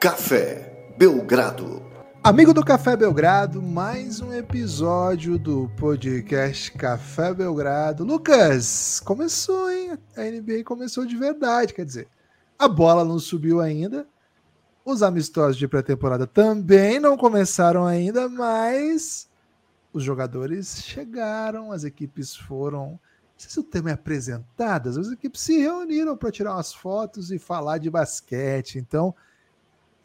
Café 0.00 0.94
Belgrado. 0.96 1.82
Amigo 2.24 2.54
do 2.54 2.64
Café 2.64 2.96
Belgrado, 2.96 3.60
mais 3.60 4.18
um 4.18 4.32
episódio 4.32 5.38
do 5.38 5.68
podcast 5.76 6.72
Café 6.72 7.34
Belgrado. 7.34 8.02
Lucas, 8.02 8.98
começou, 9.00 9.70
hein? 9.70 9.98
A 10.16 10.22
NBA 10.22 10.64
começou 10.64 11.04
de 11.04 11.14
verdade, 11.18 11.74
quer 11.74 11.84
dizer, 11.84 12.08
a 12.58 12.66
bola 12.66 13.04
não 13.04 13.18
subiu 13.18 13.60
ainda, 13.60 14.06
os 14.86 15.02
amistosos 15.02 15.58
de 15.58 15.68
pré-temporada 15.68 16.26
também 16.26 16.98
não 16.98 17.14
começaram 17.14 17.84
ainda, 17.84 18.26
mas 18.26 19.28
os 19.92 20.02
jogadores 20.02 20.82
chegaram, 20.82 21.72
as 21.72 21.84
equipes 21.84 22.34
foram. 22.34 22.92
Não 22.92 22.98
sei 23.36 23.50
se 23.50 23.60
o 23.60 23.64
termo 23.64 23.90
é 23.90 23.92
apresentadas, 23.92 24.96
as 24.96 25.12
equipes 25.12 25.42
se 25.42 25.58
reuniram 25.58 26.16
para 26.16 26.30
tirar 26.30 26.54
umas 26.54 26.72
fotos 26.72 27.30
e 27.30 27.38
falar 27.38 27.76
de 27.76 27.90
basquete. 27.90 28.78
Então, 28.78 29.14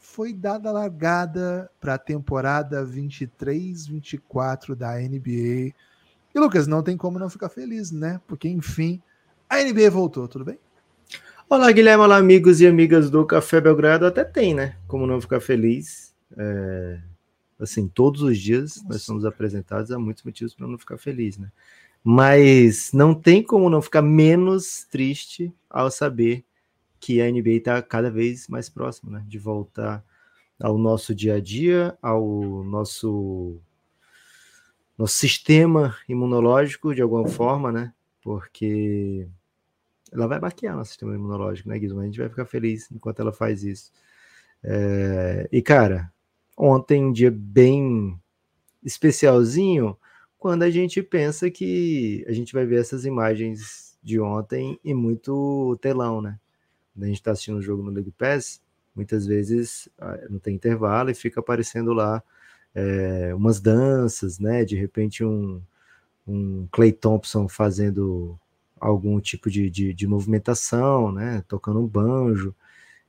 foi 0.06 0.32
dada 0.32 0.70
a 0.70 0.72
largada 0.72 1.70
para 1.80 1.96
a 1.96 1.98
temporada 2.00 2.86
23-24 2.86 4.76
da 4.76 4.94
NBA. 4.98 5.74
E 6.34 6.40
Lucas, 6.40 6.68
não 6.68 6.84
tem 6.84 6.96
como 6.96 7.20
não 7.20 7.30
ficar 7.30 7.50
feliz, 7.50 7.92
né? 7.92 8.22
Porque, 8.28 8.48
enfim, 8.48 9.02
a 9.50 9.62
NBA 9.62 9.90
voltou, 9.90 10.28
tudo 10.28 10.46
bem? 10.46 10.60
Olá, 11.50 11.72
Guilherme, 11.72 12.04
olá, 12.04 12.18
amigos 12.18 12.62
e 12.62 12.68
amigas 12.68 13.10
do 13.10 13.26
Café 13.26 13.60
Belgrado. 13.60 14.06
Até 14.06 14.24
tem, 14.24 14.54
né? 14.54 14.78
Como 14.88 15.08
não 15.08 15.20
ficar 15.20 15.42
feliz. 15.42 16.14
É... 16.38 17.00
Assim, 17.60 17.88
todos 17.88 18.22
os 18.22 18.38
dias 18.38 18.78
Nossa. 18.78 18.90
nós 18.90 19.02
somos 19.02 19.26
apresentados 19.26 19.92
a 19.92 20.00
muitos 20.00 20.24
motivos 20.24 20.54
para 20.54 20.68
não 20.68 20.78
ficar 20.78 20.98
feliz, 20.98 21.38
né? 21.38 21.52
Mas 22.04 22.92
não 22.94 23.14
tem 23.14 23.42
como 23.42 23.70
não 23.70 23.82
ficar 23.82 24.02
menos 24.02 24.86
triste 24.90 25.52
ao 25.70 25.90
saber 25.90 26.46
que 27.06 27.22
a 27.22 27.32
NBA 27.32 27.58
está 27.58 27.80
cada 27.84 28.10
vez 28.10 28.48
mais 28.48 28.68
próxima 28.68 29.20
né, 29.20 29.26
de 29.28 29.38
voltar 29.38 30.04
ao 30.60 30.76
nosso 30.76 31.14
dia 31.14 31.36
a 31.36 31.40
dia, 31.40 31.96
ao 32.02 32.64
nosso, 32.64 33.62
nosso 34.98 35.16
sistema 35.16 35.96
imunológico, 36.10 36.96
de 36.96 37.04
alguma 37.04 37.28
forma, 37.28 37.72
né? 37.72 37.94
Porque 38.24 39.28
ela 40.12 40.26
vai 40.26 40.40
baquear 40.40 40.76
nosso 40.76 40.90
sistema 40.90 41.14
imunológico, 41.14 41.70
né, 41.70 41.78
Guilherme? 41.78 42.02
A 42.02 42.06
gente 42.06 42.20
vai 42.20 42.30
ficar 42.30 42.46
feliz 42.48 42.90
enquanto 42.92 43.20
ela 43.20 43.32
faz 43.32 43.64
isso. 43.64 43.92
É... 44.64 45.48
E, 45.52 45.62
cara, 45.62 46.12
ontem 46.58 47.06
um 47.06 47.12
dia 47.12 47.30
bem 47.30 48.20
especialzinho, 48.84 49.96
quando 50.40 50.64
a 50.64 50.72
gente 50.72 51.04
pensa 51.04 51.52
que 51.52 52.26
a 52.28 52.32
gente 52.32 52.52
vai 52.52 52.66
ver 52.66 52.80
essas 52.80 53.06
imagens 53.06 53.96
de 54.02 54.20
ontem 54.20 54.80
e 54.84 54.92
muito 54.92 55.78
telão, 55.80 56.20
né? 56.20 56.40
A 57.00 57.06
gente 57.06 57.16
está 57.16 57.32
assistindo 57.32 57.58
o 57.58 57.62
jogo 57.62 57.84
no 57.84 57.92
League 57.92 58.12
Pass, 58.12 58.62
muitas 58.96 59.26
vezes 59.26 59.90
ah, 60.00 60.18
não 60.30 60.40
tem 60.40 60.56
intervalo 60.56 61.10
e 61.10 61.16
fica 61.16 61.40
aparecendo 61.40 61.94
lá 61.94 62.24
é, 62.74 63.34
umas 63.36 63.60
danças, 63.60 64.40
né? 64.40 64.64
De 64.66 64.76
repente 64.76 65.24
um, 65.24 65.62
um 66.28 66.68
Clay 66.72 66.92
Thompson 66.92 67.48
fazendo 67.48 68.40
algum 68.80 69.20
tipo 69.20 69.50
de, 69.50 69.70
de, 69.70 69.94
de, 69.94 70.08
movimentação, 70.08 71.12
né? 71.12 71.44
Tocando 71.48 71.80
um 71.80 71.88
banjo. 71.88 72.56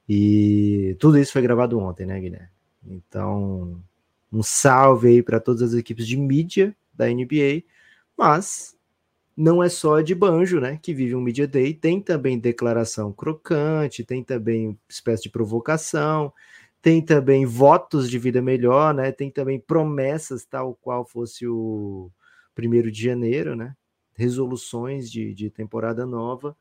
E 0.08 0.96
tudo 0.98 1.18
isso 1.18 1.32
foi 1.32 1.42
gravado 1.42 1.78
ontem, 1.78 2.06
né, 2.06 2.20
Guilherme? 2.20 2.48
Então, 2.86 3.82
um 4.32 4.42
salve 4.42 5.08
aí 5.08 5.22
para 5.22 5.40
todas 5.40 5.62
as 5.62 5.74
equipes 5.74 6.06
de 6.06 6.16
mídia 6.16 6.74
da 6.94 7.06
NBA, 7.08 7.64
mas 8.16 8.75
não 9.36 9.62
é 9.62 9.68
só 9.68 10.00
de 10.00 10.14
banjo, 10.14 10.60
né, 10.60 10.78
que 10.82 10.94
vive 10.94 11.14
um 11.14 11.20
Media 11.20 11.46
Day, 11.46 11.74
tem 11.74 12.00
também 12.00 12.38
declaração 12.38 13.12
crocante, 13.12 14.02
tem 14.02 14.24
também 14.24 14.78
espécie 14.88 15.24
de 15.24 15.30
provocação, 15.30 16.32
tem 16.80 17.02
também 17.02 17.44
votos 17.44 18.08
de 18.08 18.18
vida 18.18 18.40
melhor, 18.40 18.94
né, 18.94 19.12
tem 19.12 19.30
também 19.30 19.60
promessas 19.60 20.46
tal 20.46 20.74
qual 20.74 21.04
fosse 21.04 21.46
o 21.46 22.10
primeiro 22.54 22.90
de 22.90 23.02
janeiro, 23.02 23.54
né, 23.54 23.76
resoluções 24.14 25.10
de, 25.10 25.34
de 25.34 25.50
temporada 25.50 26.06
nova. 26.06 26.56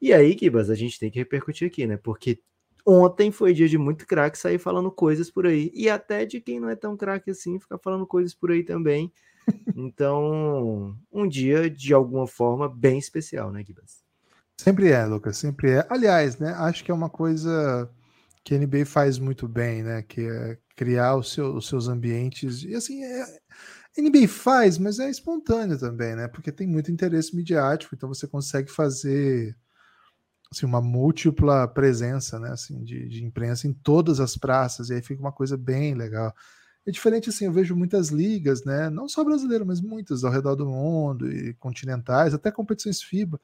E 0.00 0.12
aí, 0.14 0.34
Kibas, 0.34 0.70
a 0.70 0.74
gente 0.74 0.98
tem 0.98 1.10
que 1.10 1.18
repercutir 1.18 1.68
aqui, 1.68 1.86
né, 1.86 1.98
porque 1.98 2.40
ontem 2.86 3.30
foi 3.30 3.52
dia 3.52 3.68
de 3.68 3.76
muito 3.76 4.06
craque 4.06 4.38
sair 4.38 4.58
falando 4.58 4.90
coisas 4.90 5.30
por 5.30 5.46
aí, 5.46 5.70
e 5.74 5.90
até 5.90 6.24
de 6.24 6.40
quem 6.40 6.58
não 6.58 6.70
é 6.70 6.74
tão 6.74 6.96
craque 6.96 7.30
assim, 7.30 7.60
ficar 7.60 7.78
falando 7.78 8.06
coisas 8.06 8.34
por 8.34 8.50
aí 8.50 8.62
também, 8.62 9.12
então, 9.76 10.96
um 11.12 11.28
dia 11.28 11.68
de 11.70 11.92
alguma 11.92 12.26
forma 12.26 12.68
bem 12.68 12.98
especial, 12.98 13.50
né, 13.50 13.64
Gibas? 13.64 14.02
Sempre 14.56 14.90
é, 14.90 15.04
Lucas, 15.04 15.36
sempre 15.38 15.70
é. 15.70 15.86
Aliás, 15.90 16.38
né, 16.38 16.52
acho 16.52 16.84
que 16.84 16.90
é 16.90 16.94
uma 16.94 17.10
coisa 17.10 17.90
que 18.44 18.54
a 18.54 18.58
NBA 18.58 18.86
faz 18.86 19.18
muito 19.18 19.48
bem, 19.48 19.82
né, 19.82 20.02
que 20.02 20.20
é 20.20 20.58
criar 20.76 21.16
os, 21.16 21.32
seu, 21.32 21.54
os 21.54 21.66
seus 21.66 21.88
ambientes. 21.88 22.62
E 22.62 22.74
assim, 22.74 23.02
é, 23.02 23.22
a 23.22 24.00
NBA 24.00 24.28
faz, 24.28 24.78
mas 24.78 24.98
é 24.98 25.10
espontâneo 25.10 25.78
também, 25.78 26.14
né, 26.14 26.28
porque 26.28 26.52
tem 26.52 26.66
muito 26.66 26.90
interesse 26.90 27.34
midiático, 27.34 27.94
então 27.94 28.08
você 28.08 28.26
consegue 28.26 28.70
fazer 28.70 29.56
assim, 30.50 30.66
uma 30.66 30.80
múltipla 30.80 31.66
presença, 31.66 32.38
né, 32.38 32.50
assim, 32.50 32.84
de, 32.84 33.08
de 33.08 33.24
imprensa 33.24 33.66
em 33.66 33.72
todas 33.72 34.20
as 34.20 34.36
praças, 34.36 34.90
e 34.90 34.94
aí 34.94 35.02
fica 35.02 35.20
uma 35.20 35.32
coisa 35.32 35.56
bem 35.56 35.94
legal. 35.94 36.32
É 36.86 36.90
diferente 36.90 37.28
assim, 37.28 37.44
eu 37.44 37.52
vejo 37.52 37.76
muitas 37.76 38.08
ligas, 38.08 38.64
né? 38.64 38.90
Não 38.90 39.08
só 39.08 39.22
brasileiras, 39.22 39.66
mas 39.66 39.80
muitas 39.80 40.24
ao 40.24 40.32
redor 40.32 40.56
do 40.56 40.66
mundo 40.66 41.30
e 41.30 41.54
continentais, 41.54 42.34
até 42.34 42.50
competições 42.50 43.00
FIBA. 43.00 43.40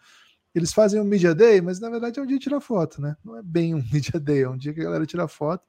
Eles 0.54 0.72
fazem 0.72 1.00
um 1.00 1.04
Media 1.04 1.34
Day, 1.34 1.60
mas 1.60 1.78
na 1.78 1.88
verdade 1.88 2.18
é 2.18 2.22
um 2.22 2.26
dia 2.26 2.38
tirar 2.38 2.60
foto, 2.60 3.00
né? 3.00 3.16
Não 3.24 3.36
é 3.36 3.42
bem 3.42 3.74
um 3.74 3.82
Media 3.92 4.18
Day, 4.18 4.42
é 4.42 4.48
um 4.48 4.56
dia 4.56 4.74
que 4.74 4.80
a 4.80 4.84
galera 4.84 5.06
tira 5.06 5.28
foto. 5.28 5.64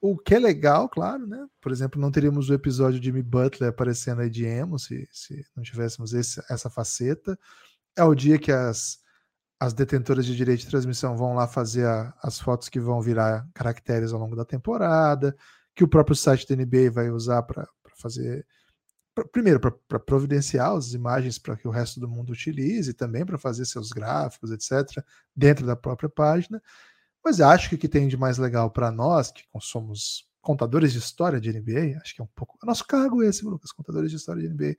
O 0.00 0.16
que 0.16 0.34
é 0.34 0.38
legal, 0.38 0.88
claro, 0.88 1.26
né? 1.26 1.46
Por 1.60 1.70
exemplo, 1.72 2.00
não 2.00 2.10
teríamos 2.10 2.50
o 2.50 2.54
episódio 2.54 2.98
de 2.98 3.06
Jimmy 3.06 3.22
Butler 3.22 3.70
aparecendo 3.70 4.20
aí 4.22 4.30
de 4.30 4.44
emo 4.44 4.78
se, 4.78 5.08
se 5.12 5.44
não 5.56 5.62
tivéssemos 5.62 6.12
esse, 6.14 6.42
essa 6.50 6.70
faceta. 6.70 7.38
É 7.96 8.02
o 8.04 8.14
dia 8.14 8.38
que 8.38 8.50
as, 8.52 8.98
as 9.60 9.72
detentoras 9.72 10.26
de 10.26 10.36
direito 10.36 10.60
de 10.60 10.68
transmissão 10.68 11.16
vão 11.16 11.34
lá 11.34 11.46
fazer 11.46 11.86
a, 11.86 12.14
as 12.22 12.40
fotos 12.40 12.68
que 12.68 12.80
vão 12.80 13.00
virar 13.00 13.48
caracteres 13.54 14.12
ao 14.12 14.20
longo 14.20 14.36
da 14.36 14.44
temporada 14.44 15.36
que 15.78 15.84
o 15.84 15.88
próprio 15.88 16.16
site 16.16 16.44
da 16.48 16.56
NBA 16.56 16.90
vai 16.90 17.08
usar 17.08 17.40
para 17.44 17.64
fazer. 18.02 18.44
Pra, 19.14 19.24
primeiro, 19.24 19.60
para 19.60 20.00
providenciar 20.00 20.72
as 20.72 20.92
imagens 20.92 21.38
para 21.38 21.56
que 21.56 21.68
o 21.68 21.70
resto 21.70 22.00
do 22.00 22.08
mundo 22.08 22.32
utilize, 22.32 22.92
também 22.92 23.24
para 23.24 23.38
fazer 23.38 23.64
seus 23.64 23.90
gráficos, 23.90 24.50
etc., 24.50 25.04
dentro 25.36 25.64
da 25.64 25.76
própria 25.76 26.08
página. 26.08 26.60
Mas 27.24 27.40
acho 27.40 27.68
que 27.68 27.76
o 27.76 27.78
que 27.78 27.88
tem 27.88 28.08
de 28.08 28.16
mais 28.16 28.38
legal 28.38 28.72
para 28.72 28.90
nós, 28.90 29.30
que 29.30 29.44
somos 29.60 30.28
contadores 30.40 30.92
de 30.92 30.98
história 30.98 31.40
de 31.40 31.52
NBA, 31.52 31.96
acho 32.02 32.12
que 32.12 32.20
é 32.20 32.24
um 32.24 32.30
pouco. 32.34 32.58
Nosso 32.66 32.84
cargo 32.84 33.22
é 33.22 33.28
esse, 33.28 33.44
Lucas, 33.44 33.70
contadores 33.70 34.10
de 34.10 34.16
história 34.16 34.42
de 34.42 34.48
NBA. 34.48 34.74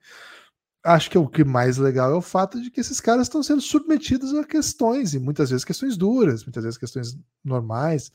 Acho 0.84 1.10
que 1.10 1.16
o 1.16 1.28
que 1.28 1.44
mais 1.44 1.78
legal 1.78 2.10
é 2.10 2.14
o 2.14 2.20
fato 2.20 2.60
de 2.60 2.70
que 2.70 2.80
esses 2.80 3.00
caras 3.00 3.22
estão 3.22 3.42
sendo 3.42 3.62
submetidos 3.62 4.34
a 4.34 4.44
questões, 4.44 5.14
e 5.14 5.18
muitas 5.18 5.48
vezes 5.48 5.64
questões 5.64 5.96
duras, 5.96 6.44
muitas 6.44 6.64
vezes 6.64 6.78
questões 6.78 7.18
normais, 7.42 8.12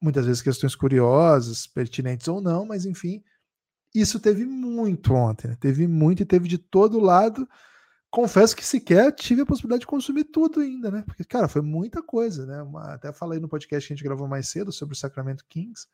muitas 0.00 0.26
vezes 0.26 0.42
questões 0.42 0.74
curiosas, 0.74 1.66
pertinentes 1.66 2.26
ou 2.28 2.40
não, 2.40 2.64
mas 2.64 2.86
enfim, 2.86 3.22
isso 3.94 4.20
teve 4.20 4.46
muito 4.46 5.12
ontem, 5.12 5.48
né? 5.48 5.56
teve 5.60 5.86
muito 5.86 6.22
e 6.22 6.26
teve 6.26 6.48
de 6.48 6.58
todo 6.58 7.00
lado. 7.00 7.48
Confesso 8.10 8.56
que 8.56 8.64
sequer 8.64 9.12
tive 9.12 9.42
a 9.42 9.46
possibilidade 9.46 9.80
de 9.80 9.86
consumir 9.86 10.24
tudo 10.24 10.60
ainda, 10.60 10.90
né? 10.90 11.02
Porque, 11.06 11.22
cara, 11.24 11.46
foi 11.48 11.62
muita 11.62 12.02
coisa, 12.02 12.44
né? 12.44 12.60
Uma, 12.62 12.94
até 12.94 13.12
falei 13.12 13.38
no 13.38 13.48
podcast 13.48 13.86
que 13.86 13.92
a 13.92 13.96
gente 13.96 14.04
gravou 14.04 14.26
mais 14.26 14.48
cedo 14.48 14.72
sobre 14.72 14.94
o 14.94 14.98
Sacramento 14.98 15.44
Kings. 15.48 15.86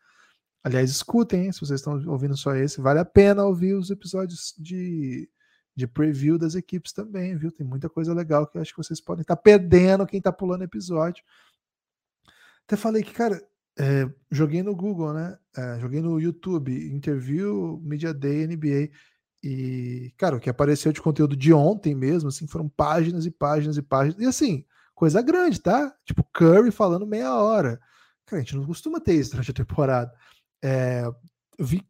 Aliás, 0.65 0.91
escutem, 0.91 1.45
hein? 1.45 1.53
se 1.53 1.61
vocês 1.61 1.81
estão 1.81 2.03
ouvindo 2.09 2.37
só 2.37 2.55
esse, 2.55 2.81
vale 2.81 2.99
a 2.99 3.05
pena 3.05 3.45
ouvir 3.45 3.75
os 3.75 3.91
episódios 3.91 4.55
de, 4.59 5.29
de 5.77 5.87
preview 5.87 6.39
das 6.39 6.55
equipes 6.55 6.93
também, 6.93 7.37
viu? 7.37 7.53
Tem 7.53 7.67
muita 7.67 7.89
coisa 7.89 8.15
legal 8.15 8.47
que 8.47 8.57
eu 8.57 8.63
acho 8.63 8.73
que 8.73 8.83
vocês 8.83 9.01
podem 9.01 9.23
estar 9.23 9.37
tá 9.37 9.43
perdendo 9.43 10.07
quem 10.07 10.19
está 10.19 10.33
pulando 10.33 10.65
episódio. 10.65 11.23
Até 12.67 12.77
falei 12.77 13.03
que, 13.03 13.13
cara, 13.13 13.41
é, 13.79 14.09
joguei 14.31 14.63
no 14.63 14.75
Google, 14.75 15.13
né? 15.13 15.39
É, 15.57 15.79
joguei 15.79 16.01
no 16.01 16.19
YouTube, 16.19 16.73
Interview 16.93 17.81
Media 17.83 18.15
Day 18.15 18.47
NBA. 18.47 18.91
E, 19.43 20.13
cara, 20.17 20.37
o 20.37 20.41
que 20.41 20.51
apareceu 20.51 20.93
de 20.93 21.01
conteúdo 21.01 21.37
de 21.37 21.53
ontem 21.53 21.95
mesmo, 21.95 22.29
assim, 22.29 22.47
foram 22.47 22.69
páginas 22.69 23.27
e 23.27 23.31
páginas 23.31 23.77
e 23.77 23.83
páginas. 23.83 24.21
E 24.21 24.27
assim, 24.27 24.65
coisa 24.95 25.21
grande, 25.21 25.61
tá? 25.61 25.95
Tipo, 26.05 26.25
Curry 26.33 26.71
falando 26.71 27.07
meia 27.07 27.35
hora. 27.35 27.79
Cara, 28.25 28.41
a 28.41 28.45
gente 28.45 28.57
não 28.57 28.67
costuma 28.67 28.99
ter 28.99 29.15
isso 29.15 29.33
durante 29.33 29.51
a 29.51 29.55
temporada. 29.55 30.13
É, 30.65 31.05
vi 31.59 31.87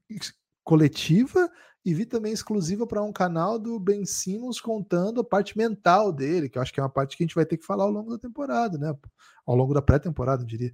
coletiva 0.64 1.48
e 1.84 1.94
vi 1.94 2.04
também 2.04 2.32
exclusiva 2.32 2.84
para 2.84 3.00
um 3.02 3.12
canal 3.12 3.60
do 3.60 3.78
Ben 3.78 4.04
Simmons 4.04 4.60
contando 4.60 5.20
a 5.20 5.24
parte 5.24 5.56
mental 5.56 6.12
dele, 6.12 6.48
que 6.48 6.58
eu 6.58 6.62
acho 6.62 6.74
que 6.74 6.80
é 6.80 6.82
uma 6.82 6.90
parte 6.90 7.16
que 7.16 7.22
a 7.22 7.26
gente 7.26 7.36
vai 7.36 7.46
ter 7.46 7.56
que 7.56 7.64
falar 7.64 7.84
ao 7.84 7.90
longo 7.92 8.10
da 8.10 8.18
temporada, 8.18 8.76
né? 8.76 8.92
Ao 9.46 9.54
longo 9.54 9.72
da 9.72 9.80
pré-temporada, 9.80 10.42
eu 10.42 10.46
diria. 10.46 10.72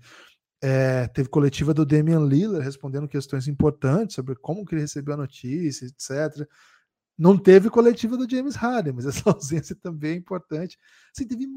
É, 0.65 1.09
teve 1.09 1.29
coletiva 1.29 1.75
do 1.75 1.85
Damian 1.85 2.25
Lillard 2.25 2.65
respondendo 2.65 3.09
questões 3.09 3.49
importantes 3.49 4.15
sobre 4.15 4.37
como 4.37 4.65
que 4.65 4.75
ele 4.75 4.83
recebeu 4.83 5.15
a 5.15 5.17
notícia, 5.17 5.87
etc. 5.87 6.49
Não 7.19 7.37
teve 7.37 7.69
coletiva 7.69 8.17
do 8.17 8.31
James 8.31 8.55
Harden, 8.55 8.93
mas 8.93 9.05
essa 9.07 9.29
ausência 9.29 9.75
também 9.75 10.13
é 10.13 10.17
importante. 10.17 10.79
Assim, 11.15 11.27
teve. 11.27 11.49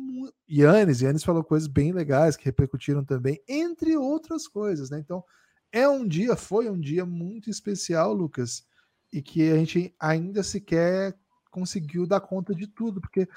Yannis, 0.50 1.02
Yannis 1.02 1.24
falou 1.24 1.44
coisas 1.44 1.68
bem 1.68 1.92
legais 1.92 2.36
que 2.36 2.46
repercutiram 2.46 3.06
também, 3.06 3.40
entre 3.48 3.96
outras 3.96 4.48
coisas, 4.48 4.90
né? 4.90 5.00
Então, 5.00 5.24
é 5.72 5.88
um 5.88 6.08
dia, 6.08 6.36
foi 6.36 6.70
um 6.70 6.80
dia 6.80 7.06
muito 7.06 7.50
especial, 7.50 8.14
Lucas, 8.14 8.66
e 9.12 9.22
que 9.22 9.52
a 9.52 9.56
gente 9.56 9.94
ainda 10.00 10.42
sequer 10.42 11.16
conseguiu 11.52 12.06
dar 12.06 12.20
conta 12.22 12.54
de 12.54 12.68
tudo, 12.68 13.00
porque 13.00 13.28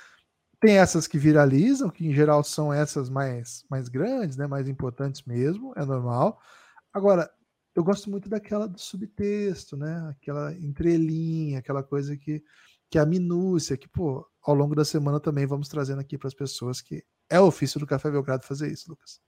tem 0.61 0.79
essas 0.79 1.07
que 1.07 1.19
viralizam, 1.19 1.91
que 1.91 2.07
em 2.07 2.13
geral 2.13 2.43
são 2.43 2.73
essas 2.73 3.09
mais, 3.09 3.65
mais 3.71 3.89
grandes, 3.89 4.37
né, 4.37 4.47
mais 4.47 4.69
importantes 4.69 5.23
mesmo, 5.23 5.73
é 5.77 5.85
normal. 5.85 6.41
Agora, 6.93 7.31
eu 7.75 7.85
gosto 7.85 8.11
muito 8.11 8.29
daquela 8.29 8.67
do 8.67 8.79
subtexto, 8.79 9.77
né? 9.77 10.09
Aquela 10.11 10.53
entrelinha, 10.55 11.61
aquela 11.61 11.83
coisa 11.83 12.17
que, 12.17 12.43
que 12.91 12.99
é 12.99 13.01
a 13.01 13.07
minúcia, 13.07 13.77
que, 13.77 13.89
pô, 13.89 14.27
ao 14.43 14.55
longo 14.55 14.75
da 14.75 14.85
semana 14.85 15.21
também 15.21 15.47
vamos 15.47 15.69
trazendo 15.69 16.01
aqui 16.01 16.19
para 16.19 16.27
as 16.29 16.35
pessoas 16.35 16.81
que 16.81 17.05
é 17.31 17.39
ofício 17.39 17.79
do 17.79 17.87
Café 17.87 18.11
Belgrado 18.11 18.45
fazer 18.45 18.73
isso, 18.73 18.91
Lucas. 18.91 19.21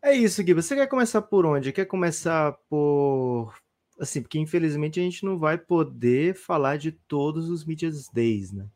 É 0.00 0.14
isso, 0.14 0.42
Gui. 0.42 0.54
Você 0.54 0.74
quer 0.74 0.86
começar 0.86 1.22
por 1.22 1.44
onde? 1.44 1.72
Quer 1.72 1.84
começar 1.84 2.52
por. 2.68 3.54
Assim, 4.00 4.22
porque 4.22 4.38
infelizmente 4.38 4.98
a 4.98 5.02
gente 5.02 5.24
não 5.24 5.38
vai 5.38 5.58
poder 5.58 6.34
falar 6.34 6.76
de 6.76 6.92
todos 6.92 7.50
os 7.50 7.64
Medias 7.64 8.08
Days, 8.08 8.52
né? 8.52 8.66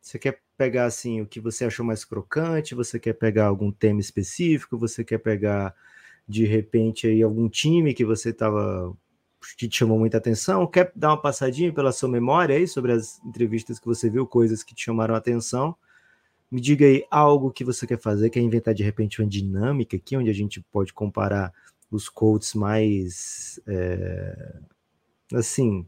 Você 0.00 0.18
quer 0.18 0.40
pegar 0.56 0.86
assim 0.86 1.20
o 1.20 1.26
que 1.26 1.40
você 1.40 1.64
achou 1.64 1.84
mais 1.84 2.04
crocante? 2.04 2.74
Você 2.74 2.98
quer 2.98 3.14
pegar 3.14 3.46
algum 3.46 3.70
tema 3.70 4.00
específico? 4.00 4.78
Você 4.78 5.04
quer 5.04 5.18
pegar 5.18 5.74
de 6.26 6.44
repente 6.44 7.06
aí 7.06 7.22
algum 7.22 7.48
time 7.48 7.94
que 7.94 8.04
você 8.04 8.30
estava 8.30 8.94
que 9.56 9.68
te 9.68 9.78
chamou 9.78 9.98
muita 9.98 10.18
atenção? 10.18 10.66
Quer 10.66 10.92
dar 10.94 11.10
uma 11.10 11.20
passadinha 11.20 11.72
pela 11.72 11.92
sua 11.92 12.08
memória 12.08 12.56
aí 12.56 12.68
sobre 12.68 12.92
as 12.92 13.22
entrevistas 13.24 13.78
que 13.78 13.86
você 13.86 14.10
viu, 14.10 14.26
coisas 14.26 14.62
que 14.62 14.74
te 14.74 14.84
chamaram 14.84 15.14
a 15.14 15.18
atenção? 15.18 15.74
Me 16.50 16.60
diga 16.60 16.84
aí 16.84 17.04
algo 17.10 17.50
que 17.50 17.64
você 17.64 17.86
quer 17.86 17.98
fazer, 17.98 18.28
quer 18.30 18.40
inventar 18.40 18.74
de 18.74 18.82
repente 18.82 19.22
uma 19.22 19.28
dinâmica 19.28 19.96
aqui, 19.96 20.16
onde 20.16 20.28
a 20.28 20.34
gente 20.34 20.60
pode 20.72 20.92
comparar 20.92 21.52
os 21.90 22.08
coaches 22.08 22.54
mais 22.54 23.60
é, 23.66 24.60
assim 25.32 25.86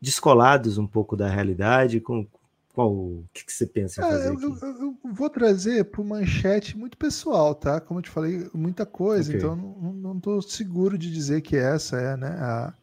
descolados 0.00 0.78
um 0.78 0.86
pouco 0.86 1.16
da 1.16 1.28
realidade 1.28 2.00
com, 2.00 2.26
qual 2.76 2.92
o 2.92 3.24
que, 3.32 3.42
que 3.42 3.52
você 3.54 3.66
pensa 3.66 4.02
em 4.02 4.04
é, 4.04 4.10
fazer? 4.10 4.28
Eu, 4.28 4.38
eu, 4.38 4.82
eu, 4.82 4.98
vou 5.02 5.30
trazer 5.30 5.82
para 5.86 6.04
manchete 6.04 6.76
muito 6.76 6.98
pessoal, 6.98 7.54
tá? 7.54 7.80
Como 7.80 8.00
eu 8.00 8.02
te 8.02 8.10
falei, 8.10 8.50
muita 8.52 8.84
coisa, 8.84 9.30
okay. 9.30 9.40
então 9.40 9.56
não 9.56 10.18
estou 10.18 10.42
seguro 10.42 10.98
de 10.98 11.10
dizer 11.10 11.40
que 11.40 11.56
essa 11.56 11.96
é 11.96 12.18
né, 12.18 12.28
a, 12.28 12.74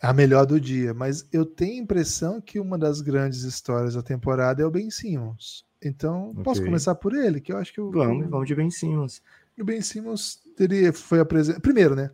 a 0.00 0.12
melhor 0.12 0.46
do 0.46 0.60
dia, 0.60 0.94
mas 0.94 1.26
eu 1.32 1.44
tenho 1.44 1.80
a 1.80 1.82
impressão 1.82 2.40
que 2.40 2.60
uma 2.60 2.78
das 2.78 3.00
grandes 3.00 3.42
histórias 3.42 3.94
da 3.94 4.04
temporada 4.04 4.62
é 4.62 4.64
o 4.64 4.70
Ben 4.70 4.88
Simmons. 4.88 5.66
Então, 5.82 6.30
okay. 6.30 6.44
posso 6.44 6.62
começar 6.62 6.94
por 6.94 7.12
ele, 7.12 7.40
que 7.40 7.52
eu 7.52 7.58
acho 7.58 7.72
que 7.72 7.80
eu, 7.80 7.90
Vamos, 7.90 8.30
vamos 8.30 8.46
de 8.46 8.54
Ben 8.54 8.70
Simmons. 8.70 9.20
O 9.58 9.64
Ben 9.64 9.82
Simmons 9.82 10.38
teria, 10.56 10.92
foi 10.92 11.18
apresentado. 11.18 11.60
Primeiro, 11.60 11.96
né? 11.96 12.12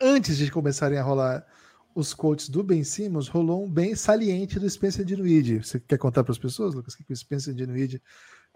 Antes 0.00 0.36
de 0.36 0.50
começarem 0.50 0.98
a 0.98 1.02
rolar 1.04 1.46
os 1.94 2.12
coaches 2.12 2.48
do 2.48 2.62
Ben 2.62 2.82
Simmons, 2.82 3.28
rolou 3.28 3.64
um 3.64 3.70
bem 3.70 3.94
saliente 3.94 4.58
do 4.58 4.68
Spencer 4.68 5.04
Dinwiddie. 5.04 5.62
Você 5.62 5.78
quer 5.78 5.98
contar 5.98 6.24
para 6.24 6.32
as 6.32 6.38
pessoas, 6.38 6.74
Lucas, 6.74 6.94
o 6.94 6.98
que 6.98 7.12
o 7.12 7.16
Spencer 7.16 7.54
Dinwiddie 7.54 8.02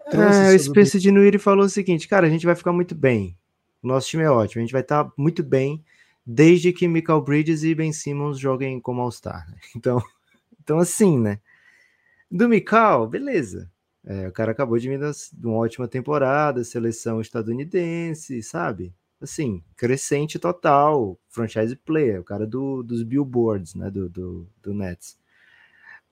trouxe? 0.09 0.39
É, 0.39 0.55
o 0.55 0.59
Spencer 0.59 0.99
Dinwiddie 0.99 1.39
falou 1.39 1.65
o 1.65 1.69
seguinte, 1.69 2.07
cara, 2.07 2.27
a 2.27 2.29
gente 2.29 2.45
vai 2.45 2.55
ficar 2.55 2.73
muito 2.73 2.93
bem. 2.93 3.37
O 3.81 3.87
nosso 3.87 4.07
time 4.09 4.23
é 4.23 4.29
ótimo, 4.29 4.59
a 4.59 4.65
gente 4.65 4.73
vai 4.73 4.81
estar 4.81 5.05
tá 5.05 5.11
muito 5.17 5.41
bem 5.41 5.83
desde 6.25 6.73
que 6.73 6.87
Michael 6.87 7.21
Bridges 7.21 7.63
e 7.63 7.73
Ben 7.73 7.93
Simmons 7.93 8.37
joguem 8.37 8.79
como 8.79 9.01
All-Star. 9.01 9.49
Né? 9.49 9.57
Então, 9.75 10.03
então, 10.61 10.77
assim, 10.77 11.17
né? 11.17 11.39
Do 12.29 12.47
Michael, 12.47 13.07
beleza. 13.07 13.71
É, 14.05 14.27
o 14.27 14.31
cara 14.31 14.51
acabou 14.51 14.77
de 14.77 14.87
vir 14.87 14.99
uma 15.43 15.57
ótima 15.57 15.87
temporada, 15.87 16.63
seleção 16.63 17.19
estadunidense, 17.19 18.43
sabe? 18.43 18.93
Assim, 19.21 19.63
crescente 19.75 20.39
total, 20.39 21.19
franchise 21.27 21.75
player, 21.75 22.21
o 22.21 22.23
cara 22.23 22.45
do, 22.47 22.83
dos 22.83 23.03
billboards, 23.03 23.75
né, 23.75 23.89
do, 23.89 24.09
do, 24.09 24.47
do 24.61 24.73
Nets. 24.73 25.17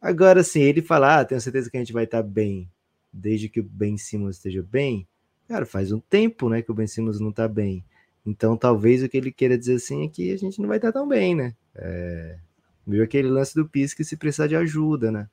Agora, 0.01 0.41
assim, 0.41 0.61
ele 0.61 0.81
falar, 0.81 1.19
ah, 1.19 1.25
tenho 1.25 1.41
certeza 1.41 1.69
que 1.69 1.77
a 1.77 1.79
gente 1.79 1.93
vai 1.93 2.03
estar 2.03 2.21
bem, 2.21 2.69
desde 3.11 3.49
que 3.49 3.59
o 3.59 3.63
Ben 3.63 3.97
Simmons 3.97 4.35
esteja 4.35 4.61
bem, 4.61 5.07
cara, 5.47 5.65
faz 5.65 5.91
um 5.91 5.99
tempo, 5.99 6.49
né, 6.49 6.61
que 6.61 6.71
o 6.71 6.75
Ben 6.75 6.87
Simmons 6.87 7.19
não 7.19 7.31
tá 7.31 7.47
bem. 7.47 7.83
Então, 8.25 8.57
talvez 8.57 9.01
o 9.01 9.09
que 9.09 9.17
ele 9.17 9.31
queira 9.31 9.57
dizer 9.57 9.75
assim 9.75 10.03
é 10.03 10.09
que 10.09 10.31
a 10.33 10.37
gente 10.37 10.59
não 10.59 10.67
vai 10.67 10.77
estar 10.77 10.91
tão 10.91 11.07
bem, 11.07 11.33
né? 11.33 11.55
É, 11.73 12.37
viu 12.85 13.01
aquele 13.01 13.29
lance 13.29 13.55
do 13.55 13.67
Pisque 13.67 14.03
se 14.03 14.17
precisar 14.17 14.47
de 14.47 14.55
ajuda, 14.55 15.09
né? 15.09 15.29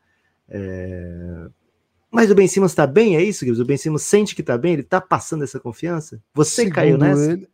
É, 0.48 1.48
mas 2.14 2.30
o 2.30 2.34
Ben 2.36 2.46
Simmons 2.46 2.72
tá 2.72 2.86
bem, 2.86 3.16
é 3.16 3.22
isso, 3.24 3.44
Gibbs? 3.44 3.58
O 3.58 3.64
Ben 3.64 3.76
Simmons 3.76 4.02
sente 4.02 4.36
que 4.36 4.42
tá 4.44 4.56
bem? 4.56 4.74
Ele 4.74 4.84
tá 4.84 5.00
passando 5.00 5.42
essa 5.42 5.58
confiança? 5.58 6.22
Você 6.32 6.62
Segundo 6.62 6.74
caiu 6.74 6.96
nessa? 6.96 7.32
Ele, 7.32 7.48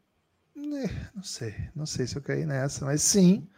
não 1.14 1.22
sei, 1.22 1.54
não 1.74 1.86
sei 1.86 2.06
se 2.06 2.16
eu 2.16 2.22
caí 2.22 2.46
nessa, 2.46 2.84
mas 2.84 3.02
sim, 3.02 3.48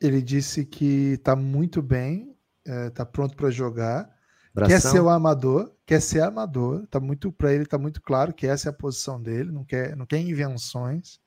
ele 0.00 0.22
disse 0.22 0.64
que 0.64 1.12
está 1.14 1.34
muito 1.34 1.82
bem, 1.82 2.36
está 2.64 3.02
é, 3.02 3.06
pronto 3.06 3.36
para 3.36 3.50
jogar, 3.50 4.10
Bração. 4.54 4.76
quer 4.76 4.80
ser 4.80 5.00
o 5.00 5.08
amador, 5.08 5.72
quer 5.86 6.00
ser 6.00 6.22
amador, 6.22 6.86
tá 6.88 6.98
muito 6.98 7.30
para 7.30 7.52
ele 7.52 7.64
está 7.64 7.78
muito 7.78 8.02
claro 8.02 8.32
que 8.32 8.46
essa 8.46 8.68
é 8.68 8.70
a 8.70 8.74
posição 8.74 9.20
dele, 9.22 9.52
não 9.52 9.64
quer, 9.64 9.96
não 9.96 10.06
quer 10.06 10.18
invenções. 10.18 11.20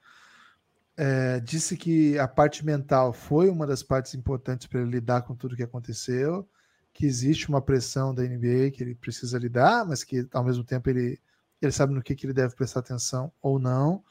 É, 0.98 1.40
disse 1.40 1.78
que 1.78 2.20
a 2.20 2.28
parte 2.28 2.66
mental 2.66 3.14
foi 3.14 3.50
uma 3.50 3.66
das 3.66 3.82
partes 3.82 4.14
importantes 4.14 4.68
para 4.68 4.82
ele 4.82 4.92
lidar 4.92 5.22
com 5.24 5.36
tudo 5.36 5.56
que 5.56 5.64
aconteceu, 5.64 6.48
que 6.94 7.06
existe 7.06 7.48
uma 7.50 7.62
pressão 7.62 8.14
da 8.14 8.24
NBA 8.24 8.72
que 8.72 8.84
ele 8.84 8.96
precisa 8.96 9.40
lidar, 9.40 9.86
mas 9.86 10.04
que 10.04 10.28
ao 10.34 10.44
mesmo 10.44 10.64
tempo 10.64 10.90
ele, 10.90 11.20
ele 11.62 11.72
sabe 11.72 11.94
no 11.94 12.04
que, 12.04 12.16
que 12.16 12.26
ele 12.26 12.34
deve 12.34 12.56
prestar 12.56 12.82
atenção 12.82 13.32
ou 13.42 13.58
não. 13.58 14.04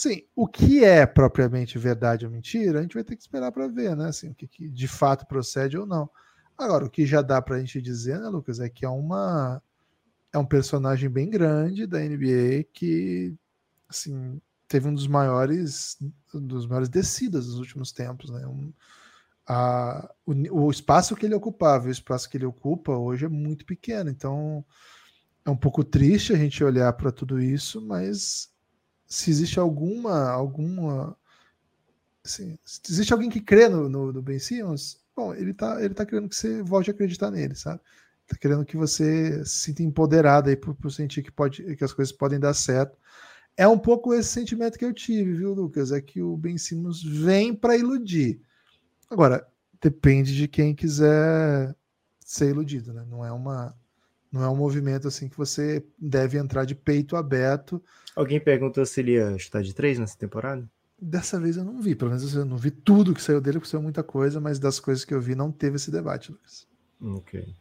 Sim, 0.00 0.22
o 0.34 0.48
que 0.48 0.82
é 0.82 1.04
propriamente 1.04 1.78
verdade 1.78 2.24
ou 2.24 2.32
mentira, 2.32 2.78
a 2.78 2.82
gente 2.82 2.94
vai 2.94 3.04
ter 3.04 3.14
que 3.14 3.20
esperar 3.20 3.52
para 3.52 3.68
ver, 3.68 3.94
né? 3.94 4.08
Assim, 4.08 4.30
o 4.30 4.34
que, 4.34 4.48
que, 4.48 4.66
de 4.66 4.88
fato 4.88 5.26
procede 5.26 5.76
ou 5.76 5.84
não. 5.84 6.08
Agora, 6.56 6.86
o 6.86 6.90
que 6.90 7.04
já 7.04 7.20
dá 7.20 7.42
para 7.42 7.56
a 7.56 7.58
gente 7.58 7.82
dizer, 7.82 8.18
né, 8.18 8.26
Lucas, 8.28 8.60
é 8.60 8.70
que 8.70 8.86
é 8.86 8.88
uma 8.88 9.62
é 10.32 10.38
um 10.38 10.46
personagem 10.46 11.10
bem 11.10 11.28
grande 11.28 11.86
da 11.86 11.98
NBA 11.98 12.64
que, 12.72 13.36
assim, 13.90 14.40
teve 14.66 14.88
um 14.88 14.94
dos 14.94 15.06
maiores 15.06 15.98
dos 16.32 16.66
maiores 16.66 16.88
descidas 16.88 17.44
dos 17.44 17.58
últimos 17.58 17.92
tempos, 17.92 18.30
né? 18.30 18.46
Um, 18.46 18.72
a, 19.46 20.10
o, 20.24 20.64
o 20.64 20.70
espaço 20.70 21.14
que 21.14 21.26
ele 21.26 21.34
ocupava, 21.34 21.88
o 21.88 21.90
espaço 21.90 22.30
que 22.30 22.38
ele 22.38 22.46
ocupa 22.46 22.96
hoje 22.96 23.26
é 23.26 23.28
muito 23.28 23.66
pequeno, 23.66 24.08
então 24.08 24.64
é 25.44 25.50
um 25.50 25.56
pouco 25.58 25.84
triste 25.84 26.32
a 26.32 26.36
gente 26.36 26.64
olhar 26.64 26.90
para 26.94 27.12
tudo 27.12 27.38
isso, 27.38 27.82
mas 27.82 28.50
se 29.10 29.28
existe 29.28 29.58
alguma 29.58 30.30
alguma 30.30 31.16
assim, 32.24 32.56
se 32.64 32.80
existe 32.88 33.12
alguém 33.12 33.28
que 33.28 33.40
crê 33.40 33.68
no, 33.68 33.88
no, 33.88 34.12
no 34.12 34.22
Ben 34.22 34.38
Simmons, 34.38 35.00
bom, 35.14 35.34
ele 35.34 35.52
tá 35.52 35.82
ele 35.82 35.92
tá 35.92 36.06
querendo 36.06 36.28
que 36.28 36.36
você 36.36 36.62
volte 36.62 36.90
a 36.90 36.94
acreditar 36.94 37.30
nele, 37.30 37.56
sabe? 37.56 37.80
Tá 38.28 38.36
querendo 38.36 38.64
que 38.64 38.76
você 38.76 39.44
se 39.44 39.64
sinta 39.64 39.82
empoderado 39.82 40.48
aí 40.48 40.56
por, 40.56 40.76
por 40.76 40.92
sentir 40.92 41.22
que 41.22 41.32
pode 41.32 41.76
que 41.76 41.84
as 41.84 41.92
coisas 41.92 42.12
podem 42.12 42.38
dar 42.38 42.54
certo. 42.54 42.96
É 43.56 43.66
um 43.66 43.78
pouco 43.78 44.14
esse 44.14 44.28
sentimento 44.28 44.78
que 44.78 44.84
eu 44.84 44.94
tive, 44.94 45.34
viu, 45.34 45.52
Lucas? 45.52 45.90
É 45.90 46.00
que 46.00 46.22
o 46.22 46.36
Ben 46.36 46.56
Simmons 46.56 47.02
vem 47.02 47.52
para 47.54 47.76
iludir. 47.76 48.40
Agora, 49.10 49.44
depende 49.82 50.36
de 50.36 50.46
quem 50.46 50.74
quiser 50.74 51.74
ser 52.24 52.50
iludido, 52.50 52.92
né? 52.92 53.04
Não 53.08 53.24
é 53.24 53.32
uma 53.32 53.74
não 54.32 54.44
é 54.44 54.48
um 54.48 54.56
movimento 54.56 55.08
assim 55.08 55.28
que 55.28 55.36
você 55.36 55.84
deve 55.98 56.38
entrar 56.38 56.64
de 56.64 56.74
peito 56.74 57.16
aberto. 57.16 57.82
Alguém 58.14 58.40
perguntou 58.40 58.84
se 58.86 59.00
ele 59.00 59.12
ia 59.12 59.36
chutar 59.38 59.62
de 59.62 59.74
três 59.74 59.98
nessa 59.98 60.16
temporada? 60.16 60.68
Dessa 61.00 61.40
vez 61.40 61.56
eu 61.56 61.64
não 61.64 61.80
vi, 61.80 61.94
pelo 61.94 62.10
menos 62.10 62.34
eu 62.34 62.44
não 62.44 62.58
vi 62.58 62.70
tudo 62.70 63.14
que 63.14 63.22
saiu 63.22 63.40
dele, 63.40 63.58
porque 63.58 63.70
saiu 63.70 63.82
muita 63.82 64.02
coisa, 64.02 64.40
mas 64.40 64.58
das 64.58 64.78
coisas 64.78 65.04
que 65.04 65.14
eu 65.14 65.20
vi 65.20 65.34
não 65.34 65.50
teve 65.50 65.76
esse 65.76 65.90
debate, 65.90 66.30
Lucas. 66.30 66.66
Ok. 67.00 67.54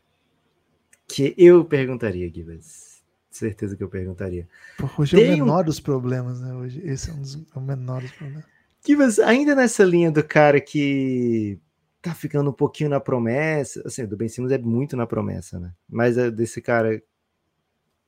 Que 1.08 1.34
eu 1.38 1.64
perguntaria, 1.64 2.30
Gibas. 2.30 3.02
Certeza 3.32 3.76
que 3.76 3.84
eu 3.84 3.90
perguntaria. 3.90 4.48
Pô, 4.78 4.90
hoje 4.98 5.16
Tem 5.16 5.32
é 5.32 5.34
o 5.36 5.38
menor 5.38 5.62
um... 5.62 5.66
dos 5.66 5.80
problemas, 5.80 6.42
né? 6.42 6.54
Hoje, 6.54 6.82
esse 6.84 7.10
é 7.10 7.14
um 7.14 7.22
dos 7.22 7.36
é 7.36 7.58
o 7.58 7.62
menor 7.62 8.02
dos 8.02 8.12
problemas. 8.12 8.46
Gibas, 8.86 9.20
ainda 9.20 9.56
nessa 9.56 9.84
linha 9.84 10.12
do 10.12 10.24
cara 10.24 10.60
que 10.60 11.58
tá 12.01 12.13
ficando 12.13 12.50
um 12.50 12.53
pouquinho 12.53 12.89
na 12.89 13.00
promessa. 13.00 13.82
Assim, 13.86 14.06
do 14.06 14.18
Ben 14.18 14.27
Simmons 14.27 14.51
é 14.51 14.58
muito 14.58 14.96
na 14.96 15.06
promessa, 15.06 15.60
né? 15.60 15.74
Mas 15.88 16.18
é 16.18 16.32
desse 16.32 16.62
cara, 16.62 17.01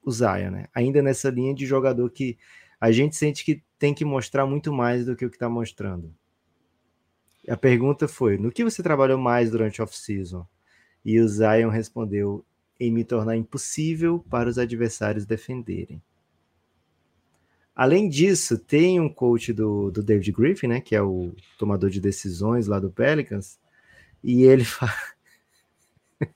o 0.03 0.11
Zaya, 0.11 0.49
né? 0.49 0.67
Ainda 0.73 1.01
nessa 1.01 1.29
linha 1.29 1.53
de 1.53 1.65
jogador 1.65 2.09
que 2.09 2.37
a 2.79 2.91
gente 2.91 3.15
sente 3.15 3.45
que 3.45 3.63
tem 3.77 3.93
que 3.93 4.05
mostrar 4.05 4.45
muito 4.45 4.71
mais 4.73 5.05
do 5.05 5.15
que 5.15 5.25
o 5.25 5.29
que 5.29 5.37
tá 5.37 5.49
mostrando. 5.49 6.13
A 7.47 7.57
pergunta 7.57 8.07
foi: 8.07 8.37
no 8.37 8.51
que 8.51 8.63
você 8.63 8.81
trabalhou 8.81 9.17
mais 9.17 9.51
durante 9.51 9.81
off-season? 9.81 10.45
E 11.03 11.19
o 11.19 11.27
Zion 11.27 11.69
respondeu: 11.69 12.45
em 12.81 12.91
me 12.91 13.03
tornar 13.03 13.37
impossível 13.37 14.25
para 14.27 14.49
os 14.49 14.57
adversários 14.57 15.23
defenderem. 15.23 16.01
Além 17.75 18.09
disso, 18.09 18.57
tem 18.57 18.99
um 18.99 19.07
coach 19.07 19.53
do, 19.53 19.91
do 19.91 20.01
David 20.01 20.31
Griffin, 20.31 20.67
né, 20.67 20.81
que 20.81 20.95
é 20.95 21.01
o 21.01 21.31
tomador 21.59 21.91
de 21.91 22.01
decisões 22.01 22.65
lá 22.65 22.79
do 22.79 22.89
Pelicans, 22.89 23.59
e 24.23 24.43
ele 24.43 24.65
fala. 24.65 24.93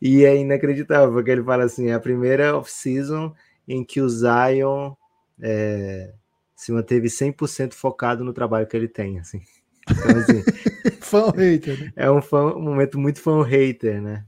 e 0.00 0.24
é 0.24 0.36
inacreditável, 0.36 1.12
porque 1.12 1.30
ele 1.30 1.42
fala 1.42 1.64
assim: 1.64 1.88
é 1.88 1.94
a 1.94 2.00
primeira 2.00 2.56
off-season 2.56 3.34
em 3.68 3.84
que 3.84 4.00
o 4.00 4.08
Zion 4.08 4.94
é, 5.40 6.14
se 6.54 6.72
manteve 6.72 7.08
100% 7.08 7.74
focado 7.74 8.24
no 8.24 8.32
trabalho 8.32 8.66
que 8.66 8.76
ele 8.76 8.88
tem, 8.88 9.18
assim. 9.18 9.42
Então, 9.88 10.18
assim, 10.18 10.42
fã 11.00 11.30
hater, 11.30 11.78
né? 11.78 11.92
É 11.94 12.10
um, 12.10 12.22
fã, 12.22 12.54
um 12.54 12.62
momento 12.62 12.98
muito 12.98 13.20
fã 13.20 13.44
hater, 13.44 14.00
né? 14.00 14.26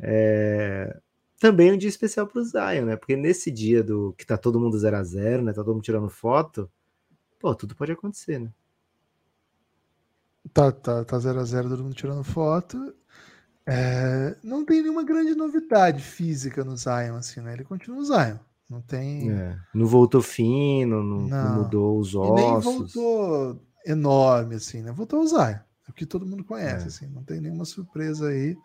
É... 0.00 0.96
Também 1.38 1.72
um 1.72 1.76
dia 1.76 1.88
especial 1.88 2.26
para 2.26 2.40
o 2.40 2.44
Zion, 2.44 2.84
né? 2.84 2.96
Porque 2.96 3.16
nesse 3.16 3.50
dia 3.50 3.82
do 3.82 4.12
que 4.18 4.26
tá 4.26 4.36
todo 4.36 4.58
mundo 4.58 4.76
0 4.76 4.96
a 4.96 5.04
0 5.04 5.42
né? 5.42 5.52
Tá 5.52 5.62
todo 5.62 5.74
mundo 5.74 5.84
tirando 5.84 6.08
foto, 6.08 6.68
pô, 7.38 7.54
tudo 7.54 7.76
pode 7.76 7.92
acontecer, 7.92 8.40
né? 8.40 8.50
Tá, 10.52 10.72
tá, 10.72 11.04
tá 11.04 11.18
0 11.18 11.40
a 11.40 11.44
0 11.44 11.68
todo 11.68 11.82
mundo 11.82 11.94
tirando 11.94 12.24
foto. 12.24 12.94
É... 13.66 14.36
Não 14.42 14.64
tem 14.64 14.82
nenhuma 14.82 15.04
grande 15.04 15.34
novidade 15.34 16.02
física 16.02 16.64
no 16.64 16.76
Zion, 16.76 17.16
assim, 17.16 17.40
né? 17.40 17.52
Ele 17.52 17.64
continua 17.64 17.98
o 17.98 18.04
Zion. 18.04 18.38
Não 18.68 18.82
tem. 18.82 19.30
É. 19.30 19.58
Não 19.74 19.86
voltou 19.86 20.20
fino, 20.20 21.02
não, 21.02 21.26
não. 21.26 21.28
não 21.28 21.62
mudou 21.62 21.98
os 21.98 22.14
ossos. 22.14 22.38
E 22.38 22.42
nem 22.42 22.60
voltou 22.60 23.60
enorme, 23.86 24.56
assim, 24.56 24.82
né? 24.82 24.92
Voltou 24.92 25.20
a 25.20 25.22
usar. 25.22 25.66
É 25.86 25.90
o 25.90 25.94
que 25.94 26.04
todo 26.04 26.26
mundo 26.26 26.44
conhece, 26.44 26.84
é. 26.84 26.88
assim, 26.88 27.06
não 27.06 27.22
tem 27.22 27.40
nenhuma 27.40 27.64
surpresa 27.64 28.28
aí. 28.28 28.56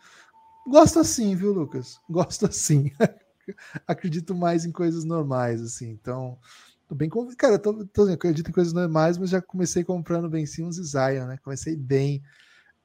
Gosto 0.68 1.00
assim, 1.00 1.36
viu, 1.36 1.54
Lucas? 1.54 2.00
Gosto 2.10 2.46
assim. 2.46 2.92
acredito 3.88 4.36
mais 4.36 4.66
em 4.66 4.72
coisas 4.72 5.06
normais, 5.06 5.62
assim. 5.62 5.90
Então, 5.90 6.38
tô 6.94 6.96
bem. 6.96 7.10
Cara, 7.38 7.58
tô, 7.58 7.86
tô, 7.86 8.04
acredito 8.04 8.50
em 8.50 8.54
coisas 8.54 8.72
normais, 8.72 9.18
mas 9.18 9.30
já 9.32 9.42
comecei 9.42 9.84
comprando 9.84 10.30
Ben 10.30 10.46
Simmons 10.46 10.78
e 10.78 10.84
Zion, 10.84 11.26
né? 11.26 11.38
Comecei 11.44 11.76
bem 11.76 12.24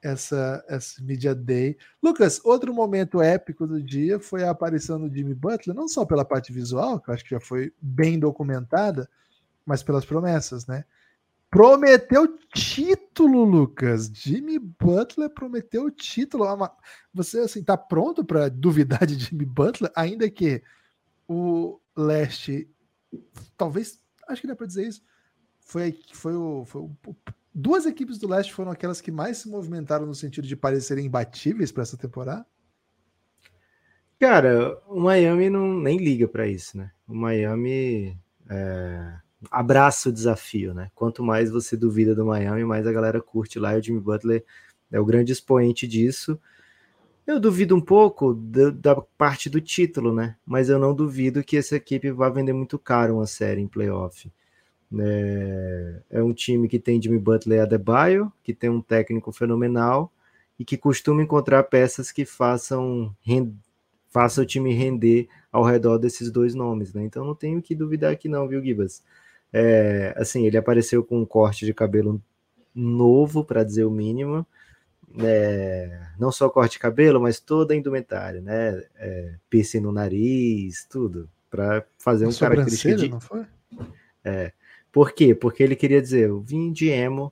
essa, 0.01 0.63
essa 0.67 1.01
Media 1.03 1.35
Day. 1.35 1.77
Lucas, 2.01 2.41
outro 2.43 2.73
momento 2.73 3.21
épico 3.21 3.67
do 3.67 3.81
dia 3.81 4.19
foi 4.19 4.43
a 4.43 4.49
aparição 4.49 4.99
do 4.99 5.13
Jimmy 5.13 5.35
Butler, 5.35 5.75
não 5.75 5.87
só 5.87 6.05
pela 6.05 6.25
parte 6.25 6.51
visual, 6.51 6.99
que 6.99 7.09
eu 7.09 7.13
acho 7.13 7.23
que 7.23 7.31
já 7.31 7.39
foi 7.39 7.71
bem 7.81 8.17
documentada, 8.17 9.09
mas 9.65 9.83
pelas 9.83 10.05
promessas, 10.05 10.65
né? 10.65 10.83
Prometeu 11.51 12.37
título, 12.53 13.43
Lucas. 13.43 14.09
Jimmy 14.13 14.59
Butler 14.59 15.29
prometeu 15.29 15.89
título. 15.89 16.43
Ah, 16.43 16.71
você 17.11 17.39
assim 17.39 17.63
tá 17.63 17.75
pronto 17.75 18.23
para 18.23 18.49
duvidar 18.49 19.05
de 19.05 19.15
Jimmy 19.15 19.45
Butler, 19.45 19.91
ainda 19.95 20.29
que 20.29 20.61
o 21.27 21.79
leste, 21.95 22.69
talvez, 23.57 23.99
acho 24.27 24.41
que 24.41 24.47
dá 24.47 24.55
para 24.55 24.67
dizer 24.67 24.87
isso. 24.87 25.01
Foi 25.59 25.99
foi 26.13 26.35
o, 26.35 26.65
foi 26.65 26.81
o 26.81 27.15
duas 27.53 27.85
equipes 27.85 28.17
do 28.17 28.27
leste 28.27 28.53
foram 28.53 28.71
aquelas 28.71 29.01
que 29.01 29.11
mais 29.11 29.37
se 29.37 29.49
movimentaram 29.49 30.05
no 30.05 30.15
sentido 30.15 30.47
de 30.47 30.55
parecerem 30.55 31.05
imbatíveis 31.05 31.71
para 31.71 31.83
essa 31.83 31.97
temporada. 31.97 32.45
Cara, 34.19 34.77
o 34.87 34.99
Miami 34.99 35.49
não 35.49 35.73
nem 35.73 35.97
liga 35.97 36.27
para 36.27 36.47
isso, 36.47 36.77
né? 36.77 36.91
O 37.07 37.15
Miami 37.15 38.19
é 38.49 39.19
abraça 39.49 40.09
o 40.09 40.11
desafio, 40.11 40.73
né? 40.73 40.91
Quanto 40.93 41.23
mais 41.23 41.49
você 41.49 41.77
duvida 41.77 42.13
do 42.13 42.25
Miami, 42.25 42.65
mais 42.65 42.85
a 42.85 42.91
galera 42.91 43.21
curte 43.21 43.59
lá. 43.59 43.75
E 43.75 43.79
o 43.79 43.83
Jimmy 43.83 43.99
Butler 43.99 44.43
é 44.91 44.99
o 44.99 45.05
grande 45.05 45.31
expoente 45.31 45.87
disso. 45.87 46.39
Eu 47.29 47.39
duvido 47.39 47.75
um 47.75 47.79
pouco 47.79 48.33
da, 48.33 48.71
da, 48.71 48.95
parte 48.95 49.51
do 49.51 49.61
título, 49.61 50.11
né? 50.11 50.35
Mas 50.43 50.67
eu 50.67 50.79
não 50.79 50.95
duvido 50.95 51.43
que 51.43 51.57
essa 51.57 51.75
equipe 51.75 52.09
vá 52.09 52.27
vender 52.27 52.53
muito 52.53 52.79
caro 52.79 53.17
uma 53.17 53.27
série 53.27 53.61
em 53.61 53.67
playoff. 53.67 54.31
É, 54.99 56.01
é 56.09 56.23
um 56.23 56.33
time 56.33 56.67
que 56.67 56.79
tem 56.79 56.99
Jimmy 56.99 57.19
Butler 57.19 57.59
e 57.59 57.61
Adebayo, 57.61 58.33
que 58.43 58.51
tem 58.51 58.67
um 58.67 58.81
técnico 58.81 59.31
fenomenal 59.31 60.11
e 60.57 60.65
que 60.65 60.75
costuma 60.75 61.21
encontrar 61.21 61.61
peças 61.65 62.11
que 62.11 62.25
façam, 62.25 63.15
rend, 63.21 63.53
façam 64.09 64.43
o 64.43 64.47
time 64.47 64.73
render 64.73 65.29
ao 65.51 65.63
redor 65.63 65.99
desses 65.99 66.31
dois 66.31 66.55
nomes, 66.55 66.95
né? 66.95 67.03
Então 67.03 67.23
não 67.23 67.35
tenho 67.35 67.61
que 67.61 67.75
duvidar 67.75 68.11
aqui 68.11 68.27
não, 68.27 68.47
viu, 68.47 68.59
Gibas? 68.59 69.03
É, 69.53 70.15
assim, 70.17 70.47
ele 70.47 70.57
apareceu 70.57 71.03
com 71.03 71.21
um 71.21 71.25
corte 71.27 71.63
de 71.63 71.75
cabelo 71.75 72.19
novo, 72.73 73.45
para 73.45 73.63
dizer 73.63 73.83
o 73.83 73.91
mínimo. 73.91 74.43
É, 75.19 75.98
não 76.19 76.31
só 76.31 76.49
corte 76.49 76.73
de 76.73 76.79
cabelo, 76.79 77.21
mas 77.21 77.39
toda 77.39 77.73
a 77.73 77.77
indumentária, 77.77 78.41
né? 78.41 78.83
É, 78.97 79.35
piercing 79.49 79.79
no 79.79 79.91
nariz, 79.91 80.85
tudo. 80.89 81.29
Para 81.49 81.83
fazer 81.97 82.27
um 82.27 82.33
característico 82.33 82.95
de. 82.95 83.09
Não 83.09 83.19
foi? 83.19 83.45
É. 84.23 84.51
Por 84.91 85.13
quê? 85.13 85.33
Porque 85.33 85.63
ele 85.63 85.75
queria 85.75 86.01
dizer, 86.01 86.29
eu 86.29 86.41
vim 86.41 86.71
de 86.71 86.89
emo, 86.89 87.31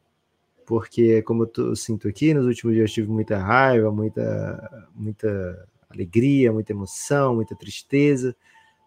porque 0.65 1.21
como 1.23 1.43
eu, 1.43 1.47
tô, 1.47 1.67
eu 1.69 1.75
sinto 1.75 2.07
aqui, 2.07 2.33
nos 2.33 2.45
últimos 2.45 2.75
dias 2.75 2.89
eu 2.89 2.93
tive 2.93 3.09
muita 3.09 3.37
raiva, 3.37 3.91
muita, 3.91 4.87
muita 4.95 5.67
alegria, 5.89 6.51
muita 6.51 6.71
emoção, 6.71 7.35
muita 7.35 7.55
tristeza. 7.55 8.35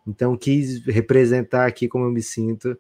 Então 0.06 0.36
quis 0.36 0.84
representar 0.86 1.66
aqui 1.66 1.88
como 1.88 2.04
eu 2.04 2.10
me 2.10 2.22
sinto 2.22 2.78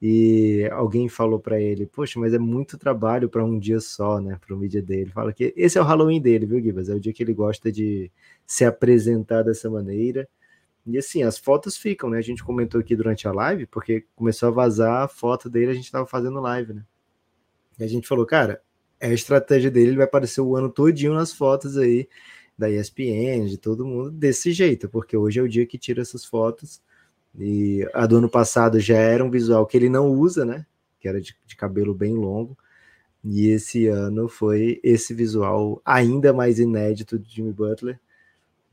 e 0.00 0.68
alguém 0.72 1.08
falou 1.08 1.40
para 1.40 1.60
ele, 1.60 1.84
poxa, 1.84 2.20
mas 2.20 2.32
é 2.32 2.38
muito 2.38 2.78
trabalho 2.78 3.28
para 3.28 3.44
um 3.44 3.58
dia 3.58 3.80
só, 3.80 4.20
né, 4.20 4.38
para 4.44 4.54
o 4.54 4.58
mídia 4.58 4.80
dele. 4.80 5.10
Fala 5.10 5.32
que 5.32 5.52
esse 5.56 5.76
é 5.76 5.80
o 5.80 5.84
Halloween 5.84 6.20
dele, 6.20 6.46
viu, 6.46 6.60
Gibas? 6.60 6.88
É 6.88 6.94
o 6.94 7.00
dia 7.00 7.12
que 7.12 7.22
ele 7.22 7.34
gosta 7.34 7.72
de 7.72 8.10
se 8.46 8.64
apresentar 8.64 9.42
dessa 9.42 9.68
maneira. 9.68 10.28
E 10.86 10.96
assim, 10.96 11.22
as 11.22 11.36
fotos 11.36 11.76
ficam, 11.76 12.08
né? 12.10 12.18
A 12.18 12.22
gente 12.22 12.44
comentou 12.44 12.80
aqui 12.80 12.94
durante 12.94 13.26
a 13.26 13.32
live, 13.32 13.66
porque 13.66 14.06
começou 14.14 14.48
a 14.48 14.52
vazar 14.52 15.02
a 15.02 15.08
foto 15.08 15.50
dele, 15.50 15.72
a 15.72 15.74
gente 15.74 15.84
estava 15.84 16.06
fazendo 16.06 16.40
live, 16.40 16.74
né? 16.74 16.84
E 17.78 17.84
a 17.84 17.88
gente 17.88 18.06
falou, 18.06 18.24
cara, 18.24 18.62
é 19.00 19.08
a 19.08 19.12
estratégia 19.12 19.70
dele, 19.70 19.88
ele 19.88 19.96
vai 19.96 20.06
aparecer 20.06 20.40
o 20.40 20.56
ano 20.56 20.70
todinho 20.70 21.12
nas 21.14 21.32
fotos 21.32 21.76
aí 21.76 22.08
da 22.56 22.70
ESPN, 22.70 23.46
de 23.46 23.58
todo 23.58 23.86
mundo, 23.86 24.10
desse 24.10 24.52
jeito, 24.52 24.88
porque 24.88 25.16
hoje 25.16 25.40
é 25.40 25.42
o 25.42 25.48
dia 25.48 25.66
que 25.66 25.78
tira 25.78 26.02
essas 26.02 26.24
fotos 26.24 26.80
e 27.38 27.88
a 27.94 28.06
do 28.06 28.16
ano 28.16 28.28
passado 28.28 28.80
já 28.80 28.96
era 28.96 29.24
um 29.24 29.30
visual 29.30 29.66
que 29.66 29.76
ele 29.76 29.88
não 29.88 30.10
usa, 30.10 30.44
né? 30.44 30.66
Que 30.98 31.08
era 31.08 31.20
de, 31.20 31.36
de 31.46 31.56
cabelo 31.56 31.94
bem 31.94 32.14
longo. 32.14 32.56
E 33.24 33.48
esse 33.48 33.86
ano 33.86 34.28
foi 34.28 34.80
esse 34.82 35.12
visual 35.14 35.80
ainda 35.84 36.32
mais 36.32 36.58
inédito 36.58 37.18
de 37.18 37.36
Jimmy 37.36 37.52
Butler. 37.52 38.00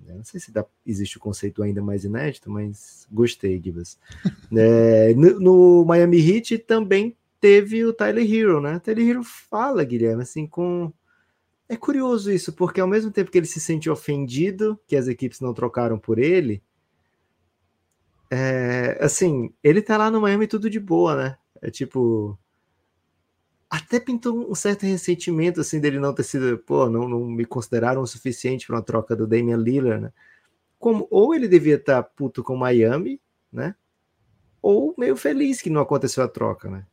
Não 0.08 0.24
sei 0.24 0.40
se 0.40 0.52
dá, 0.52 0.66
existe 0.86 1.18
o 1.18 1.20
conceito 1.20 1.64
ainda 1.64 1.82
mais 1.82 2.04
inédito, 2.04 2.50
mas 2.52 3.08
gostei, 3.12 3.60
Gibas. 3.62 3.98
é, 4.56 5.14
no, 5.16 5.40
no, 5.40 5.86
Miami 5.86 6.20
Heat 6.20 6.60
também 6.60 7.16
teve 7.40 7.84
o 7.86 7.94
Tyler 7.94 8.32
Hero, 8.32 8.62
né? 8.62 8.80
Tyler 8.80 9.08
Hero 9.08 9.24
fala, 9.24 9.84
Guilherme, 9.84 10.24
assim, 10.24 10.46
com. 10.46 10.92
É 11.68 11.76
curioso 11.76 12.32
isso, 12.32 12.54
porque 12.54 12.80
ao 12.80 12.88
mesmo 12.88 13.10
tempo 13.10 13.32
que 13.32 13.38
ele 13.40 13.48
se 13.48 13.60
sente 13.60 13.90
ofendido 13.90 14.80
que 14.86 14.96
as 14.96 15.08
equipes 15.08 15.40
não 15.40 15.52
trocaram 15.52 15.98
por 15.98 16.20
ele, 16.20 16.62
é, 18.38 18.98
assim, 19.00 19.54
ele 19.64 19.82
tá 19.82 19.98
lá 19.98 20.12
no 20.12 20.20
Miami 20.20 20.46
tudo 20.46 20.70
de 20.70 20.78
boa, 20.78 21.16
né? 21.16 21.38
É 21.62 21.72
tipo. 21.72 22.38
Até 23.70 23.98
pintou 24.00 24.52
um 24.52 24.56
certo 24.56 24.86
ressentimento, 24.86 25.62
assim, 25.62 25.80
dele 25.80 26.00
não 26.00 26.14
ter 26.14 26.24
sido, 26.24 26.58
pô, 26.60 26.90
não, 26.90 27.08
não 27.08 27.26
me 27.26 27.46
consideraram 27.46 28.02
o 28.02 28.08
suficiente 28.08 28.68
para 28.68 28.76
uma 28.76 28.82
troca 28.82 29.16
do 29.16 29.26
Damian 29.26 29.58
Lillard, 29.58 30.04
né? 30.04 30.14
Como, 30.78 31.08
ou 31.10 31.34
ele 31.34 31.48
devia 31.48 31.76
estar 31.76 32.04
tá 32.04 32.10
puto 32.16 32.44
com 32.44 32.58
Miami, 32.58 33.22
né? 33.52 33.74
Ou 34.62 34.94
meio 34.98 35.16
feliz 35.16 35.62
que 35.62 35.70
não 35.70 35.82
aconteceu 35.82 36.24
a 36.24 36.28
troca, 36.28 36.70
né? 36.70 36.86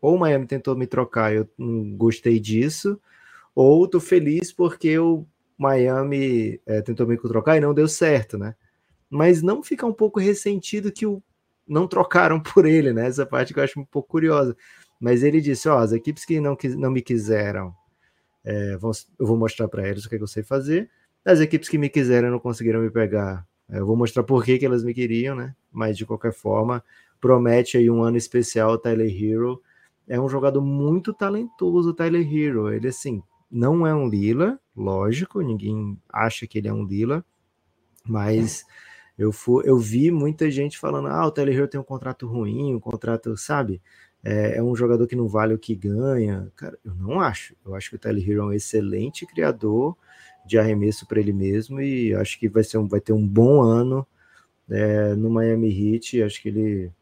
Ou 0.00 0.16
Miami 0.16 0.46
tentou 0.46 0.76
me 0.76 0.86
trocar, 0.86 1.34
eu 1.34 1.48
não 1.58 1.96
gostei 1.96 2.38
disso, 2.40 3.00
ou 3.54 3.88
tô 3.88 4.00
feliz 4.00 4.52
porque 4.52 4.98
o 4.98 5.26
Miami 5.58 6.60
é, 6.64 6.80
tentou 6.80 7.06
me 7.06 7.16
trocar 7.16 7.56
e 7.56 7.60
não 7.60 7.74
deu 7.74 7.88
certo, 7.88 8.38
né? 8.38 8.54
Mas 9.10 9.42
não 9.42 9.62
ficar 9.62 9.86
um 9.86 9.92
pouco 9.92 10.20
ressentido 10.20 10.92
que 10.92 11.06
o 11.06 11.22
não 11.66 11.88
trocaram 11.88 12.38
por 12.40 12.64
ele, 12.64 12.92
né? 12.92 13.06
Essa 13.06 13.26
parte 13.26 13.52
que 13.52 13.58
eu 13.58 13.64
acho 13.64 13.80
um 13.80 13.84
pouco 13.84 14.08
curiosa. 14.08 14.56
Mas 15.00 15.22
ele 15.22 15.40
disse: 15.40 15.68
ó, 15.68 15.78
as 15.78 15.92
equipes 15.92 16.24
que 16.24 16.40
não, 16.40 16.56
não 16.76 16.90
me 16.90 17.02
quiseram, 17.02 17.74
é, 18.44 18.76
vão, 18.76 18.92
eu 19.18 19.26
vou 19.26 19.36
mostrar 19.36 19.68
para 19.68 19.88
eles 19.88 20.04
o 20.04 20.08
que, 20.08 20.14
é 20.14 20.18
que, 20.18 20.24
eu 20.24 20.28
sei 20.28 20.42
fazer. 20.42 20.88
As 21.24 21.40
equipes 21.40 21.68
que 21.68 21.76
me 21.76 21.88
quiseram 21.88 22.30
não 22.30 22.38
conseguiram 22.38 22.80
me 22.80 22.90
pegar, 22.90 23.44
é, 23.68 23.80
eu 23.80 23.86
vou 23.86 23.96
mostrar 23.96 24.22
por 24.22 24.44
que, 24.44 24.58
que 24.58 24.64
elas 24.64 24.84
me 24.84 24.94
queriam, 24.94 25.34
né? 25.34 25.54
Mas 25.72 25.98
de 25.98 26.06
qualquer 26.06 26.32
forma, 26.32 26.82
promete 27.20 27.76
aí 27.76 27.90
um 27.90 28.02
ano 28.02 28.16
especial. 28.16 28.72
O 28.72 28.78
Tyler 28.78 29.10
Hero 29.10 29.60
é 30.08 30.20
um 30.20 30.28
jogador 30.28 30.62
muito 30.62 31.12
talentoso, 31.12 31.90
o 31.90 31.94
Tyler 31.94 32.22
Hero. 32.32 32.72
Ele, 32.72 32.88
assim, 32.88 33.22
não 33.50 33.86
é 33.86 33.94
um 33.94 34.08
Lila, 34.08 34.58
lógico, 34.74 35.40
ninguém 35.40 35.98
acha 36.08 36.46
que 36.46 36.58
ele 36.58 36.68
é 36.68 36.72
um 36.72 36.84
Lila, 36.84 37.24
mas. 38.04 38.64
Eu, 39.18 39.32
fui, 39.32 39.64
eu 39.66 39.78
vi 39.78 40.10
muita 40.10 40.50
gente 40.50 40.78
falando: 40.78 41.08
ah, 41.08 41.26
o 41.26 41.30
Tyler 41.30 41.56
Hero 41.56 41.68
tem 41.68 41.80
um 41.80 41.84
contrato 41.84 42.26
ruim, 42.26 42.74
um 42.74 42.80
contrato, 42.80 43.36
sabe? 43.36 43.80
É, 44.22 44.58
é, 44.58 44.62
um 44.62 44.74
jogador 44.74 45.06
que 45.06 45.16
não 45.16 45.28
vale 45.28 45.54
o 45.54 45.58
que 45.58 45.74
ganha. 45.74 46.50
Cara, 46.56 46.78
eu 46.84 46.94
não 46.94 47.20
acho. 47.20 47.54
Eu 47.64 47.74
acho 47.74 47.90
que 47.90 47.96
o 47.96 47.98
Tyler 47.98 48.28
Hero 48.28 48.42
é 48.42 48.44
um 48.46 48.52
excelente 48.52 49.24
criador 49.26 49.96
de 50.46 50.58
arremesso 50.58 51.06
para 51.06 51.20
ele 51.20 51.32
mesmo 51.32 51.80
e 51.80 52.14
acho 52.14 52.38
que 52.38 52.48
vai, 52.48 52.62
ser 52.62 52.78
um, 52.78 52.86
vai 52.86 53.00
ter 53.00 53.12
um 53.12 53.26
bom 53.26 53.62
ano 53.62 54.06
é, 54.68 55.14
no 55.14 55.30
Miami 55.30 55.94
Heat. 55.94 56.22
Acho 56.22 56.42
que 56.42 56.48
ele. 56.48 56.92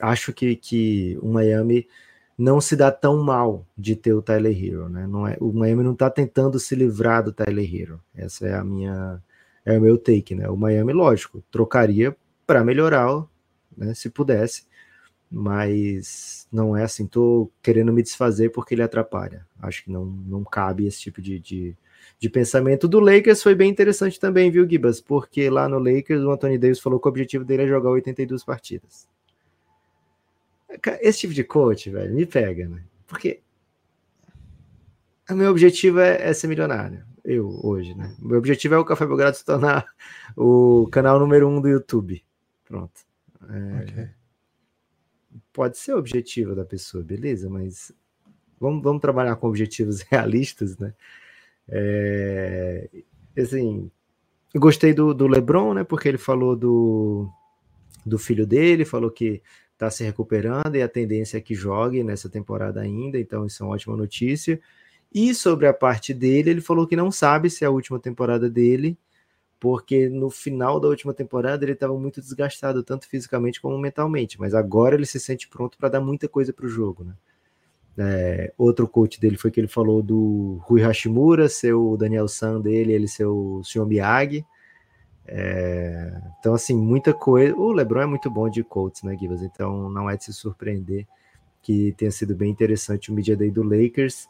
Acho 0.00 0.32
que, 0.32 0.56
que 0.56 1.18
o 1.22 1.28
Miami 1.28 1.88
não 2.36 2.60
se 2.60 2.76
dá 2.76 2.92
tão 2.92 3.22
mal 3.22 3.66
de 3.76 3.96
ter 3.96 4.12
o 4.12 4.22
Tyler 4.22 4.56
Hero, 4.56 4.88
né? 4.88 5.06
Não 5.06 5.26
é, 5.26 5.36
o 5.40 5.52
Miami 5.52 5.82
não 5.82 5.92
está 5.92 6.08
tentando 6.08 6.58
se 6.58 6.74
livrar 6.76 7.22
do 7.24 7.32
Tyler 7.32 7.74
Hero. 7.74 8.00
Essa 8.14 8.46
é 8.46 8.54
a 8.54 8.62
minha 8.62 9.22
é 9.68 9.78
o 9.78 9.80
meu 9.82 9.98
take, 9.98 10.34
né? 10.34 10.48
O 10.48 10.56
Miami, 10.56 10.92
lógico, 10.94 11.42
trocaria 11.50 12.16
para 12.46 12.64
melhorar, 12.64 13.26
né, 13.76 13.92
se 13.92 14.08
pudesse, 14.08 14.66
mas 15.30 16.48
não 16.50 16.74
é 16.74 16.84
assim, 16.84 17.06
tô 17.06 17.50
querendo 17.62 17.92
me 17.92 18.02
desfazer 18.02 18.50
porque 18.50 18.74
ele 18.74 18.82
atrapalha. 18.82 19.46
Acho 19.60 19.84
que 19.84 19.92
não, 19.92 20.06
não 20.06 20.42
cabe 20.42 20.86
esse 20.86 21.00
tipo 21.00 21.20
de, 21.20 21.38
de, 21.38 21.76
de 22.18 22.30
pensamento. 22.30 22.88
Do 22.88 22.98
Lakers 22.98 23.42
foi 23.42 23.54
bem 23.54 23.70
interessante 23.70 24.18
também, 24.18 24.50
viu, 24.50 24.66
Gibas? 24.66 25.02
Porque 25.02 25.50
lá 25.50 25.68
no 25.68 25.78
Lakers 25.78 26.22
o 26.22 26.30
Anthony 26.30 26.56
Davis 26.56 26.80
falou 26.80 26.98
que 26.98 27.06
o 27.06 27.10
objetivo 27.10 27.44
dele 27.44 27.64
é 27.64 27.68
jogar 27.68 27.90
82 27.90 28.42
partidas. 28.42 29.06
Esse 31.02 31.20
tipo 31.20 31.34
de 31.34 31.44
coach, 31.44 31.90
velho, 31.90 32.14
me 32.14 32.24
pega, 32.24 32.66
né? 32.68 32.82
Porque 33.06 33.40
o 35.28 35.34
meu 35.34 35.50
objetivo 35.50 36.00
é, 36.00 36.30
é, 36.30 36.32
ser 36.32 36.46
milionário. 36.46 37.04
Eu, 37.30 37.60
hoje, 37.62 37.94
né? 37.94 38.16
Meu 38.18 38.38
objetivo 38.38 38.74
é 38.74 38.78
o 38.78 38.84
Café 38.86 39.04
Belgrado 39.06 39.36
se 39.36 39.44
tornar 39.44 39.86
o 40.34 40.88
canal 40.90 41.20
número 41.20 41.46
um 41.46 41.60
do 41.60 41.68
YouTube. 41.68 42.24
Pronto. 42.64 43.02
É, 43.50 43.82
okay. 43.82 44.08
Pode 45.52 45.76
ser 45.76 45.92
o 45.92 45.98
objetivo 45.98 46.54
da 46.54 46.64
pessoa, 46.64 47.04
beleza, 47.04 47.50
mas 47.50 47.92
vamos, 48.58 48.82
vamos 48.82 49.02
trabalhar 49.02 49.36
com 49.36 49.46
objetivos 49.46 50.00
realistas, 50.08 50.78
né? 50.78 50.94
É, 51.68 52.88
assim, 53.36 53.90
gostei 54.56 54.94
do, 54.94 55.12
do 55.12 55.26
LeBron, 55.26 55.74
né? 55.74 55.84
Porque 55.84 56.08
ele 56.08 56.16
falou 56.16 56.56
do, 56.56 57.28
do 58.06 58.18
filho 58.18 58.46
dele, 58.46 58.86
falou 58.86 59.10
que 59.10 59.42
está 59.74 59.90
se 59.90 60.02
recuperando 60.02 60.76
e 60.76 60.82
a 60.82 60.88
tendência 60.88 61.36
é 61.36 61.42
que 61.42 61.54
jogue 61.54 62.02
nessa 62.02 62.30
temporada 62.30 62.80
ainda, 62.80 63.20
então 63.20 63.44
isso 63.44 63.62
é 63.62 63.66
uma 63.66 63.74
ótima 63.74 63.98
notícia. 63.98 64.58
E 65.12 65.34
sobre 65.34 65.66
a 65.66 65.72
parte 65.72 66.12
dele, 66.12 66.50
ele 66.50 66.60
falou 66.60 66.86
que 66.86 66.96
não 66.96 67.10
sabe 67.10 67.48
se 67.50 67.64
é 67.64 67.66
a 67.66 67.70
última 67.70 67.98
temporada 67.98 68.48
dele, 68.48 68.98
porque 69.58 70.08
no 70.08 70.30
final 70.30 70.78
da 70.78 70.88
última 70.88 71.12
temporada 71.14 71.64
ele 71.64 71.72
estava 71.72 71.98
muito 71.98 72.20
desgastado, 72.20 72.82
tanto 72.82 73.08
fisicamente 73.08 73.60
como 73.60 73.78
mentalmente, 73.78 74.38
mas 74.38 74.54
agora 74.54 74.94
ele 74.94 75.06
se 75.06 75.18
sente 75.18 75.48
pronto 75.48 75.76
para 75.78 75.88
dar 75.88 76.00
muita 76.00 76.28
coisa 76.28 76.52
para 76.52 76.66
o 76.66 76.68
jogo. 76.68 77.04
Né? 77.04 77.14
É, 78.00 78.52
outro 78.56 78.86
coach 78.86 79.18
dele 79.20 79.36
foi 79.36 79.50
que 79.50 79.58
ele 79.58 79.66
falou 79.66 80.00
do 80.00 80.60
Rui 80.62 80.82
Hashimura 80.82 81.48
ser 81.48 81.72
o 81.72 81.96
Daniel 81.96 82.28
San 82.28 82.60
dele, 82.60 82.92
ele 82.92 83.08
ser 83.08 83.24
o 83.24 83.60
Sr. 83.64 83.86
Miyagi. 83.86 84.46
É, 85.26 86.22
então, 86.38 86.54
assim, 86.54 86.76
muita 86.76 87.12
coisa. 87.12 87.54
O 87.56 87.72
LeBron 87.72 88.02
é 88.02 88.06
muito 88.06 88.30
bom 88.30 88.48
de 88.48 88.62
coaches, 88.62 89.02
né, 89.02 89.16
Givas? 89.18 89.42
Então, 89.42 89.90
não 89.90 90.08
é 90.08 90.16
de 90.16 90.24
se 90.24 90.32
surpreender 90.32 91.06
que 91.60 91.92
tenha 91.98 92.10
sido 92.10 92.36
bem 92.36 92.50
interessante 92.50 93.10
o 93.10 93.14
Media 93.14 93.36
Day 93.36 93.50
do 93.50 93.62
Lakers. 93.62 94.28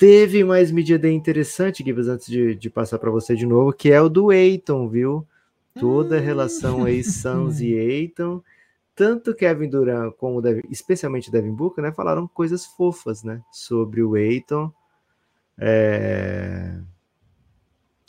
Teve 0.00 0.42
mais 0.44 0.72
Media 0.72 0.98
Day 0.98 1.12
interessante, 1.12 1.84
Givas, 1.84 2.08
antes 2.08 2.26
de, 2.26 2.54
de 2.54 2.70
passar 2.70 2.98
para 2.98 3.10
você 3.10 3.36
de 3.36 3.44
novo, 3.44 3.70
que 3.70 3.92
é 3.92 4.00
o 4.00 4.08
do 4.08 4.32
Eiton, 4.32 4.88
viu? 4.88 5.28
Toda 5.78 6.16
a 6.16 6.20
relação 6.20 6.84
aí, 6.84 7.04
Suns 7.04 7.60
e 7.60 7.74
Eiton. 7.74 8.42
Tanto 8.96 9.34
Kevin 9.34 9.68
Durant 9.68 10.14
como, 10.14 10.40
Devin, 10.40 10.62
especialmente 10.70 11.30
Devin 11.30 11.52
Booker, 11.52 11.84
né, 11.84 11.92
falaram 11.92 12.26
coisas 12.26 12.64
fofas, 12.64 13.22
né, 13.22 13.42
sobre 13.52 14.02
o 14.02 14.16
Eiton. 14.16 14.72
É... 15.58 16.78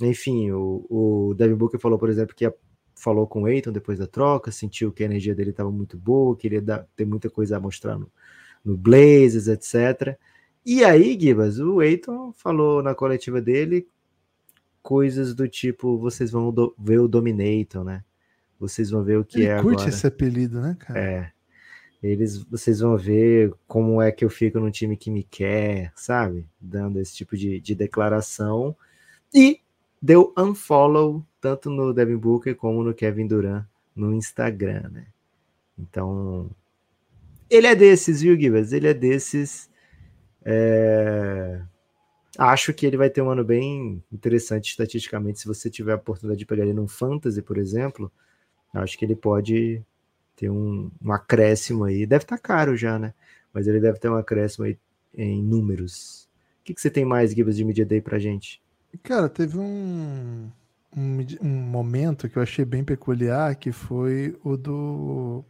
Enfim, 0.01 0.50
o, 0.50 0.86
o 0.89 1.33
Devin 1.36 1.55
Booker 1.55 1.77
falou, 1.77 2.00
por 2.00 2.10
exemplo, 2.10 2.33
que 2.33 2.45
a, 2.45 2.53
falou 2.95 3.27
com 3.27 3.41
o 3.41 3.48
Eiton 3.50 3.74
depois 3.74 4.00
da 4.00 4.07
troca, 4.07 4.50
sentiu 4.50 4.93
que 4.93 5.03
a 5.03 5.07
energia 5.07 5.36
dele 5.36 5.50
estava 5.50 5.69
muito 5.69 5.98
boa, 5.98 6.38
queria 6.38 6.62
dar, 6.62 6.88
ter 6.95 7.03
muita 7.03 7.29
coisa 7.29 7.57
a 7.57 7.60
mostrar 7.60 8.00
no, 8.00 8.10
no 8.63 8.77
Blazers, 8.77 9.50
etc. 9.50 10.17
E 10.65 10.83
aí, 10.83 11.17
Gibas, 11.19 11.59
o 11.59 11.81
Eiton 11.81 12.31
falou 12.33 12.83
na 12.83 12.93
coletiva 12.93 13.41
dele 13.41 13.87
coisas 14.81 15.33
do 15.33 15.47
tipo: 15.47 15.97
vocês 15.97 16.31
vão 16.31 16.51
do, 16.51 16.75
ver 16.77 16.99
o 16.99 17.07
Dominator, 17.07 17.83
né? 17.83 18.03
Vocês 18.59 18.91
vão 18.91 19.03
ver 19.03 19.17
o 19.17 19.25
que 19.25 19.39
Ele 19.39 19.47
é 19.47 19.61
curte 19.61 19.81
agora. 19.81 19.89
esse 19.89 20.05
apelido, 20.05 20.61
né, 20.61 20.75
cara? 20.79 21.00
É. 21.00 21.31
Eles, 22.03 22.43
vocês 22.43 22.79
vão 22.79 22.97
ver 22.97 23.53
como 23.67 24.01
é 24.01 24.11
que 24.11 24.25
eu 24.25 24.29
fico 24.29 24.59
no 24.59 24.71
time 24.71 24.97
que 24.97 25.11
me 25.11 25.24
quer, 25.24 25.91
sabe? 25.95 26.47
Dando 26.59 27.00
esse 27.00 27.15
tipo 27.15 27.37
de, 27.37 27.59
de 27.59 27.75
declaração. 27.75 28.75
E 29.33 29.59
deu 30.01 30.33
unfollow 30.37 31.24
tanto 31.39 31.69
no 31.69 31.93
Devin 31.93 32.17
Booker 32.17 32.55
como 32.55 32.83
no 32.83 32.93
Kevin 32.93 33.27
Durant 33.27 33.65
no 33.95 34.13
Instagram, 34.13 34.89
né? 34.91 35.07
Então, 35.77 36.50
ele 37.50 37.67
é 37.67 37.75
desses, 37.75 38.21
viu, 38.21 38.39
Gibas? 38.39 38.74
Ele 38.74 38.87
é 38.87 38.93
desses 38.93 39.71
é... 40.45 41.61
Acho 42.37 42.73
que 42.73 42.85
ele 42.85 42.97
vai 42.97 43.09
ter 43.09 43.21
um 43.21 43.29
ano 43.29 43.43
bem 43.43 44.01
interessante 44.11 44.69
estatisticamente. 44.69 45.39
Se 45.39 45.47
você 45.47 45.69
tiver 45.69 45.93
a 45.93 45.97
oportunidade 45.97 46.39
de 46.39 46.45
pegar 46.45 46.63
ele 46.63 46.73
num 46.73 46.87
fantasy, 46.87 47.41
por 47.41 47.57
exemplo, 47.57 48.11
acho 48.73 48.97
que 48.97 49.03
ele 49.03 49.15
pode 49.15 49.83
ter 50.35 50.49
um, 50.49 50.89
um 51.03 51.11
acréscimo 51.11 51.83
aí. 51.83 52.05
Deve 52.05 52.23
estar 52.23 52.37
tá 52.37 52.41
caro 52.41 52.75
já, 52.75 52.97
né? 52.97 53.13
Mas 53.53 53.67
ele 53.67 53.79
deve 53.79 53.99
ter 53.99 54.09
um 54.09 54.15
acréscimo 54.15 54.65
aí 54.65 54.77
em 55.13 55.43
números. 55.43 56.29
O 56.61 56.63
que, 56.63 56.73
que 56.73 56.81
você 56.81 56.89
tem 56.89 57.03
mais, 57.03 57.31
Gibbs, 57.31 57.57
de 57.57 57.65
Media 57.65 57.85
Day 57.85 58.01
pra 58.01 58.17
gente? 58.17 58.61
Cara, 59.03 59.27
teve 59.27 59.57
um, 59.57 60.49
um, 60.95 61.25
um 61.41 61.49
momento 61.49 62.29
que 62.29 62.37
eu 62.37 62.41
achei 62.41 62.63
bem 62.63 62.83
peculiar, 62.83 63.55
que 63.55 63.71
foi 63.71 64.37
o 64.43 64.55
do 64.55 65.43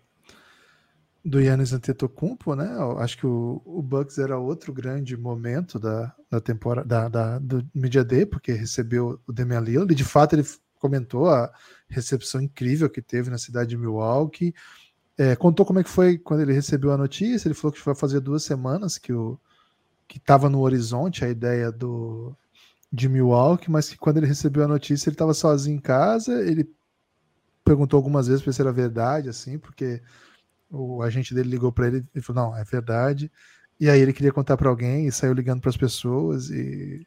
do 1.24 1.40
Yannis 1.40 1.72
Antetokounmpo, 1.74 2.56
né? 2.56 2.76
Eu 2.76 2.98
acho 3.00 3.18
que 3.18 3.28
o, 3.28 3.62
o 3.64 3.82
Bucks 3.82 4.18
era 4.18 4.40
outro 4.40 4.74
grande 4.74 5.16
momento 5.16 5.80
da, 5.80 6.14
da 6.30 6.42
temporada 6.42 6.88
da, 6.88 7.10
da, 7.10 7.40
do 7.40 7.66
Media 7.74 8.04
Day, 8.04 8.26
porque 8.26 8.52
recebeu 8.52 9.20
o 9.28 9.32
Damian 9.32 9.60
Lillard, 9.60 9.94
de 9.94 10.04
fato 10.04 10.34
ele 10.34 10.44
comentou 10.80 11.30
a 11.30 11.54
recepção 11.88 12.42
incrível 12.42 12.90
que 12.90 13.02
teve 13.02 13.30
na 13.30 13.38
cidade 13.38 13.70
de 13.70 13.78
Milwaukee. 13.78 14.54
É, 15.16 15.36
contou 15.36 15.64
como 15.64 15.80
é 15.80 15.84
que 15.84 15.90
foi 15.90 16.18
quando 16.18 16.42
ele 16.42 16.54
recebeu 16.54 16.92
a 16.92 16.98
notícia. 16.98 17.48
Ele 17.48 17.54
falou 17.54 17.72
que 17.72 17.80
foi 17.80 17.94
fazer 17.94 18.20
duas 18.20 18.44
semanas 18.44 18.98
que 18.98 19.14
o 19.14 19.40
que 20.08 20.18
estava 20.18 20.50
no 20.50 20.60
horizonte 20.62 21.24
a 21.24 21.30
ideia 21.30 21.72
do 21.72 22.36
de 22.92 23.08
Milwaukee, 23.08 23.72
mas 23.72 23.90
que 23.90 23.98
quando 23.98 24.18
ele 24.18 24.26
recebeu 24.26 24.66
a 24.66 24.68
notícia 24.68 25.08
ele 25.08 25.14
estava 25.14 25.34
sozinho 25.34 25.78
em 25.78 25.80
casa. 25.80 26.42
Ele 26.44 26.70
perguntou 27.64 27.98
algumas 27.98 28.28
vezes 28.28 28.44
se 28.56 28.62
era 28.62 28.72
verdade, 28.72 29.30
assim, 29.30 29.58
porque 29.60 30.02
o 30.72 31.02
agente 31.02 31.34
dele 31.34 31.50
ligou 31.50 31.72
para 31.72 31.88
ele 31.88 32.06
e 32.16 32.22
falou: 32.22 32.46
Não, 32.46 32.58
é 32.58 32.64
verdade. 32.64 33.32
E 33.80 33.90
aí 33.90 34.00
ele 34.00 34.14
queria 34.14 34.32
contar 34.32 34.58
para 34.58 34.70
alguém 34.70 35.08
e 35.08 35.12
saiu 35.12 35.34
ligando 35.34 35.60
para 35.60 35.70
as 35.70 35.78
pessoas 35.78 36.50
e 36.50 37.06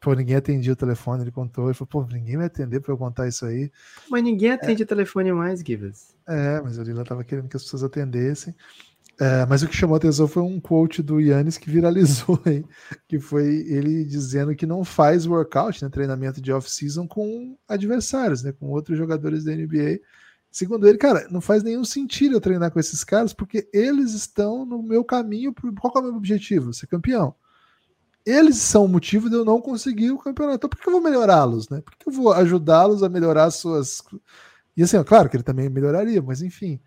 pô, 0.00 0.14
ninguém 0.14 0.36
atendia 0.36 0.72
o 0.72 0.76
telefone. 0.76 1.22
Ele 1.22 1.30
contou 1.30 1.66
ele 1.66 1.74
falou: 1.74 1.88
Pô, 1.88 2.04
ninguém 2.04 2.36
vai 2.36 2.46
atender 2.46 2.80
para 2.80 2.92
eu 2.92 2.98
contar 2.98 3.26
isso 3.26 3.46
aí. 3.46 3.70
Mas 4.10 4.22
ninguém 4.22 4.52
atende 4.52 4.82
é, 4.82 4.84
o 4.84 4.88
telefone 4.88 5.32
mais, 5.32 5.60
Givas. 5.60 6.14
É, 6.26 6.60
mas 6.60 6.76
ele 6.78 6.92
lá 6.92 7.02
estava 7.02 7.24
querendo 7.24 7.48
que 7.48 7.56
as 7.56 7.62
pessoas 7.62 7.82
atendessem. 7.82 8.54
É, 9.20 9.44
mas 9.46 9.64
o 9.64 9.68
que 9.68 9.74
chamou 9.74 9.94
a 9.94 9.98
atenção 9.98 10.28
foi 10.28 10.44
um 10.44 10.60
quote 10.60 11.02
do 11.02 11.18
Yannis 11.18 11.58
que 11.58 11.68
viralizou 11.68 12.40
aí, 12.46 12.64
que 13.08 13.18
foi 13.18 13.64
ele 13.66 14.04
dizendo 14.04 14.54
que 14.54 14.64
não 14.64 14.84
faz 14.84 15.26
workout, 15.26 15.82
né, 15.82 15.90
treinamento 15.90 16.40
de 16.40 16.52
off-season 16.52 17.04
com 17.08 17.58
adversários, 17.66 18.44
né, 18.44 18.52
com 18.52 18.68
outros 18.70 18.96
jogadores 18.96 19.42
da 19.42 19.52
NBA 19.56 19.98
Segundo 20.50 20.88
ele, 20.88 20.96
cara, 20.96 21.28
não 21.30 21.40
faz 21.40 21.62
nenhum 21.62 21.84
sentido 21.84 22.36
eu 22.36 22.40
treinar 22.40 22.70
com 22.70 22.80
esses 22.80 23.04
caras, 23.04 23.32
porque 23.32 23.68
eles 23.72 24.12
estão 24.12 24.64
no 24.64 24.82
meu 24.82 25.04
caminho. 25.04 25.54
Qual 25.78 25.92
é 25.96 25.98
o 25.98 26.02
meu 26.02 26.14
objetivo? 26.14 26.72
Ser 26.72 26.86
campeão. 26.86 27.34
Eles 28.24 28.56
são 28.56 28.84
o 28.84 28.88
motivo 28.88 29.28
de 29.28 29.36
eu 29.36 29.44
não 29.44 29.60
conseguir 29.60 30.10
o 30.10 30.18
campeonato. 30.18 30.56
Então, 30.56 30.70
por 30.70 30.78
que 30.78 30.88
eu 30.88 30.92
vou 30.92 31.02
melhorá-los, 31.02 31.68
né? 31.68 31.80
Por 31.80 31.96
que 31.96 32.08
eu 32.08 32.12
vou 32.12 32.32
ajudá-los 32.32 33.02
a 33.02 33.08
melhorar 33.08 33.50
suas. 33.50 34.02
E 34.76 34.82
assim, 34.82 34.96
ó, 34.96 35.04
claro 35.04 35.28
que 35.28 35.36
ele 35.36 35.42
também 35.42 35.68
melhoraria, 35.68 36.20
mas 36.22 36.42
enfim. 36.42 36.80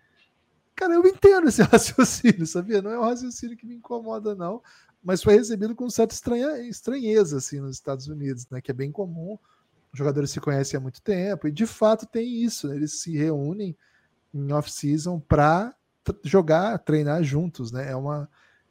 Cara, 0.74 0.94
eu 0.94 1.06
entendo 1.06 1.48
esse 1.48 1.62
raciocínio, 1.62 2.46
sabia? 2.46 2.82
Não 2.82 2.90
é 2.90 2.98
um 2.98 3.04
raciocínio 3.04 3.56
que 3.56 3.66
me 3.66 3.76
incomoda, 3.76 4.34
não. 4.34 4.62
Mas 5.02 5.22
foi 5.22 5.34
recebido 5.34 5.74
com 5.74 5.88
certa 5.90 6.14
estranha, 6.14 6.58
estranheza, 6.68 7.38
assim, 7.38 7.60
nos 7.60 7.76
Estados 7.76 8.06
Unidos, 8.08 8.46
né? 8.50 8.60
Que 8.60 8.70
é 8.70 8.74
bem 8.74 8.92
comum 8.92 9.38
os 9.92 9.98
jogadores 9.98 10.30
se 10.30 10.40
conhecem 10.40 10.78
há 10.78 10.80
muito 10.80 11.02
tempo, 11.02 11.46
e 11.46 11.52
de 11.52 11.66
fato 11.66 12.06
tem 12.06 12.42
isso, 12.42 12.68
né? 12.68 12.76
eles 12.76 13.00
se 13.00 13.16
reúnem 13.16 13.76
em 14.32 14.52
off-season 14.52 15.20
para 15.20 15.74
jogar, 16.24 16.78
treinar 16.78 17.22
juntos, 17.22 17.70
né? 17.70 17.90
É 17.90 17.94
uma, 17.94 18.28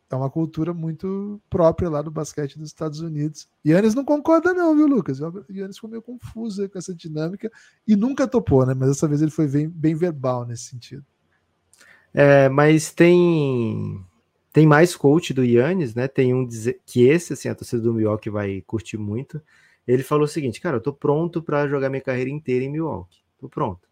é 0.10 0.16
uma 0.16 0.30
cultura 0.30 0.74
muito 0.74 1.40
própria 1.50 1.90
lá 1.90 2.02
do 2.02 2.12
basquete 2.12 2.58
dos 2.58 2.68
Estados 2.68 3.00
Unidos. 3.00 3.48
Yannis 3.66 3.96
não 3.96 4.04
concorda, 4.04 4.54
não, 4.54 4.76
viu, 4.76 4.88
Lucas? 4.88 5.20
Yannis 5.50 5.76
ficou 5.76 5.90
meio 5.90 6.02
confuso 6.02 6.68
com 6.68 6.78
essa 6.78 6.94
dinâmica 6.94 7.52
e 7.88 7.96
nunca 7.96 8.28
topou, 8.28 8.66
né? 8.66 8.74
Mas 8.74 8.90
dessa 8.90 9.08
vez 9.08 9.22
ele 9.22 9.32
foi 9.32 9.48
bem, 9.48 9.70
bem 9.70 9.96
verbal 9.96 10.46
nesse 10.46 10.64
sentido. 10.64 11.06
É, 12.14 12.50
mas 12.50 12.92
tem 12.92 14.04
tem 14.52 14.68
mais 14.68 14.96
coach 14.98 15.34
do 15.34 15.46
Yannis, 15.46 15.96
né? 15.96 16.10
Tem 16.10 16.34
um 16.34 16.46
que 16.86 17.04
esse, 17.08 17.32
assim, 17.32 17.48
a 17.48 17.56
torcida 17.56 17.82
do 17.82 17.94
Milwaukee 17.94 18.30
vai 18.30 18.62
curtir 18.68 18.98
muito 18.98 19.42
ele 19.88 20.04
falou 20.04 20.26
o 20.26 20.28
seguinte, 20.28 20.62
cara, 20.62 20.78
eu 20.78 20.82
tô 20.82 20.94
pronto 20.94 21.42
para 21.42 21.68
jogar 21.68 21.90
minha 21.90 22.02
carreira 22.02 22.30
inteira 22.30 22.64
em 22.64 22.70
Milwaukee. 22.70 23.20
Tô 23.40 23.50
pronto. 23.50 23.90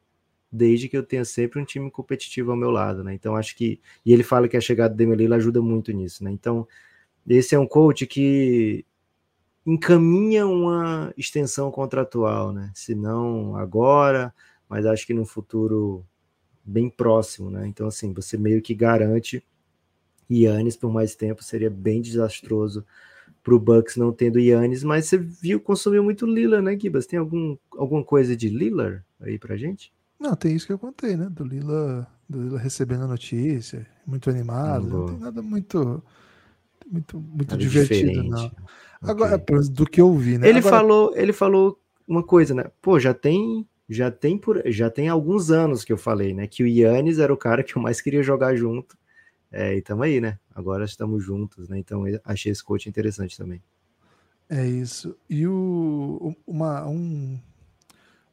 Desde 0.51 0.89
que 0.89 0.97
eu 0.97 1.03
tenha 1.03 1.25
sempre 1.25 1.59
um 1.59 1.65
time 1.65 1.91
competitivo 1.91 2.51
ao 2.51 2.57
meu 2.57 2.71
lado, 2.71 3.03
né? 3.03 3.13
Então 3.13 3.35
acho 3.35 3.55
que 3.55 3.79
e 4.05 4.13
ele 4.13 4.23
fala 4.23 4.47
que 4.47 4.57
a 4.57 4.61
chegada 4.61 4.93
do 4.93 4.97
Demelila 4.97 5.35
ajuda 5.35 5.61
muito 5.61 5.91
nisso, 5.91 6.23
né? 6.23 6.31
Então 6.31 6.67
esse 7.27 7.53
é 7.55 7.59
um 7.59 7.67
coach 7.67 8.07
que 8.07 8.85
encaminha 9.65 10.47
uma 10.47 11.13
extensão 11.17 11.71
contratual, 11.71 12.51
né? 12.51 12.71
Se 12.73 12.95
não 12.95 13.55
agora, 13.55 14.33
mas 14.67 14.85
acho 14.85 15.05
que 15.05 15.13
no 15.13 15.25
futuro 15.25 16.05
bem 16.63 16.89
próximo, 16.89 17.49
né? 17.49 17.67
Então, 17.67 17.87
assim, 17.87 18.13
você 18.13 18.37
meio 18.37 18.61
que 18.61 18.73
garante 18.73 19.43
Yannis 20.29 20.75
por 20.75 20.91
mais 20.91 21.15
tempo, 21.15 21.43
seria 21.43 21.69
bem 21.69 22.01
desastroso 22.01 22.85
para 23.43 23.55
o 23.55 23.59
Bucks 23.59 23.95
não 23.95 24.11
tendo 24.11 24.39
Yannis, 24.39 24.83
mas 24.83 25.05
você 25.05 25.17
viu, 25.17 25.59
consumiu 25.59 26.03
muito 26.03 26.25
Lillard, 26.25 26.63
né, 26.63 26.77
Gibas? 26.79 27.05
Tem 27.05 27.19
algum, 27.19 27.57
alguma 27.77 28.03
coisa 28.03 28.35
de 28.35 28.49
Lillard 28.49 29.03
aí 29.19 29.39
pra 29.39 29.57
gente? 29.57 29.93
Não, 30.19 30.35
tem 30.35 30.55
isso 30.55 30.67
que 30.67 30.73
eu 30.73 30.79
contei, 30.79 31.15
né? 31.15 31.29
Do 31.29 31.43
Lila, 31.43 32.07
do 32.27 32.41
Lila 32.41 32.59
recebendo 32.59 33.03
a 33.03 33.07
notícia, 33.07 33.87
muito 34.05 34.29
animado, 34.29 34.87
não, 34.87 34.99
não 34.99 35.05
tem 35.07 35.19
nada 35.19 35.41
muito 35.41 36.03
muito, 36.91 37.19
muito 37.19 37.51
nada 37.51 37.61
divertido, 37.61 38.09
diferente. 38.09 38.29
não. 38.29 38.51
Agora, 39.01 39.35
okay. 39.35 39.69
do 39.71 39.85
que 39.85 40.01
eu 40.01 40.13
vi, 40.15 40.37
né? 40.37 40.49
Ele 40.49 40.59
Agora... 40.59 40.75
falou, 40.75 41.13
ele 41.15 41.31
falou 41.31 41.79
uma 42.07 42.23
coisa, 42.23 42.53
né? 42.53 42.65
Pô, 42.81 42.99
já 42.99 43.13
tem 43.13 43.65
já 43.89 44.11
tem 44.11 44.37
por 44.37 44.61
já 44.67 44.89
tem 44.89 45.07
alguns 45.07 45.49
anos 45.49 45.83
que 45.83 45.91
eu 45.91 45.97
falei, 45.97 46.33
né, 46.33 46.45
que 46.45 46.61
o 46.61 46.67
Yannis 46.67 47.17
era 47.17 47.33
o 47.33 47.37
cara 47.37 47.63
que 47.63 47.75
eu 47.75 47.81
mais 47.81 47.99
queria 47.99 48.21
jogar 48.21 48.55
junto. 48.55 48.95
É, 49.51 49.75
e 49.75 49.81
tamo 49.81 50.03
aí, 50.03 50.21
né? 50.21 50.39
Agora 50.53 50.85
estamos 50.85 51.23
juntos, 51.23 51.67
né? 51.67 51.79
Então 51.79 52.03
achei 52.23 52.51
esse 52.51 52.63
coach 52.63 52.87
interessante 52.87 53.37
também. 53.37 53.61
É 54.49 54.65
isso. 54.65 55.15
E 55.29 55.47
o 55.47 56.35
uma 56.45 56.87
um 56.87 57.39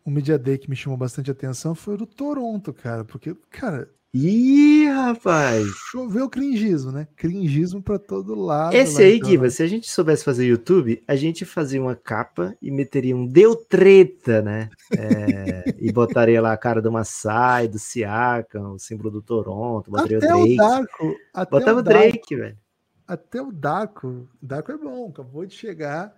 um 0.05 0.11
media 0.11 0.39
day 0.39 0.57
que 0.59 0.71
me 0.71 0.77
chamou 0.77 0.97
bastante 0.97 1.31
atenção 1.31 1.75
foi 1.75 1.95
o 1.95 1.99
do 1.99 2.07
Toronto, 2.07 2.73
cara, 2.73 3.05
porque 3.05 3.35
cara, 3.51 3.91
Ih, 4.15 4.87
rapaz! 4.87 5.67
Choveu 5.91 6.31
cringismo, 6.31 6.91
né? 6.91 7.07
Cringismo 7.17 7.83
para 7.83 7.99
todo 7.99 8.35
lado. 8.35 8.75
Esse 8.75 9.03
aí, 9.03 9.17
então, 9.17 9.29
Guiva, 9.29 9.51
se 9.51 9.63
a 9.63 9.67
gente 9.67 9.91
soubesse 9.91 10.25
fazer 10.25 10.47
YouTube, 10.47 11.03
a 11.07 11.15
gente 11.17 11.45
fazia 11.45 11.81
uma 11.81 11.95
capa 11.95 12.57
e 12.63 12.71
meteria 12.71 13.15
um 13.15 13.27
Deu 13.27 13.55
Treta, 13.55 14.41
né? 14.41 14.71
É, 14.97 15.65
e 15.79 15.93
botaria 15.93 16.41
lá 16.41 16.53
a 16.53 16.57
cara 16.57 16.81
do 16.81 16.91
Massai, 16.91 17.69
do 17.69 17.79
Siakam, 17.79 18.73
o 18.73 18.79
símbolo 18.79 19.11
do 19.11 19.21
Toronto, 19.21 19.91
botaria 19.91 20.19
até 20.19 20.35
o 20.35 20.39
Drake. 20.39 20.55
O 20.55 20.57
Darko, 20.57 21.17
até 21.35 21.51
Botava 21.51 21.79
o 21.81 21.83
Drake, 21.83 22.37
velho. 22.37 22.59
Até 23.07 23.43
o 23.43 23.53
Darko. 23.53 24.29
Darko 24.41 24.73
é 24.73 24.79
bom, 24.79 25.11
acabou 25.11 25.45
de 25.45 25.55
chegar 25.55 26.15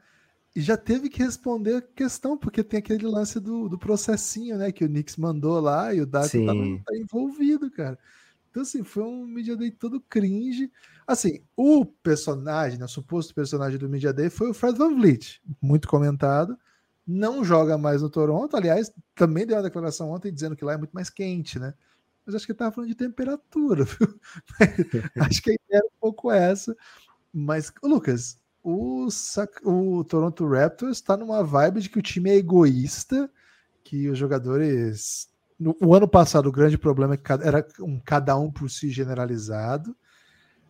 e 0.55 0.61
já 0.61 0.77
teve 0.77 1.09
que 1.09 1.23
responder 1.23 1.77
a 1.77 1.83
questão, 1.83 2.37
porque 2.37 2.65
tem 2.65 2.79
aquele 2.79 3.07
lance 3.07 3.39
do, 3.39 3.69
do 3.69 3.79
processinho, 3.79 4.57
né? 4.57 4.73
Que 4.73 4.85
o 4.85 4.89
Knicks 4.89 5.17
mandou 5.17 5.61
lá 5.61 5.95
e 5.95 6.01
o 6.01 6.07
Darko 6.07 6.45
tá, 6.45 6.53
tá 6.87 6.97
envolvido, 6.97 7.71
cara. 7.71 7.99
Então, 8.51 8.63
assim, 8.63 8.83
foi 8.83 9.05
um 9.05 9.27
Media 9.27 9.57
Day 9.57 9.71
todo 9.71 10.01
cringe. 10.01 10.71
Assim, 11.07 11.41
o 11.57 11.85
personagem, 11.85 12.79
né, 12.79 12.87
o 12.87 12.89
suposto 12.89 13.35
personagem 13.35 13.79
do 13.79 13.89
Media 13.89 14.13
Day 14.13 14.31
foi 14.31 14.51
o 14.51 14.55
Fred 14.55 14.77
Van 14.77 14.95
Vliet, 14.95 15.41
muito 15.61 15.87
comentado. 15.87 16.59
Não 17.07 17.45
joga 17.45 17.79
mais 17.79 18.03
no 18.03 18.11
Toronto, 18.11 18.57
aliás, 18.57 18.93
também 19.15 19.47
deu 19.47 19.57
uma 19.57 19.63
declaração 19.63 20.11
ontem 20.11 20.33
dizendo 20.33 20.57
que 20.57 20.65
lá 20.65 20.75
é 20.75 20.77
muito 20.77 20.93
mais 20.93 21.09
quente, 21.09 21.59
né? 21.59 21.73
Mas 22.27 22.35
acho 22.35 22.45
que 22.45 22.53
ele 22.53 22.59
tava 22.59 22.73
falando 22.73 22.91
de 22.91 22.95
temperatura, 22.95 23.85
viu? 23.89 24.21
acho 25.21 25.43
que 25.43 25.51
a 25.51 25.55
ideia 25.55 25.79
era 25.79 25.87
um 25.87 26.01
pouco 26.01 26.31
essa. 26.31 26.77
Mas, 27.33 27.73
Lucas, 27.83 28.39
o, 28.71 29.09
o 29.65 30.05
Toronto 30.05 30.47
Raptors 30.47 30.99
está 30.99 31.17
numa 31.17 31.43
vibe 31.43 31.81
de 31.81 31.89
que 31.89 31.99
o 31.99 32.03
time 32.03 32.29
é 32.29 32.37
egoísta, 32.37 33.31
que 33.83 34.11
os 34.11 34.19
jogadores. 34.19 35.29
No, 35.59 35.75
o 35.81 35.95
ano 35.95 36.07
passado, 36.07 36.49
o 36.49 36.53
grande 36.53 36.77
problema 36.77 37.15
é 37.15 37.47
era 37.47 37.67
um 37.81 37.99
cada 37.99 38.37
um 38.37 38.51
por 38.51 38.69
si 38.69 38.91
generalizado. 38.91 39.97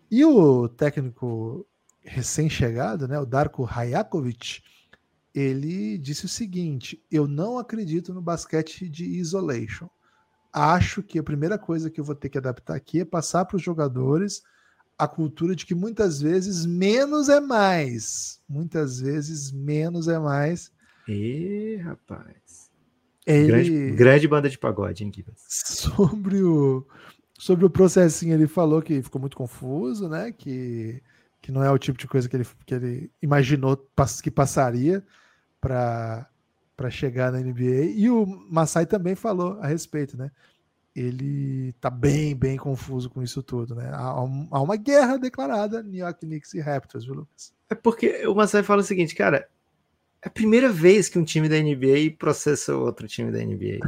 E 0.09 0.25
o 0.25 0.69
técnico 0.69 1.67
recém-chegado, 2.01 3.09
né, 3.09 3.19
o 3.19 3.27
Darko 3.27 3.65
Rajakovic, 3.65 4.63
ele 5.35 5.99
disse 5.99 6.25
o 6.25 6.29
seguinte: 6.29 7.05
Eu 7.11 7.27
não 7.27 7.59
acredito 7.59 8.15
no 8.15 8.23
basquete 8.23 8.89
de 8.89 9.05
isolation. 9.05 9.89
Acho 10.53 11.03
que 11.03 11.19
a 11.19 11.23
primeira 11.23 11.59
coisa 11.59 11.91
que 11.91 12.01
eu 12.01 12.05
vou 12.05 12.15
ter 12.15 12.29
que 12.29 12.39
adaptar 12.39 12.77
aqui 12.77 13.01
é 13.01 13.05
passar 13.05 13.45
para 13.45 13.57
os 13.57 13.63
jogadores 13.63 14.43
a 14.99 15.07
cultura 15.07 15.55
de 15.55 15.65
que 15.65 15.75
muitas 15.75 16.21
vezes 16.21 16.67
menos 16.67 17.29
é 17.29 17.41
mais. 17.41 18.41
Muitas 18.49 19.01
vezes 19.01 19.53
menos 19.53 20.09
é 20.09 20.19
mais. 20.19 20.73
E 21.07 21.77
rapaz. 21.85 22.69
Ele... 23.25 23.47
Grande, 23.47 23.91
grande 23.93 24.29
banda 24.29 24.51
de 24.51 24.59
pagode, 24.59 25.05
hein, 25.05 25.11
Kibas? 25.11 25.37
Sobre 25.47 26.43
o, 26.43 26.87
sobre 27.39 27.65
o 27.65 27.71
processinho, 27.71 28.35
ele 28.35 28.49
falou 28.49 28.83
que 28.83 29.03
ficou 29.03 29.21
muito 29.21 29.37
confuso, 29.37 30.09
né? 30.09 30.33
Que, 30.33 31.01
que 31.41 31.53
não 31.53 31.63
é 31.63 31.71
o 31.71 31.79
tipo 31.79 31.99
de 31.99 32.09
coisa 32.09 32.29
que 32.29 32.35
ele, 32.35 32.47
que 32.67 32.75
ele 32.75 33.11
imaginou 33.23 33.77
que 34.23 34.31
passaria 34.31 35.05
para 35.61 36.27
chegar 36.91 37.31
na 37.31 37.39
NBA. 37.39 37.93
E 37.95 38.11
o 38.11 38.27
Masai 38.51 38.87
também 38.87 39.15
falou 39.15 39.59
a 39.61 39.67
respeito, 39.67 40.17
né? 40.17 40.31
Ele 40.99 41.73
tá 41.81 41.89
bem, 41.91 42.35
bem 42.35 42.57
confuso 42.57 43.09
com 43.09 43.23
isso 43.23 43.43
tudo, 43.43 43.75
né? 43.75 43.89
Há, 43.93 44.09
há 44.51 44.63
uma 44.63 44.77
guerra 44.77 45.17
declarada 45.17 45.83
New 45.83 46.01
York 46.01 46.21
Knicks 46.21 46.55
e 46.55 46.61
Raptors, 46.61 47.05
viu, 47.05 47.15
Lucas? 47.15 47.53
É 47.71 47.75
porque 47.75 48.27
o 48.27 48.35
Marcelo 48.35 48.65
fala 48.65 48.81
o 48.81 48.85
seguinte, 48.85 49.15
cara, 49.15 49.49
é 50.23 50.29
a 50.29 50.31
primeira 50.31 50.69
vez 50.69 51.09
que 51.09 51.19
um 51.19 51.25
time 51.25 51.49
da 51.49 51.61
NBA 51.61 52.17
processa 52.19 52.77
outro 52.77 53.07
time 53.07 53.31
da 53.31 53.39
NBA. 53.39 53.79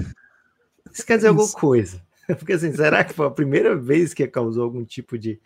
Isso 0.92 1.04
quer 1.04 1.16
dizer 1.16 1.28
isso. 1.28 1.38
alguma 1.40 1.52
coisa. 1.52 2.02
Porque 2.38 2.52
assim, 2.52 2.72
será 2.72 3.02
que 3.02 3.12
foi 3.12 3.26
a 3.26 3.30
primeira 3.30 3.74
vez 3.74 4.14
que 4.14 4.26
causou 4.28 4.64
algum 4.64 4.84
tipo 4.84 5.18
de, 5.18 5.40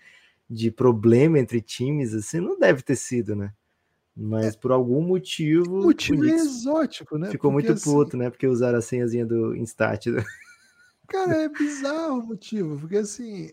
de 0.48 0.70
problema 0.70 1.38
entre 1.38 1.61
times? 1.61 2.12
Assim, 2.14 2.40
não 2.40 2.59
deve 2.59 2.83
ter 2.83 2.96
sido, 2.96 3.35
né? 3.35 3.53
Mas 4.16 4.55
é. 4.55 4.59
por 4.59 4.70
algum 4.70 5.00
motivo. 5.00 5.81
O 5.81 5.85
motivo 5.85 6.24
é 6.24 6.31
exótico, 6.31 7.18
né? 7.18 7.31
Ficou 7.31 7.50
Porque, 7.50 7.68
muito 7.68 7.83
puto, 7.83 8.11
assim... 8.11 8.16
né? 8.18 8.31
Porque 8.31 8.46
usaram 8.46 8.79
a 8.79 8.83
senhazinha 8.83 9.27
do 9.27 9.57
Instat. 9.57 10.07
Cara, 11.09 11.43
é 11.43 11.49
bizarro 11.49 12.21
o 12.21 12.27
motivo, 12.27 12.79
porque 12.79 12.97
assim, 12.97 13.51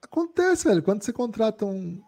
acontece, 0.00 0.68
velho, 0.68 0.82
quando 0.82 1.02
você 1.02 1.12
contrata 1.12 1.64
um, 1.64 2.00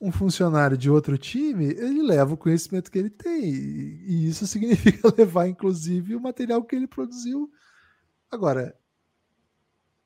um 0.00 0.12
funcionário 0.12 0.76
de 0.76 0.90
outro 0.90 1.16
time, 1.16 1.66
ele 1.66 2.02
leva 2.02 2.34
o 2.34 2.36
conhecimento 2.36 2.90
que 2.90 2.98
ele 2.98 3.10
tem, 3.10 3.44
e, 3.44 4.28
isso 4.28 4.46
significa 4.48 5.12
levar, 5.16 5.48
inclusive, 5.48 6.14
o 6.14 6.20
material 6.20 6.64
que 6.64 6.76
ele 6.76 6.86
produziu. 6.86 7.50
Agora, 8.30 8.76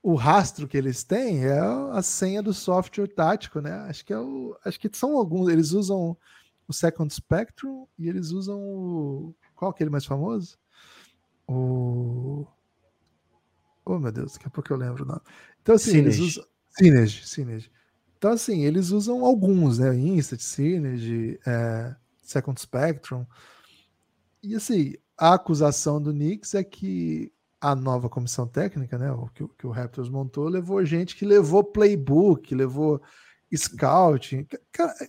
o 0.02 0.14
rastro 0.14 0.66
que 0.66 0.76
eles 0.76 1.04
têm 1.04 1.44
é 1.44 1.58
a 1.58 2.02
senha 2.02 2.42
do 2.42 2.54
software 2.54 3.08
tático, 3.08 3.60
né? 3.60 3.72
Acho 3.88 4.04
que 4.04 4.12
é 4.12 4.18
o, 4.18 4.56
acho 4.64 4.80
que 4.80 4.88
são 4.92 5.16
alguns, 5.16 5.48
eles 5.48 5.72
usam 5.72 6.16
o 6.66 6.72
Second 6.72 7.12
Spectrum 7.12 7.86
e 7.98 8.08
eles 8.08 8.30
usam 8.30 8.58
o 8.60 9.34
qual 9.54 9.70
é 9.70 9.74
aquele 9.74 9.90
mais 9.90 10.06
famoso? 10.06 10.58
O 11.46 12.46
Oh, 13.90 13.98
meu 13.98 14.12
Deus, 14.12 14.34
daqui 14.34 14.46
a 14.46 14.50
pouco 14.50 14.72
eu 14.72 14.76
lembro 14.76 15.02
o 15.02 15.06
nome. 15.06 15.20
Então, 15.60 15.74
assim, 15.74 15.90
Synergy. 15.90 16.20
eles 16.20 16.36
usam. 16.36 16.44
Synergy, 16.68 17.28
Synergy. 17.28 17.70
Então, 18.16 18.32
assim, 18.32 18.64
eles 18.64 18.90
usam 18.90 19.24
alguns, 19.24 19.78
né? 19.80 19.92
Instant, 19.96 20.40
Synergy, 20.40 21.40
é, 21.44 21.96
Second 22.22 22.60
Spectrum. 22.60 23.26
E, 24.42 24.54
assim, 24.54 24.94
a 25.18 25.34
acusação 25.34 26.00
do 26.00 26.12
Knicks 26.12 26.54
é 26.54 26.62
que 26.62 27.32
a 27.60 27.74
nova 27.74 28.08
comissão 28.08 28.46
técnica, 28.46 28.96
né? 28.96 29.10
O 29.10 29.26
que, 29.28 29.46
que 29.58 29.66
o 29.66 29.70
Raptors 29.70 30.08
montou, 30.08 30.48
levou 30.48 30.84
gente 30.84 31.16
que 31.16 31.26
levou 31.26 31.64
playbook, 31.64 32.54
levou 32.54 33.02
scouting. 33.52 34.46
Cara, 34.70 34.94
é, 35.00 35.08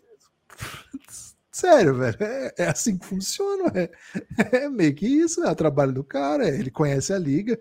sério, 1.52 1.96
velho, 1.96 2.18
é, 2.20 2.54
é, 2.58 2.68
assim 2.70 2.98
que 2.98 3.06
funciona. 3.06 3.72
É, 3.76 3.92
é 4.66 4.70
meio 4.70 4.96
que 4.96 5.06
isso, 5.06 5.44
é 5.44 5.52
o 5.52 5.56
trabalho 5.56 5.94
do 5.94 6.04
cara, 6.04 6.50
ele 6.50 6.72
conhece 6.72 7.14
a 7.14 7.20
liga. 7.20 7.60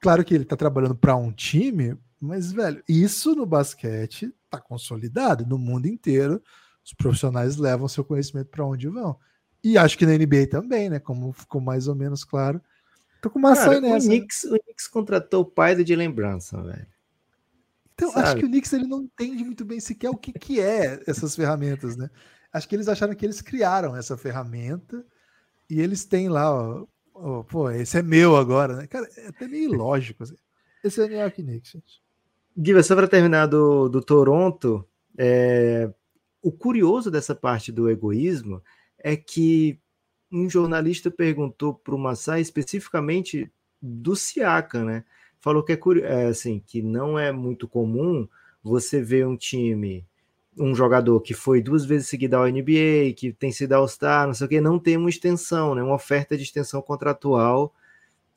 Claro 0.00 0.24
que 0.24 0.34
ele 0.34 0.44
tá 0.44 0.56
trabalhando 0.56 0.94
para 0.94 1.16
um 1.16 1.32
time, 1.32 1.96
mas, 2.20 2.52
velho, 2.52 2.82
isso 2.88 3.34
no 3.34 3.46
basquete 3.46 4.32
tá 4.50 4.60
consolidado. 4.60 5.46
No 5.46 5.58
mundo 5.58 5.86
inteiro, 5.86 6.42
os 6.84 6.92
profissionais 6.92 7.56
levam 7.56 7.88
seu 7.88 8.04
conhecimento 8.04 8.48
para 8.48 8.64
onde 8.64 8.88
vão. 8.88 9.18
E 9.62 9.76
acho 9.76 9.98
que 9.98 10.06
na 10.06 10.16
NBA 10.16 10.48
também, 10.50 10.88
né? 10.88 10.98
Como 10.98 11.32
ficou 11.32 11.60
mais 11.60 11.88
ou 11.88 11.94
menos 11.94 12.24
claro. 12.24 12.60
Tô 13.20 13.28
com 13.28 13.38
maçã 13.38 13.64
Cara, 13.64 13.80
nessa. 13.80 14.06
O 14.06 14.10
Knicks, 14.10 14.44
o 14.44 14.58
Knicks 14.58 14.86
contratou 14.86 15.42
o 15.42 15.44
pai 15.44 15.74
do 15.74 15.86
Jalen 15.86 16.10
Brunson, 16.10 16.62
velho. 16.62 16.86
Então, 17.94 18.12
Sabe? 18.12 18.26
acho 18.26 18.36
que 18.36 18.44
o 18.44 18.48
Knicks 18.48 18.72
ele 18.72 18.86
não 18.86 19.02
entende 19.02 19.44
muito 19.44 19.64
bem 19.64 19.80
sequer 19.80 20.08
o 20.08 20.16
que, 20.16 20.32
que 20.32 20.60
é 20.60 21.02
essas 21.06 21.34
ferramentas, 21.34 21.96
né? 21.96 22.08
Acho 22.52 22.68
que 22.68 22.76
eles 22.76 22.88
acharam 22.88 23.14
que 23.14 23.26
eles 23.26 23.40
criaram 23.40 23.96
essa 23.96 24.16
ferramenta 24.16 25.04
e 25.68 25.80
eles 25.80 26.04
têm 26.04 26.28
lá, 26.28 26.50
ó, 26.50 26.86
oh, 27.22 27.44
pô, 27.44 27.70
esse 27.70 27.98
é 27.98 28.02
meu 28.02 28.36
agora, 28.36 28.76
né? 28.76 28.86
Cara, 28.86 29.08
é 29.16 29.28
até 29.28 29.46
meio 29.46 29.74
ilógico. 29.74 30.22
Assim. 30.22 30.36
Esse 30.82 31.02
é 31.02 31.08
New 31.08 31.18
York 31.18 31.42
Knicks. 31.42 31.76
Guilherme, 32.56 32.82
só 32.82 32.96
para 32.96 33.06
terminar 33.06 33.46
do, 33.46 33.88
do 33.88 34.00
Toronto, 34.00 34.86
é, 35.16 35.92
o 36.42 36.50
curioso 36.50 37.10
dessa 37.10 37.34
parte 37.34 37.70
do 37.70 37.90
egoísmo 37.90 38.62
é 38.98 39.16
que 39.16 39.78
um 40.30 40.48
jornalista 40.48 41.10
perguntou 41.10 41.74
para 41.74 41.94
o 41.94 41.98
Massai 41.98 42.40
especificamente 42.40 43.50
do 43.80 44.16
Siaka, 44.16 44.84
né? 44.84 45.04
Falou 45.40 45.62
que 45.62 45.72
é, 45.72 45.78
é 46.02 46.26
assim 46.26 46.62
que 46.66 46.82
não 46.82 47.18
é 47.18 47.30
muito 47.30 47.68
comum 47.68 48.28
você 48.62 49.00
ver 49.00 49.26
um 49.26 49.36
time 49.36 50.06
um 50.58 50.74
jogador 50.74 51.20
que 51.20 51.34
foi 51.34 51.62
duas 51.62 51.84
vezes 51.84 52.08
seguida 52.08 52.36
ao 52.36 52.46
NBA, 52.46 53.12
que 53.16 53.32
tem 53.32 53.52
sido 53.52 53.72
All-Star, 53.74 54.26
não 54.26 54.34
sei 54.34 54.46
o 54.46 54.48
que, 54.48 54.60
não 54.60 54.78
tem 54.78 54.96
uma 54.96 55.10
extensão, 55.10 55.74
né, 55.74 55.82
uma 55.82 55.94
oferta 55.94 56.36
de 56.36 56.42
extensão 56.42 56.82
contratual 56.82 57.74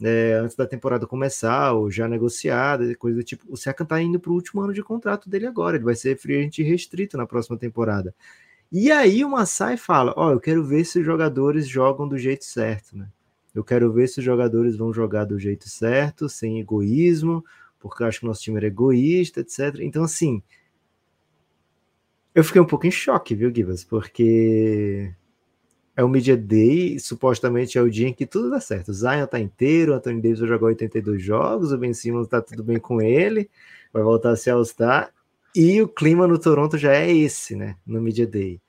é, 0.01 0.33
antes 0.41 0.55
da 0.55 0.65
temporada 0.65 1.05
começar, 1.05 1.73
ou 1.73 1.91
já 1.91 2.07
negociada, 2.07 2.95
coisa 2.95 3.17
do 3.17 3.23
tipo. 3.23 3.45
O 3.47 3.55
Siakam 3.55 3.85
tá 3.85 4.01
indo 4.01 4.19
pro 4.19 4.33
último 4.33 4.61
ano 4.61 4.73
de 4.73 4.83
contrato 4.83 5.29
dele 5.29 5.45
agora, 5.45 5.77
ele 5.77 5.85
vai 5.85 5.95
ser 5.95 6.17
free 6.17 6.37
agent 6.37 6.59
restrito 6.59 7.17
na 7.17 7.27
próxima 7.27 7.57
temporada. 7.57 8.13
E 8.71 8.91
aí 8.91 9.23
o 9.23 9.29
Massai 9.29 9.77
fala: 9.77 10.13
Ó, 10.17 10.29
oh, 10.29 10.31
eu 10.31 10.39
quero 10.39 10.63
ver 10.63 10.85
se 10.85 10.99
os 10.99 11.05
jogadores 11.05 11.67
jogam 11.67 12.07
do 12.07 12.17
jeito 12.17 12.45
certo, 12.45 12.97
né? 12.97 13.07
Eu 13.53 13.63
quero 13.63 13.91
ver 13.91 14.07
se 14.07 14.19
os 14.19 14.25
jogadores 14.25 14.75
vão 14.77 14.93
jogar 14.93 15.25
do 15.25 15.37
jeito 15.37 15.69
certo, 15.69 16.29
sem 16.29 16.59
egoísmo, 16.59 17.43
porque 17.79 18.01
eu 18.01 18.07
acho 18.07 18.19
que 18.19 18.25
o 18.25 18.29
nosso 18.29 18.41
time 18.41 18.57
era 18.57 18.67
egoísta, 18.67 19.41
etc. 19.41 19.79
Então, 19.81 20.03
assim, 20.03 20.41
eu 22.33 22.43
fiquei 22.43 22.61
um 22.61 22.65
pouco 22.65 22.87
em 22.87 22.91
choque, 22.91 23.35
viu, 23.35 23.53
Givas? 23.53 23.83
Porque 23.83 25.13
é 25.95 26.03
o 26.03 26.09
Media 26.09 26.37
Day, 26.37 26.99
supostamente 26.99 27.77
é 27.77 27.81
o 27.81 27.89
dia 27.89 28.07
em 28.07 28.13
que 28.13 28.25
tudo 28.25 28.49
dá 28.49 28.59
certo. 28.59 28.89
O 28.89 28.93
Zion 28.93 29.27
tá 29.27 29.39
inteiro, 29.39 29.91
o 29.91 29.95
Anthony 29.95 30.21
Davis 30.21 30.39
vai 30.39 30.49
jogar 30.49 30.67
82 30.67 31.21
jogos, 31.21 31.71
o 31.71 31.77
Ben 31.77 31.93
Simmons 31.93 32.27
tá 32.27 32.41
tudo 32.41 32.63
bem 32.63 32.79
com 32.79 33.01
ele, 33.01 33.49
vai 33.93 34.03
voltar 34.03 34.31
a 34.31 34.35
ser 34.35 34.51
All-Star, 34.51 35.13
e 35.55 35.81
o 35.81 35.87
clima 35.87 36.27
no 36.27 36.39
Toronto 36.39 36.77
já 36.77 36.93
é 36.93 37.11
esse, 37.11 37.55
né, 37.55 37.75
no 37.85 38.01
Media 38.01 38.25
Day. 38.25 38.61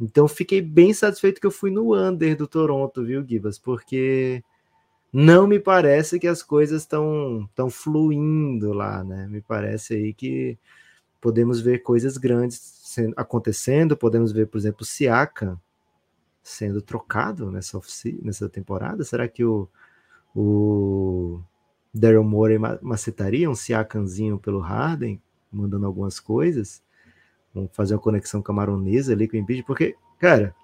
Então 0.00 0.26
fiquei 0.26 0.60
bem 0.60 0.92
satisfeito 0.92 1.40
que 1.40 1.46
eu 1.46 1.50
fui 1.50 1.70
no 1.70 1.94
under 1.94 2.36
do 2.36 2.48
Toronto, 2.48 3.04
viu, 3.04 3.24
Gibas? 3.26 3.58
Porque 3.58 4.42
não 5.12 5.46
me 5.46 5.60
parece 5.60 6.18
que 6.18 6.26
as 6.26 6.42
coisas 6.42 6.82
estão 6.82 7.48
tão 7.54 7.70
fluindo 7.70 8.72
lá, 8.72 9.04
né? 9.04 9.28
Me 9.28 9.40
parece 9.40 9.94
aí 9.94 10.12
que 10.12 10.58
podemos 11.20 11.60
ver 11.60 11.84
coisas 11.84 12.18
grandes 12.18 12.73
sendo, 12.94 13.14
acontecendo, 13.16 13.96
podemos 13.96 14.32
ver, 14.32 14.46
por 14.46 14.58
exemplo, 14.58 14.82
o 14.82 14.84
Siakam 14.84 15.60
sendo 16.42 16.80
trocado 16.82 17.50
nessa, 17.50 17.80
nessa 18.22 18.48
temporada. 18.48 19.02
Será 19.02 19.26
que 19.26 19.44
o, 19.44 19.68
o 20.34 21.40
Daryl 21.92 22.22
Morey 22.22 22.58
macetaria 22.82 23.50
um 23.50 23.54
Siakamzinho 23.54 24.38
pelo 24.38 24.60
Harden, 24.60 25.20
mandando 25.50 25.86
algumas 25.86 26.20
coisas? 26.20 26.82
Vamos 27.54 27.70
fazer 27.72 27.94
uma 27.94 28.00
conexão 28.00 28.42
camaronesa 28.42 29.12
ali 29.12 29.26
com 29.26 29.36
o 29.36 29.40
Embiid, 29.40 29.62
porque, 29.64 29.96
cara, 30.18 30.54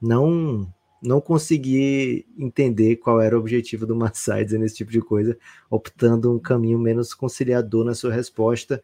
não 0.00 0.66
não 1.02 1.20
consegui 1.20 2.26
entender 2.38 2.96
qual 2.96 3.20
era 3.20 3.36
o 3.36 3.38
objetivo 3.38 3.86
do 3.86 3.94
Massai 3.94 4.44
dizendo 4.44 4.64
esse 4.64 4.76
tipo 4.76 4.90
de 4.90 5.00
coisa, 5.00 5.38
optando 5.70 6.34
um 6.34 6.38
caminho 6.38 6.78
menos 6.78 7.14
conciliador 7.14 7.84
na 7.84 7.94
sua 7.94 8.12
resposta. 8.12 8.82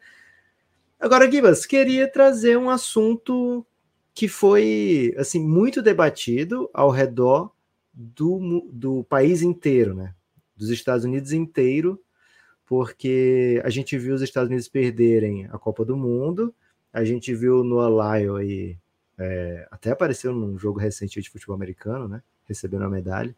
Agora, 1.03 1.29
Gibas, 1.29 1.67
queria 1.67 2.07
trazer 2.07 2.57
um 2.57 2.71
assunto 2.71 3.67
que 4.15 4.29
foi 4.29 5.13
assim 5.19 5.45
muito 5.45 5.83
debatido 5.83 6.71
ao 6.73 6.91
redor 6.91 7.51
do, 7.93 8.71
do 8.73 9.03
país 9.03 9.43
inteiro, 9.43 9.97
né? 9.97 10.15
Dos 10.57 10.71
Estados 10.71 11.05
Unidos 11.05 11.33
inteiro, 11.33 12.01
porque 12.65 13.61
a 13.65 13.69
gente 13.69 13.99
viu 13.99 14.15
os 14.15 14.23
Estados 14.23 14.49
Unidos 14.49 14.69
perderem 14.69 15.47
a 15.47 15.59
Copa 15.59 15.85
do 15.85 15.97
Mundo, 15.97 16.55
a 16.93 17.03
gente 17.03 17.35
viu 17.35 17.65
no 17.65 17.81
Lyle 17.81 18.39
aí, 18.39 18.79
é, 19.19 19.67
até 19.73 19.91
apareceu 19.91 20.33
num 20.33 20.57
jogo 20.57 20.79
recente 20.79 21.21
de 21.21 21.29
futebol 21.29 21.57
americano, 21.57 22.07
né? 22.07 22.23
Recebendo 22.45 22.85
a 22.85 22.89
medalha. 22.89 23.35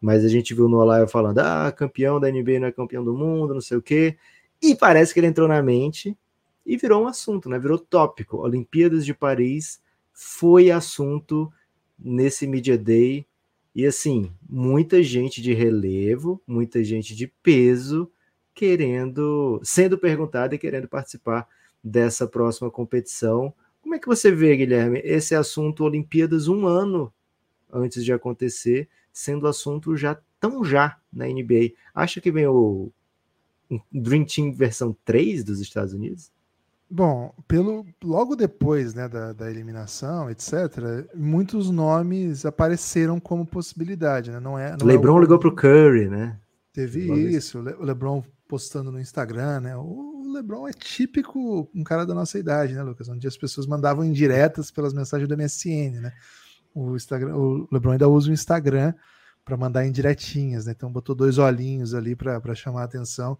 Mas 0.00 0.24
a 0.24 0.28
gente 0.28 0.52
viu 0.54 0.68
no 0.68 0.82
Lyle 0.82 1.08
falando: 1.08 1.38
ah, 1.38 1.70
campeão 1.70 2.18
da 2.18 2.28
NBA 2.28 2.58
não 2.58 2.66
é 2.66 2.72
campeão 2.72 3.04
do 3.04 3.14
mundo, 3.14 3.54
não 3.54 3.60
sei 3.60 3.76
o 3.76 3.82
quê. 3.82 4.16
E 4.60 4.74
parece 4.74 5.14
que 5.14 5.20
ele 5.20 5.28
entrou 5.28 5.46
na 5.46 5.62
mente 5.62 6.18
e 6.66 6.76
virou 6.76 7.04
um 7.04 7.06
assunto, 7.06 7.48
né? 7.48 7.58
Virou 7.58 7.78
tópico. 7.78 8.38
Olimpíadas 8.38 9.06
de 9.06 9.14
Paris 9.14 9.80
foi 10.12 10.70
assunto 10.70 11.50
nesse 11.96 12.46
Media 12.46 12.76
Day. 12.76 13.24
E 13.72 13.86
assim, 13.86 14.32
muita 14.48 15.02
gente 15.02 15.40
de 15.40 15.54
relevo, 15.54 16.42
muita 16.46 16.82
gente 16.82 17.14
de 17.14 17.28
peso 17.42 18.10
querendo, 18.52 19.60
sendo 19.62 19.96
perguntada 19.96 20.54
e 20.54 20.58
querendo 20.58 20.88
participar 20.88 21.46
dessa 21.84 22.26
próxima 22.26 22.70
competição. 22.70 23.54
Como 23.80 23.94
é 23.94 23.98
que 23.98 24.08
você 24.08 24.32
vê, 24.32 24.56
Guilherme, 24.56 25.00
esse 25.04 25.34
assunto 25.34 25.84
Olimpíadas 25.84 26.48
um 26.48 26.66
ano 26.66 27.12
antes 27.70 28.04
de 28.04 28.12
acontecer, 28.12 28.88
sendo 29.12 29.46
assunto 29.46 29.96
já 29.96 30.18
tão 30.40 30.64
já 30.64 30.98
na 31.12 31.26
NBA? 31.26 31.74
Acha 31.94 32.20
que 32.20 32.32
vem 32.32 32.46
o 32.46 32.90
Dream 33.92 34.24
Team 34.24 34.52
versão 34.52 34.96
3 35.04 35.44
dos 35.44 35.60
Estados 35.60 35.92
Unidos? 35.92 36.32
Bom, 36.88 37.34
pelo 37.48 37.84
logo 38.02 38.36
depois 38.36 38.94
né, 38.94 39.08
da, 39.08 39.32
da 39.32 39.50
eliminação, 39.50 40.30
etc., 40.30 41.08
muitos 41.14 41.68
nomes 41.68 42.46
apareceram 42.46 43.18
como 43.18 43.44
possibilidade. 43.44 44.30
Né? 44.30 44.38
Não 44.38 44.56
é, 44.58 44.76
não 44.76 44.86
LeBron 44.86 45.16
é 45.16 45.18
o... 45.18 45.22
ligou 45.22 45.38
para 45.38 45.48
o 45.48 45.54
Curry, 45.54 46.08
né? 46.08 46.38
Teve 46.72 47.10
isso, 47.30 47.58
o 47.58 47.84
LeBron 47.84 48.22
postando 48.46 48.92
no 48.92 49.00
Instagram, 49.00 49.60
né? 49.60 49.76
O 49.76 50.30
LeBron 50.32 50.68
é 50.68 50.72
típico 50.72 51.68
um 51.74 51.82
cara 51.82 52.04
da 52.04 52.14
nossa 52.14 52.38
idade, 52.38 52.74
né, 52.74 52.82
Lucas? 52.82 53.08
Onde 53.08 53.26
as 53.26 53.36
pessoas 53.36 53.66
mandavam 53.66 54.04
indiretas 54.04 54.70
pelas 54.70 54.92
mensagens 54.92 55.28
do 55.28 55.36
MSN, 55.36 56.00
né? 56.00 56.12
O, 56.74 56.94
Instagram, 56.94 57.34
o 57.34 57.66
LeBron 57.72 57.92
ainda 57.92 58.08
usa 58.08 58.30
o 58.30 58.32
Instagram 58.32 58.92
para 59.44 59.56
mandar 59.56 59.86
indiretinhas, 59.86 60.66
né? 60.66 60.74
Então 60.76 60.92
botou 60.92 61.14
dois 61.14 61.38
olhinhos 61.38 61.94
ali 61.94 62.14
para 62.14 62.54
chamar 62.54 62.82
a 62.82 62.84
atenção. 62.84 63.38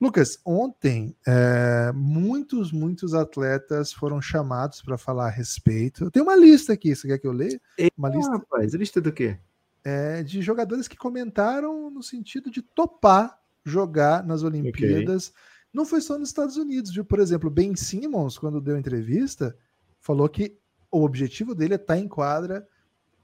Lucas, 0.00 0.38
ontem 0.44 1.16
é, 1.26 1.90
muitos, 1.92 2.70
muitos 2.70 3.14
atletas 3.14 3.92
foram 3.92 4.20
chamados 4.20 4.80
para 4.80 4.96
falar 4.96 5.26
a 5.26 5.30
respeito. 5.30 6.04
Eu 6.04 6.10
tenho 6.10 6.24
uma 6.24 6.36
lista 6.36 6.72
aqui, 6.72 6.94
você 6.94 7.08
quer 7.08 7.18
que 7.18 7.26
eu 7.26 7.32
leia? 7.32 7.60
Uma 7.96 8.08
lista. 8.08 8.30
Rapaz, 8.32 8.74
lista 8.74 9.00
do 9.00 9.12
quê? 9.12 9.38
É, 9.82 10.22
de 10.22 10.40
jogadores 10.40 10.86
que 10.86 10.96
comentaram 10.96 11.90
no 11.90 12.02
sentido 12.02 12.50
de 12.50 12.62
topar 12.62 13.38
jogar 13.64 14.24
nas 14.24 14.42
Olimpíadas. 14.42 15.28
Okay. 15.28 15.40
Não 15.72 15.84
foi 15.84 16.00
só 16.00 16.18
nos 16.18 16.28
Estados 16.28 16.56
Unidos, 16.56 16.92
viu? 16.92 17.04
Por 17.04 17.18
exemplo, 17.18 17.50
Ben 17.50 17.74
Simmons, 17.76 18.38
quando 18.38 18.60
deu 18.60 18.78
entrevista, 18.78 19.56
falou 20.00 20.28
que 20.28 20.58
o 20.90 21.02
objetivo 21.02 21.54
dele 21.54 21.74
é 21.74 21.76
estar 21.76 21.94
tá 21.94 22.00
em 22.00 22.08
quadra 22.08 22.66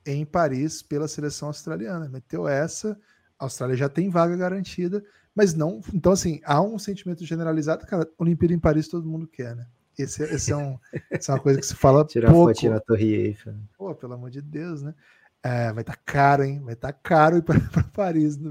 em 0.04 0.24
Paris 0.24 0.82
pela 0.82 1.08
seleção 1.08 1.48
australiana. 1.48 2.08
Meteu 2.08 2.46
essa, 2.46 2.98
a 3.38 3.44
Austrália 3.44 3.76
já 3.76 3.88
tem 3.88 4.10
vaga 4.10 4.36
garantida, 4.36 5.02
mas 5.34 5.54
não. 5.54 5.80
Então, 5.92 6.12
assim, 6.12 6.40
há 6.44 6.60
um 6.62 6.78
sentimento 6.78 7.24
generalizado, 7.24 7.86
cara, 7.86 8.08
Olimpíada 8.18 8.54
em 8.54 8.58
Paris 8.58 8.88
todo 8.88 9.08
mundo 9.08 9.26
quer, 9.26 9.56
né? 9.56 9.66
Esse, 9.98 10.22
esse 10.24 10.52
é, 10.52 10.56
um, 10.56 10.78
essa 11.10 11.32
é 11.32 11.34
uma 11.34 11.40
coisa 11.40 11.60
que 11.60 11.66
se 11.66 11.74
fala 11.74 12.04
Tirar 12.06 12.32
pouco. 12.32 12.54
foto 12.54 12.70
na 12.70 12.80
Torre 12.80 13.14
Eiffel. 13.14 13.54
Pô, 13.76 13.94
pelo 13.94 14.14
amor 14.14 14.30
de 14.30 14.42
Deus, 14.42 14.82
né? 14.82 14.94
É, 15.42 15.72
vai 15.72 15.82
estar 15.82 15.94
tá 15.94 16.02
caro, 16.04 16.42
hein? 16.42 16.60
Vai 16.64 16.74
estar 16.74 16.92
tá 16.92 16.98
caro 17.02 17.36
ir 17.36 17.42
para 17.42 17.58
Paris. 17.92 18.36
Né? 18.36 18.50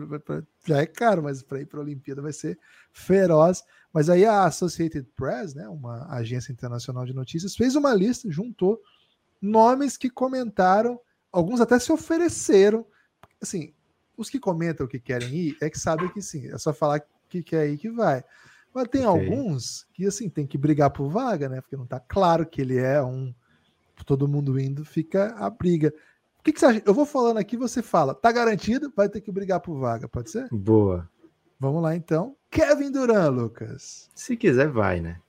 Já 0.66 0.78
é 0.78 0.86
caro, 0.86 1.24
mas 1.24 1.42
para 1.42 1.60
ir 1.60 1.66
para 1.66 1.80
a 1.80 1.84
Olimpíada 1.84 2.22
vai 2.22 2.32
ser 2.32 2.58
feroz. 2.92 3.64
Mas 3.92 4.10
aí 4.10 4.26
a 4.26 4.46
Associated 4.46 5.08
Press, 5.16 5.54
né, 5.54 5.68
uma 5.68 6.08
agência 6.14 6.52
internacional 6.52 7.06
de 7.06 7.14
notícias, 7.14 7.56
fez 7.56 7.76
uma 7.76 7.94
lista, 7.94 8.30
juntou 8.32 8.80
nomes 9.42 9.98
que 9.98 10.10
comentaram, 10.10 11.00
alguns 11.32 11.60
até 11.60 11.78
se 11.78 11.92
ofereceram. 11.92 12.86
Assim, 13.42 13.74
os 14.18 14.30
que 14.30 14.40
comentam 14.40 14.88
que 14.88 15.00
querem 15.00 15.34
ir 15.34 15.58
é 15.62 15.70
que 15.70 15.80
sabem 15.80 16.10
que 16.10 16.22
sim, 16.22 16.48
é 16.48 16.58
só 16.58 16.74
falar 16.74 17.02
que 17.30 17.42
quer 17.42 17.68
ir 17.68 17.78
que 17.78 17.90
vai. 17.90 18.24
Mas 18.74 18.88
tem 18.88 19.06
okay. 19.06 19.28
alguns 19.28 19.86
que 19.94 20.06
assim 20.06 20.30
tem 20.30 20.48
que 20.48 20.58
brigar 20.58 20.90
por 20.90 21.10
vaga, 21.10 21.48
né? 21.48 21.62
Porque 21.62 21.78
não 21.78 21.84
está 21.84 22.00
claro 22.00 22.46
que 22.46 22.62
ele 22.62 22.78
é 22.78 23.02
um 23.02 23.34
todo 24.06 24.28
mundo 24.28 24.60
indo, 24.60 24.84
fica 24.84 25.34
a 25.38 25.50
briga. 25.50 25.94
O 26.40 26.44
que, 26.44 26.52
que 26.52 26.60
você 26.60 26.66
acha? 26.66 26.84
Eu 26.86 26.94
vou 26.94 27.06
falando 27.06 27.38
aqui, 27.38 27.56
você 27.56 27.82
fala. 27.82 28.14
Tá 28.14 28.32
garantido, 28.32 28.92
vai 28.96 29.08
ter 29.08 29.22
que 29.22 29.32
brigar 29.32 29.62
por 29.62 29.80
vaga, 29.80 30.10
pode 30.10 30.30
ser? 30.30 30.50
Boa. 30.52 31.10
Vamos 31.60 31.82
lá 31.82 31.96
então. 31.96 32.36
Kevin 32.52 32.92
Durant, 32.92 33.34
Lucas. 33.34 34.10
Se 34.14 34.36
quiser, 34.36 34.68
vai, 34.68 35.00
né? 35.00 35.22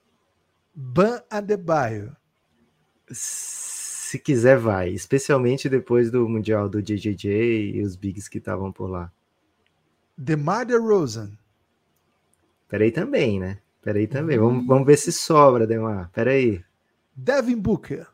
Ban 0.74 1.22
Adebayo. 1.30 2.16
Se 4.04 4.18
quiser, 4.18 4.58
vai. 4.58 4.90
Especialmente 4.90 5.66
depois 5.66 6.10
do 6.10 6.28
Mundial 6.28 6.68
do 6.68 6.82
JJJ 6.82 7.72
e 7.74 7.82
os 7.82 7.96
Bigs 7.96 8.28
que 8.28 8.36
estavam 8.36 8.70
por 8.70 8.86
lá. 8.86 9.10
DeMar 10.16 10.66
DeRozan. 10.66 11.32
Peraí 12.68 12.92
também, 12.92 13.40
né? 13.40 13.60
Peraí 13.80 14.06
também. 14.06 14.38
Hum. 14.38 14.42
Vamos, 14.42 14.66
vamos 14.66 14.86
ver 14.86 14.98
se 14.98 15.10
sobra, 15.10 15.66
Demar. 15.66 16.10
Peraí. 16.10 16.62
Devin 17.16 17.58
Booker. 17.58 18.06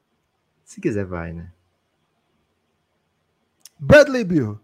Se 0.65 0.81
quiser, 0.81 1.05
vai, 1.05 1.33
né? 1.33 1.53
Bradley 3.77 4.23
Bill. 4.23 4.61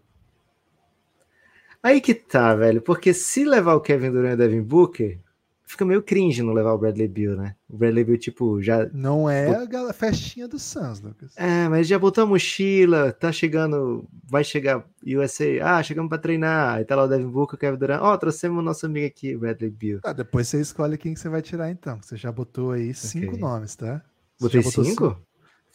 Aí 1.83 1.99
que 1.99 2.15
tá, 2.15 2.55
velho, 2.55 2.81
porque 2.81 3.13
se 3.13 3.43
levar 3.43 3.75
o 3.75 3.81
Kevin 3.81 4.11
Durant 4.11 4.31
e 4.31 4.33
o 4.35 4.37
Devin 4.37 4.63
Booker, 4.63 5.19
fica 5.67 5.83
meio 5.83 6.01
cringe 6.01 6.41
não 6.41 6.53
levar 6.53 6.71
o 6.71 6.77
Bradley 6.77 7.09
Bill, 7.09 7.35
né? 7.35 7.55
O 7.69 7.77
Bradley 7.77 8.05
Bill, 8.05 8.17
tipo, 8.17 8.61
já. 8.61 8.87
Não 8.93 9.29
é 9.29 9.49
a 9.49 9.93
festinha 9.93 10.47
do 10.47 10.57
Suns, 10.57 11.01
Lucas. 11.01 11.33
É, 11.35 11.67
mas 11.67 11.87
já 11.87 11.99
botou 11.99 12.23
a 12.23 12.27
mochila, 12.27 13.11
tá 13.11 13.31
chegando, 13.31 14.07
vai 14.23 14.45
chegar 14.45 14.85
USA, 15.05 15.45
ah, 15.61 15.83
chegamos 15.83 16.07
pra 16.09 16.17
treinar, 16.17 16.75
aí 16.75 16.85
tá 16.85 16.95
lá 16.95 17.03
o 17.03 17.07
Devin 17.07 17.27
Booker, 17.29 17.55
o 17.55 17.59
Kevin 17.59 17.77
Durant, 17.77 18.01
ó, 18.01 18.13
oh, 18.13 18.17
trouxemos 18.17 18.57
o 18.59 18.61
nosso 18.61 18.85
amigo 18.85 19.05
aqui, 19.05 19.35
Bradley 19.35 19.69
Bill. 19.69 19.99
Ah, 20.03 20.13
depois 20.13 20.47
você 20.47 20.61
escolhe 20.61 20.97
quem 20.97 21.13
que 21.13 21.19
você 21.19 21.27
vai 21.27 21.41
tirar 21.41 21.69
então, 21.69 21.99
você 22.01 22.15
já 22.15 22.31
botou 22.31 22.71
aí 22.71 22.93
cinco 22.93 23.33
okay. 23.33 23.39
nomes, 23.39 23.75
tá? 23.75 24.01
Botei 24.39 24.63
cinco? 24.63 24.85
cinco? 24.85 25.21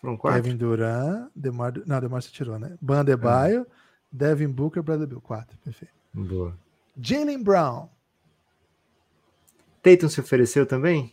Foram 0.01 0.17
quatro? 0.17 0.43
Kevin 0.43 0.57
Durant, 0.57 1.29
Demar, 1.37 1.75
não, 1.87 2.01
Demar 2.01 2.23
você 2.23 2.31
tirou, 2.31 2.59
né? 2.59 2.77
Bandebaio, 2.81 3.61
é. 3.61 3.67
Devin 4.11 4.49
Booker, 4.49 4.83
Bradley 4.83 5.07
Bill, 5.07 5.21
quatro, 5.21 5.57
perfeito. 5.59 5.93
Boa. 6.15 6.57
Jalen 6.99 7.43
Brown. 7.43 7.89
Tatum 9.83 10.09
se 10.09 10.21
ofereceu 10.21 10.65
também? 10.65 11.13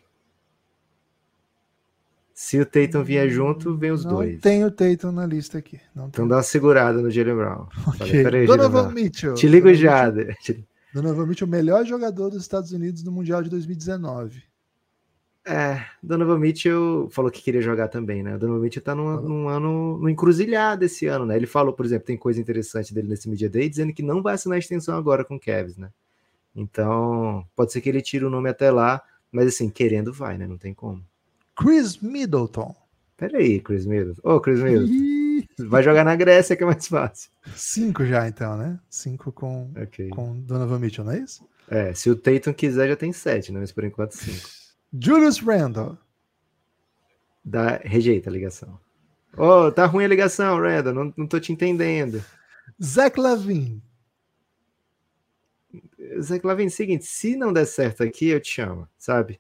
Se 2.33 2.57
o 2.59 2.65
Tatum 2.65 3.03
vier 3.03 3.29
junto, 3.29 3.75
vem 3.75 3.91
os 3.91 4.05
não 4.05 4.13
dois. 4.15 4.39
Tem 4.39 4.63
o 4.63 4.71
Tatum 4.71 5.11
na 5.11 5.25
lista 5.25 5.57
aqui. 5.57 5.79
Não 5.93 6.07
Então 6.07 6.27
dá 6.27 6.37
uma 6.37 6.43
segurada 6.43 7.01
no 7.01 7.11
Jalen 7.11 7.35
Brown. 7.35 7.67
Ok. 7.87 8.23
Falei, 8.23 8.45
Donovan 8.45 8.83
Brown. 8.83 8.91
Mitchell. 8.93 9.33
Te 9.33 9.47
ligo 9.47 9.65
Donovan 9.67 9.81
já. 9.81 10.11
Mitchell- 10.11 10.63
Donovan 10.93 11.25
Mitchell, 11.25 11.47
o 11.47 11.51
melhor 11.51 11.85
jogador 11.85 12.29
dos 12.29 12.41
Estados 12.41 12.71
Unidos 12.71 13.03
no 13.03 13.11
Mundial 13.11 13.43
de 13.43 13.49
2019. 13.49 14.41
É, 15.45 15.83
Donovan 16.01 16.37
Mitchell 16.39 17.09
falou 17.11 17.29
que 17.31 17.41
queria 17.41 17.61
jogar 17.61 17.87
também, 17.87 18.23
né? 18.23 18.35
O 18.35 18.39
Donovan 18.39 18.61
Mitchell 18.61 18.83
tá 18.83 18.95
num, 18.95 19.19
num 19.21 19.49
ano, 19.49 19.97
no 19.97 20.09
encruzilhado 20.09 20.85
esse 20.85 21.07
ano, 21.07 21.25
né? 21.25 21.35
Ele 21.35 21.45
falou, 21.47 21.73
por 21.73 21.85
exemplo, 21.85 22.05
tem 22.05 22.17
coisa 22.17 22.39
interessante 22.39 22.93
dele 22.93 23.07
nesse 23.09 23.27
Media 23.29 23.49
Day, 23.49 23.67
dizendo 23.69 23.93
que 23.93 24.01
não 24.03 24.21
vai 24.21 24.35
assinar 24.35 24.55
a 24.55 24.59
extensão 24.59 24.95
agora 24.97 25.25
com 25.25 25.35
o 25.35 25.39
Cavs, 25.39 25.75
né? 25.77 25.89
Então, 26.61 27.45
pode 27.55 27.71
ser 27.71 27.79
que 27.81 27.87
ele 27.89 28.01
tire 28.01 28.25
o 28.25 28.29
nome 28.29 28.49
até 28.49 28.69
lá, 28.69 29.01
mas 29.31 29.47
assim, 29.47 29.69
querendo 29.69 30.11
vai, 30.11 30.37
né? 30.37 30.45
Não 30.45 30.57
tem 30.57 30.73
como. 30.73 31.03
Chris 31.55 31.97
Middleton. 31.97 32.75
Peraí, 33.15 33.59
Chris 33.61 33.85
Middleton. 33.85 34.21
Ô, 34.23 34.39
Chris 34.41 34.59
Middleton, 34.59 34.91
Ih, 34.93 35.47
vai 35.59 35.83
jogar 35.83 36.03
na 36.03 36.15
Grécia 36.15 36.55
que 36.55 36.63
é 36.63 36.65
mais 36.65 36.87
fácil. 36.87 37.29
Cinco 37.55 38.05
já, 38.05 38.27
então, 38.27 38.57
né? 38.57 38.79
Cinco 38.89 39.31
com, 39.31 39.71
Ok. 39.81 40.09
com 40.09 40.39
Donovan 40.41 40.79
Mitchell, 40.79 41.05
não 41.05 41.13
é 41.13 41.19
isso? 41.19 41.47
É, 41.69 41.93
se 41.93 42.09
o 42.09 42.15
Tatum 42.15 42.53
quiser, 42.53 42.87
já 42.89 42.95
tem 42.95 43.13
sete, 43.13 43.51
né? 43.51 43.59
Mas 43.59 43.71
por 43.71 43.83
enquanto 43.83 44.13
cinco. 44.13 44.49
Julius 44.91 45.39
Randle. 45.39 45.97
Dá, 47.43 47.77
rejeita 47.83 48.29
a 48.29 48.33
ligação. 48.33 48.79
Ô, 49.37 49.71
tá 49.71 49.85
ruim 49.85 50.03
a 50.05 50.07
ligação, 50.07 50.59
Randall, 50.59 50.93
não, 50.93 51.13
não 51.15 51.27
tô 51.27 51.39
te 51.39 51.53
entendendo. 51.53 52.23
Zach 52.83 53.19
Lavine. 53.19 53.81
Zé 56.21 56.39
Clavin, 56.39 56.69
seguinte, 56.69 57.05
se 57.05 57.35
não 57.35 57.51
der 57.51 57.65
certo 57.65 58.03
aqui, 58.03 58.29
eu 58.29 58.39
te 58.39 58.49
chamo, 58.51 58.87
sabe? 58.97 59.39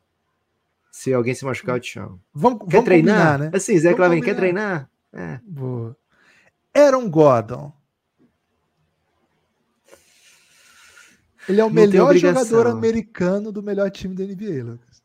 Se 0.91 1.13
alguém 1.13 1.33
se 1.33 1.45
machucar, 1.45 1.77
eu 1.77 1.79
te 1.79 1.91
chamo. 1.93 2.21
Vamos, 2.33 2.59
Quer 2.59 2.71
vamos 2.71 2.85
treinar? 2.85 3.31
combinar, 3.33 3.51
né? 3.51 3.57
Assim, 3.57 3.77
Zé 3.79 3.93
Clavin, 3.93 4.21
quer 4.21 4.35
treinar? 4.35 4.89
É. 5.13 5.39
Boa. 5.43 5.95
Aaron 6.75 7.09
Gordon. 7.09 7.71
Ele 11.47 11.61
é 11.61 11.63
o 11.63 11.67
Não 11.67 11.73
melhor 11.73 12.15
jogador 12.15 12.67
americano 12.67 13.51
do 13.51 13.63
melhor 13.63 13.89
time 13.89 14.13
da 14.13 14.23
NBA, 14.23 14.63
Lucas. 14.63 15.01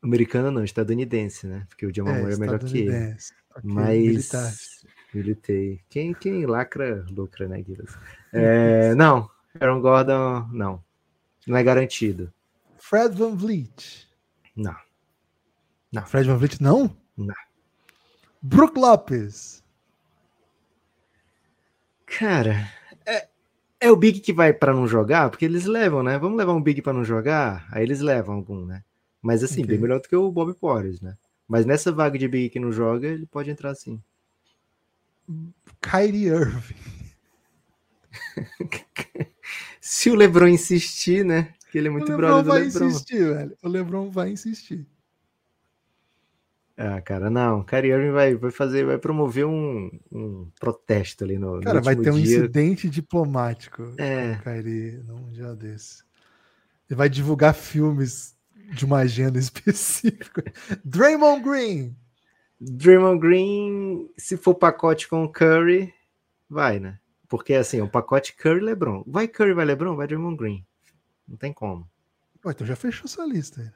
Americano 0.00 0.50
não, 0.50 0.64
estadunidense, 0.64 1.46
né? 1.46 1.66
Porque 1.68 1.86
o 1.86 1.94
Jamal 1.94 2.14
Murray 2.14 2.34
é 2.34 2.38
melhor 2.38 2.58
que 2.58 2.78
ele. 2.78 2.88
estadunidense. 2.88 3.32
Ok, 3.50 3.62
Mas. 3.64 3.98
militar. 3.98 4.52
Militei. 5.14 5.80
Quem, 5.90 6.14
quem 6.14 6.46
lacra, 6.46 7.04
lucra, 7.10 7.46
né, 7.46 7.60
Guilherme? 7.60 7.90
É, 8.32 8.94
não, 8.94 9.28
Aaron 9.60 9.80
Gordon, 9.80 10.48
não. 10.50 10.82
Não 11.46 11.56
é 11.56 11.62
garantido. 11.62 12.32
Fred 12.78 13.16
Van 13.16 13.34
Vliet. 13.36 14.08
Não. 14.56 14.76
Não. 15.90 16.04
Fred 16.06 16.26
Van 16.28 16.36
Vliet 16.36 16.60
não? 16.60 16.96
Não. 17.16 17.34
Brook 18.40 18.78
Lopes. 18.78 19.62
Cara, 22.06 22.68
é, 23.06 23.28
é 23.80 23.90
o 23.90 23.96
Big 23.96 24.20
que 24.20 24.32
vai 24.32 24.52
pra 24.52 24.74
não 24.74 24.86
jogar, 24.86 25.30
porque 25.30 25.44
eles 25.44 25.64
levam, 25.64 26.02
né? 26.02 26.18
Vamos 26.18 26.36
levar 26.36 26.52
um 26.52 26.60
Big 26.62 26.82
pra 26.82 26.92
não 26.92 27.04
jogar? 27.04 27.66
Aí 27.70 27.82
eles 27.82 28.00
levam 28.00 28.34
algum, 28.36 28.66
né? 28.66 28.84
Mas 29.22 29.42
assim, 29.42 29.62
Ok. 29.62 29.66
bem 29.66 29.78
melhor 29.78 30.00
do 30.00 30.08
que 30.08 30.16
o 30.16 30.30
Bob 30.30 30.52
Porres, 30.54 31.00
né? 31.00 31.16
Mas 31.48 31.64
nessa 31.64 31.90
vaga 31.92 32.18
de 32.18 32.28
Big 32.28 32.50
que 32.50 32.60
não 32.60 32.72
joga, 32.72 33.06
ele 33.08 33.26
pode 33.26 33.50
entrar 33.50 33.74
sim. 33.74 34.02
Kyrie 35.80 36.26
Irving. 36.26 36.74
Se 39.84 40.10
o 40.10 40.14
LeBron 40.14 40.46
insistir, 40.46 41.24
né? 41.24 41.52
Que 41.72 41.78
ele 41.78 41.88
é 41.88 41.90
muito 41.90 42.12
o 42.12 42.16
brother 42.16 42.36
LeBron 42.36 42.42
do 42.44 42.48
vai 42.48 42.62
LeBron. 42.62 42.86
insistir, 42.86 43.34
velho. 43.34 43.56
O 43.62 43.68
LeBron 43.68 44.10
vai 44.10 44.30
insistir. 44.30 44.86
Ah, 46.76 47.00
cara, 47.00 47.28
não. 47.28 47.64
Kyrie 47.64 47.90
Irving 47.90 48.12
vai, 48.12 48.34
vai 48.36 48.50
fazer, 48.52 48.84
vai 48.86 48.96
promover 48.96 49.44
um, 49.44 49.90
um 50.10 50.48
protesto 50.60 51.24
ali 51.24 51.36
no, 51.36 51.56
no 51.56 51.62
Cara, 51.62 51.80
vai 51.80 51.96
ter 51.96 52.10
um 52.12 52.20
dia. 52.20 52.38
incidente 52.38 52.88
diplomático 52.88 53.92
É. 53.98 54.34
com 54.36 54.40
o 54.40 54.42
Kyrie 54.54 55.02
num 55.06 55.18
mundial 55.18 55.56
desse. 55.56 56.04
Ele 56.88 56.96
vai 56.96 57.08
divulgar 57.08 57.52
filmes 57.54 58.36
de 58.74 58.84
uma 58.84 58.98
agenda 58.98 59.36
específica. 59.40 60.44
Draymond 60.84 61.42
Green. 61.42 61.96
Draymond 62.60 63.18
Green, 63.20 64.08
se 64.16 64.36
for 64.36 64.54
pacote 64.54 65.08
com 65.08 65.24
o 65.24 65.28
Curry, 65.32 65.92
vai, 66.48 66.78
né? 66.78 66.98
Porque 67.32 67.54
assim, 67.54 67.80
o 67.80 67.88
pacote 67.88 68.36
Curry-LeBron. 68.36 69.04
Vai 69.06 69.26
Curry, 69.26 69.54
vai 69.54 69.64
LeBron, 69.64 69.96
vai 69.96 70.06
Draymond 70.06 70.36
Green. 70.36 70.66
Não 71.26 71.34
tem 71.38 71.50
como. 71.50 71.88
Pô, 72.42 72.50
então 72.50 72.66
já 72.66 72.76
fechou 72.76 73.08
sua 73.08 73.24
lista. 73.24 73.62
aí. 73.62 73.70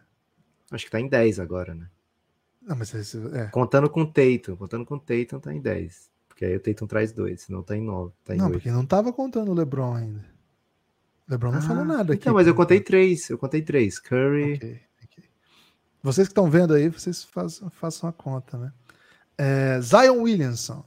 Acho 0.73 0.85
que 0.85 0.91
tá 0.91 1.01
em 1.01 1.09
10 1.09 1.41
agora, 1.41 1.75
né? 1.75 1.89
Não, 2.61 2.77
mas 2.77 2.93
esse, 2.93 3.17
é. 3.35 3.47
Contando 3.47 3.89
com 3.89 4.03
o 4.03 4.07
Tatum. 4.07 4.57
Contando 4.57 4.85
com 4.85 4.97
o 4.97 5.01
Tatum, 5.01 5.41
tá 5.41 5.55
em 5.55 5.61
10. 5.63 6.11
Porque 6.29 6.45
aí 6.45 6.55
o 6.55 6.61
Tatum 6.61 6.87
traz 6.87 7.13
2, 7.13 7.41
senão 7.41 7.63
tá 7.63 7.75
em 7.75 7.81
9. 7.81 8.13
Tá 8.27 8.35
em 8.35 8.39
Não, 8.39 8.45
8. 8.49 8.53
porque 8.59 8.71
não 8.71 8.85
tava 8.85 9.11
contando 9.11 9.51
o 9.51 9.55
LeBron 9.55 9.95
ainda. 9.95 10.21
O 11.27 11.31
LeBron 11.33 11.53
não 11.53 11.63
falou 11.63 11.83
Ah, 11.83 11.87
nada 11.87 12.13
aqui. 12.13 12.21
Então, 12.25 12.35
mas 12.35 12.47
eu 12.47 12.55
contei 12.55 12.77
enquanto. 12.77 12.89
3. 12.89 13.31
Eu 13.31 13.39
contei 13.39 13.63
3. 13.63 13.99
Curry. 14.01 14.53
Ok, 14.57 14.81
ok. 15.03 15.25
Vocês 16.03 16.29
que 16.29 16.33
estão 16.33 16.51
vendo 16.51 16.75
aí, 16.75 16.91
vocês 16.91 17.25
façam, 17.25 17.71
façam 17.71 18.07
a 18.07 18.13
conta, 18.13 18.59
né? 18.59 18.71
É, 19.39 19.81
Zion 19.81 20.21
Williamson. 20.21 20.85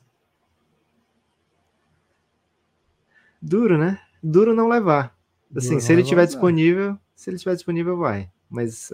Duro, 3.41 3.78
né? 3.78 3.99
Duro 4.21 4.54
não 4.54 4.67
levar. 4.67 5.17
Assim, 5.56 5.69
Duro 5.69 5.82
se 5.82 5.93
ele 5.93 6.04
tiver 6.04 6.25
disponível, 6.25 6.97
se 7.15 7.30
ele 7.30 7.36
estiver 7.36 7.56
disponível, 7.56 7.97
vai. 7.97 8.32
Mas 8.49 8.93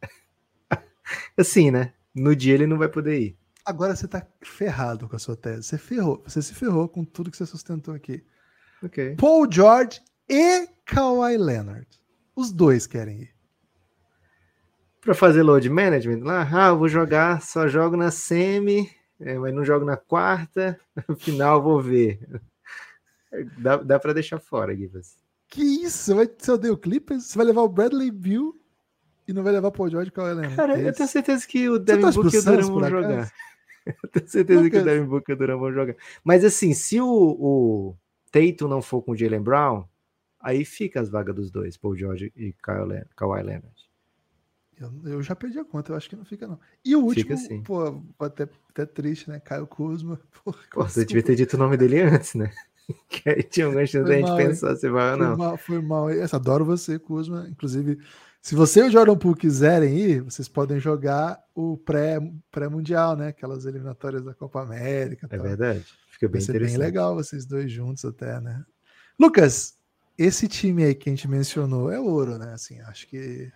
assim, 1.36 1.70
né? 1.70 1.92
No 2.14 2.34
dia 2.34 2.54
ele 2.54 2.66
não 2.66 2.78
vai 2.78 2.88
poder 2.88 3.20
ir. 3.20 3.38
Agora 3.64 3.96
você 3.96 4.06
tá 4.06 4.26
ferrado 4.42 5.08
com 5.08 5.16
a 5.16 5.18
sua 5.18 5.36
tese. 5.36 5.62
Você 5.62 5.78
ferrou. 5.78 6.22
Você 6.26 6.42
se 6.42 6.54
ferrou 6.54 6.88
com 6.88 7.04
tudo 7.04 7.30
que 7.30 7.36
você 7.36 7.46
sustentou 7.46 7.94
aqui. 7.94 8.24
Ok. 8.82 9.16
Paul 9.16 9.50
George 9.50 10.00
e 10.28 10.68
Kawhi 10.84 11.38
Leonard. 11.38 11.88
Os 12.36 12.52
dois 12.52 12.86
querem 12.86 13.22
ir. 13.22 13.34
Para 15.00 15.14
fazer 15.14 15.42
load 15.42 15.68
management 15.68 16.24
lá, 16.24 16.48
ah, 16.50 16.72
vou 16.72 16.88
jogar, 16.88 17.42
só 17.42 17.68
jogo 17.68 17.96
na 17.96 18.10
semi, 18.10 18.90
é, 19.20 19.38
mas 19.38 19.54
não 19.54 19.64
jogo 19.64 19.84
na 19.84 19.96
quarta, 19.96 20.80
no 21.08 21.14
final 21.16 21.62
vou 21.62 21.80
ver. 21.80 22.18
Dá, 23.58 23.76
dá 23.76 23.98
para 23.98 24.12
deixar 24.12 24.38
fora, 24.38 24.74
Givas. 24.74 25.18
Que 25.48 25.62
isso? 25.62 25.98
Você, 25.98 26.14
vai, 26.14 26.28
você 26.36 26.50
odeia 26.50 26.72
o 26.72 26.78
Clippers? 26.78 27.24
Você 27.24 27.36
vai 27.36 27.46
levar 27.46 27.62
o 27.62 27.68
Bradley 27.68 28.10
Bill 28.10 28.60
e 29.26 29.32
não 29.32 29.42
vai 29.42 29.52
levar 29.52 29.68
o 29.68 29.72
Paul 29.72 29.88
George 29.88 30.08
e 30.08 30.10
o 30.10 30.12
Kawhi? 30.12 30.54
Cara, 30.54 30.80
eu 30.80 30.92
tenho 30.92 31.08
certeza 31.08 31.46
que 31.46 31.68
o 31.68 31.78
Devin 31.78 32.02
torce 32.02 32.18
pro 32.18 32.24
Booker 32.24 32.38
e 32.38 32.42
o 32.42 32.44
Duran 32.44 32.66
vão 32.66 32.90
jogar. 32.90 33.32
Eu 33.86 34.08
tenho 34.08 34.28
certeza 34.28 34.70
que 34.70 34.78
o. 34.78 34.84
Devin 34.84 35.06
Booker 35.06 35.34
e 35.34 35.36
o 35.36 35.38
Duran 35.38 35.58
vão 35.58 35.70
jogar. 35.70 35.94
Mas 36.24 36.42
assim, 36.42 36.72
se 36.72 36.98
o, 37.02 37.06
o 37.06 37.96
Tatum 38.30 38.66
não 38.66 38.80
for 38.80 39.02
com 39.02 39.12
o 39.12 39.16
Jalen 39.16 39.42
Brown, 39.42 39.84
aí 40.40 40.64
fica 40.64 41.00
as 41.00 41.10
vagas 41.10 41.34
dos 41.34 41.50
dois, 41.50 41.76
Paul 41.76 41.94
George 41.94 42.32
e 42.34 42.54
Kawhi 42.54 43.42
Leonard. 43.42 43.84
Eu, 44.78 44.92
eu 45.04 45.22
já 45.22 45.36
perdi 45.36 45.58
a 45.58 45.64
conta, 45.64 45.92
eu 45.92 45.96
acho 45.96 46.08
que 46.08 46.16
não 46.16 46.24
fica, 46.24 46.46
não. 46.46 46.58
E 46.84 46.96
o 46.96 47.00
último, 47.00 47.36
Fica 47.36 47.36
sim. 47.36 47.62
pô, 47.62 48.02
até, 48.18 48.48
até 48.70 48.84
triste, 48.84 49.30
né? 49.30 49.38
Caio 49.38 49.66
Kuzma. 49.66 50.20
Pô, 50.44 50.52
Pô, 50.72 50.82
você 50.82 51.04
devia 51.04 51.22
ter 51.22 51.36
dito 51.36 51.54
o 51.54 51.58
nome 51.58 51.76
dele 51.76 52.00
antes, 52.00 52.34
né? 52.34 52.50
Que 53.08 53.28
aí 53.30 53.42
tinha 53.42 53.66
alguma 53.66 53.86
chance 53.86 54.00
da 54.04 54.06
Foi 54.06 54.16
gente 54.16 54.28
mal, 54.28 54.36
pensar 54.36 54.76
se 54.76 54.88
vai 54.90 55.12
ou 55.12 55.18
Foi 55.18 55.26
não. 55.26 55.36
mal, 55.36 55.56
foi 55.56 55.80
mal. 55.82 56.10
Essa, 56.10 56.36
adoro 56.36 56.64
você, 56.64 56.98
Kuzma. 56.98 57.46
Inclusive, 57.48 57.98
se 58.42 58.54
você 58.54 58.80
e 58.80 58.88
o 58.88 58.90
Jordan 58.90 59.16
Poole 59.16 59.38
quiserem 59.38 59.96
ir, 59.98 60.20
vocês 60.22 60.48
podem 60.48 60.78
jogar 60.78 61.42
o 61.54 61.78
pré- 61.78 62.20
pré-mundial, 62.50 63.16
né? 63.16 63.28
Aquelas 63.28 63.64
eliminatórias 63.64 64.22
da 64.22 64.34
Copa 64.34 64.60
América. 64.60 65.26
É 65.30 65.36
tal. 65.36 65.46
verdade. 65.46 65.84
Fica 66.10 66.28
bem 66.28 66.40
Vai 66.40 66.40
ser 66.42 66.60
bem 66.60 66.76
legal 66.76 67.14
vocês 67.14 67.46
dois 67.46 67.72
juntos 67.72 68.04
até, 68.04 68.38
né? 68.40 68.62
Lucas, 69.18 69.74
esse 70.18 70.46
time 70.46 70.84
aí 70.84 70.94
que 70.94 71.08
a 71.08 71.12
gente 71.12 71.26
mencionou 71.26 71.90
é 71.90 71.98
ouro, 71.98 72.36
né? 72.38 72.52
Assim, 72.52 72.80
acho 72.82 73.06
que 73.08 73.50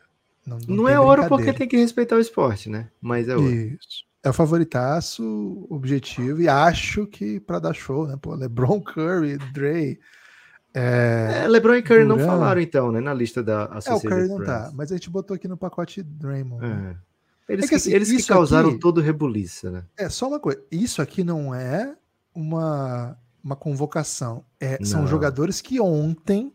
não, 0.47 0.59
não 0.67 0.77
Não 0.77 0.89
é 0.89 0.99
ouro 0.99 1.29
porque 1.29 1.53
tem 1.53 1.69
que 1.69 1.77
respeitar 1.77 2.17
o 2.17 2.21
esporte, 2.21 2.71
né? 2.71 2.89
Mas 3.01 3.29
é 3.29 3.37
ouro. 3.37 3.53
Isso. 3.53 4.08
É 4.23 4.31
o 4.31 4.33
favoritaço, 4.33 5.67
objetivo, 5.71 6.41
e 6.43 6.49
acho 6.49 7.07
que 7.07 7.39
para 7.41 7.59
dar 7.61 7.73
show, 7.75 8.07
né? 8.07 8.17
Pô, 8.21 8.35
LeBron 8.35 8.81
Curry, 8.81 9.39
Dre. 9.53 10.01
É, 10.75 11.43
É, 11.45 11.49
LeBron 11.49 11.75
e 11.77 11.83
Curry 11.83 12.05
não 12.05 12.17
Duran. 12.17 12.27
falaram, 12.29 12.61
então, 12.61 12.93
né? 12.93 13.01
Na 13.01 13.15
lista 13.15 13.43
da 13.43 13.63
é, 13.63 13.75
o 13.75 13.79
Associated 13.79 14.09
Curry 14.11 14.29
não 14.29 14.37
Press. 14.37 14.49
tá, 14.49 14.71
mas 14.75 14.93
a 14.93 14.97
gente 14.97 15.09
botou 15.09 15.35
aqui 15.35 15.47
no 15.49 15.57
pacote 15.57 16.03
Draymond. 16.03 16.63
né? 16.67 16.97
É. 17.49 17.53
Eles, 17.53 17.65
É 17.65 17.69
que, 17.69 17.75
assim, 17.77 17.93
eles 17.93 18.11
que 18.11 18.23
causaram 18.27 18.71
aqui- 18.71 18.79
todo 18.81 18.99
o 18.99 19.01
rebuliço, 19.03 19.71
né? 19.71 19.85
É, 19.97 20.09
só 20.11 20.29
uma 20.29 20.39
coisa. 20.39 20.63
Isso 20.71 21.01
aqui 21.01 21.25
não 21.25 21.55
é 21.55 21.97
uma, 22.35 23.17
uma 23.43 23.57
convocação. 23.57 24.45
É, 24.61 24.85
são 24.85 25.01
Não. 25.03 25.09
jogadores 25.09 25.61
que 25.63 25.81
ontem, 25.81 26.53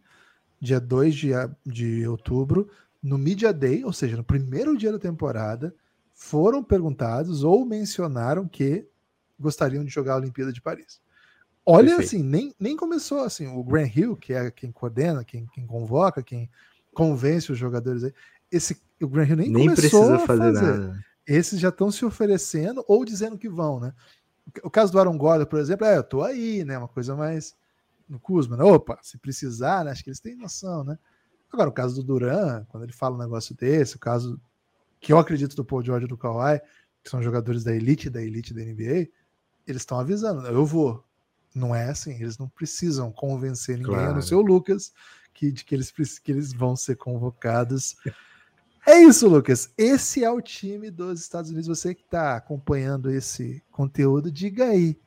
dia 0.61 0.80
2 0.80 1.16
de, 1.16 1.32
de 1.66 2.07
outubro, 2.07 2.70
no 3.01 3.18
Media 3.18 3.51
Day, 3.51 3.84
ou 3.84 3.91
seja, 3.91 4.16
no 4.16 4.24
primeiro 4.24 4.78
dia 4.78 4.91
da 4.91 4.99
temporada, 4.99 5.74
foram 6.24 6.64
perguntados 6.64 7.44
ou 7.44 7.66
mencionaram 7.66 8.48
que 8.48 8.88
gostariam 9.38 9.84
de 9.84 9.92
jogar 9.92 10.14
a 10.14 10.18
Olimpíada 10.18 10.54
de 10.54 10.62
Paris. 10.62 11.02
Olha, 11.66 11.98
Perfeito. 11.98 12.08
assim, 12.08 12.24
nem, 12.24 12.56
nem 12.58 12.78
começou 12.78 13.26
assim. 13.26 13.46
O 13.48 13.62
Grant 13.62 13.94
Hill, 13.94 14.16
que 14.16 14.32
é 14.32 14.50
quem 14.50 14.72
coordena, 14.72 15.26
quem, 15.26 15.46
quem 15.48 15.68
convoca, 15.68 16.24
quem 16.24 16.50
convence 16.94 17.52
os 17.52 17.58
jogadores 17.58 18.06
aí, 18.06 18.14
esse, 18.50 18.82
o 19.02 19.08
Grant 19.08 19.30
Hill 19.32 19.36
nem, 19.36 19.50
nem 19.50 19.68
começou 19.68 19.76
precisa 19.76 20.20
fazer, 20.20 20.54
fazer. 20.54 20.78
nada. 20.78 21.06
Esses 21.28 21.60
já 21.60 21.68
estão 21.68 21.92
se 21.92 22.06
oferecendo 22.06 22.86
ou 22.88 23.04
dizendo 23.04 23.38
que 23.38 23.50
vão, 23.50 23.82
né? 23.82 23.94
O 24.64 24.70
caso 24.70 24.94
do 24.94 25.00
Aaron 25.00 25.18
Gordon, 25.18 25.46
por 25.46 25.60
exemplo, 25.60 25.86
é, 25.86 25.98
eu 25.98 26.04
tô 26.04 26.24
aí, 26.24 26.64
né? 26.64 26.78
Uma 26.78 26.88
coisa 26.88 27.18
mais 27.18 27.54
no 28.08 28.18
Kuzma, 28.18 28.56
né? 28.56 28.64
Opa, 28.64 28.98
se 29.02 29.18
precisar, 29.18 29.84
né? 29.84 29.92
Acho 29.92 30.02
que 30.02 30.10
eles 30.10 30.22
têm 30.22 30.38
noção, 30.38 30.86
né? 30.86 30.98
Agora, 31.52 31.70
o 31.70 31.74
caso 31.74 31.96
do 31.96 32.04
Duran, 32.04 32.66
quando 32.70 32.84
ele 32.84 32.94
fala 32.94 33.16
um 33.16 33.20
negócio 33.20 33.54
desse, 33.54 33.98
o 33.98 34.00
caso 34.00 34.40
que 35.04 35.12
eu 35.12 35.20
acredito 35.20 35.54
do 35.54 35.66
Paul 35.66 35.84
George 35.84 36.06
e 36.06 36.08
do 36.08 36.18
Kawhi, 36.18 36.62
que 37.04 37.10
são 37.10 37.22
jogadores 37.22 37.62
da 37.62 37.76
elite, 37.76 38.10
da 38.10 38.24
elite 38.24 38.54
da 38.54 38.62
NBA, 38.62 39.10
eles 39.68 39.82
estão 39.82 39.99
avisando, 39.99 40.47
eu 40.47 40.66
vou, 40.66 41.04
não 41.54 41.76
é 41.76 41.89
assim, 41.89 42.14
eles 42.14 42.38
não 42.38 42.47
precisam 42.47 43.12
convencer 43.12 43.78
ninguém, 43.78 43.93
claro. 43.93 44.12
a 44.12 44.14
não 44.14 44.22
ser 44.22 44.36
o 44.36 44.41
Lucas, 44.41 44.93
que, 45.34 45.51
de 45.51 45.66
que 45.66 45.76
eles, 45.76 45.91
que 45.91 46.32
eles 46.32 46.54
vão 46.54 46.76
ser 46.76 46.95
convocados. 46.95 47.95
É 48.86 48.97
isso, 49.01 49.30
Lucas. 49.30 49.74
Esse 49.78 50.26
é 50.26 50.30
o 50.30 50.41
time 50.41 50.91
dos 50.91 51.22
Estados 51.22 51.49
Unidos. 51.49 51.70
Você 51.70 51.95
que 51.95 52.04
está 52.04 52.36
acompanhando 52.36 53.10
esse 53.10 53.64
conteúdo, 53.72 54.30
diga 54.30 54.66
aí. 54.66 54.99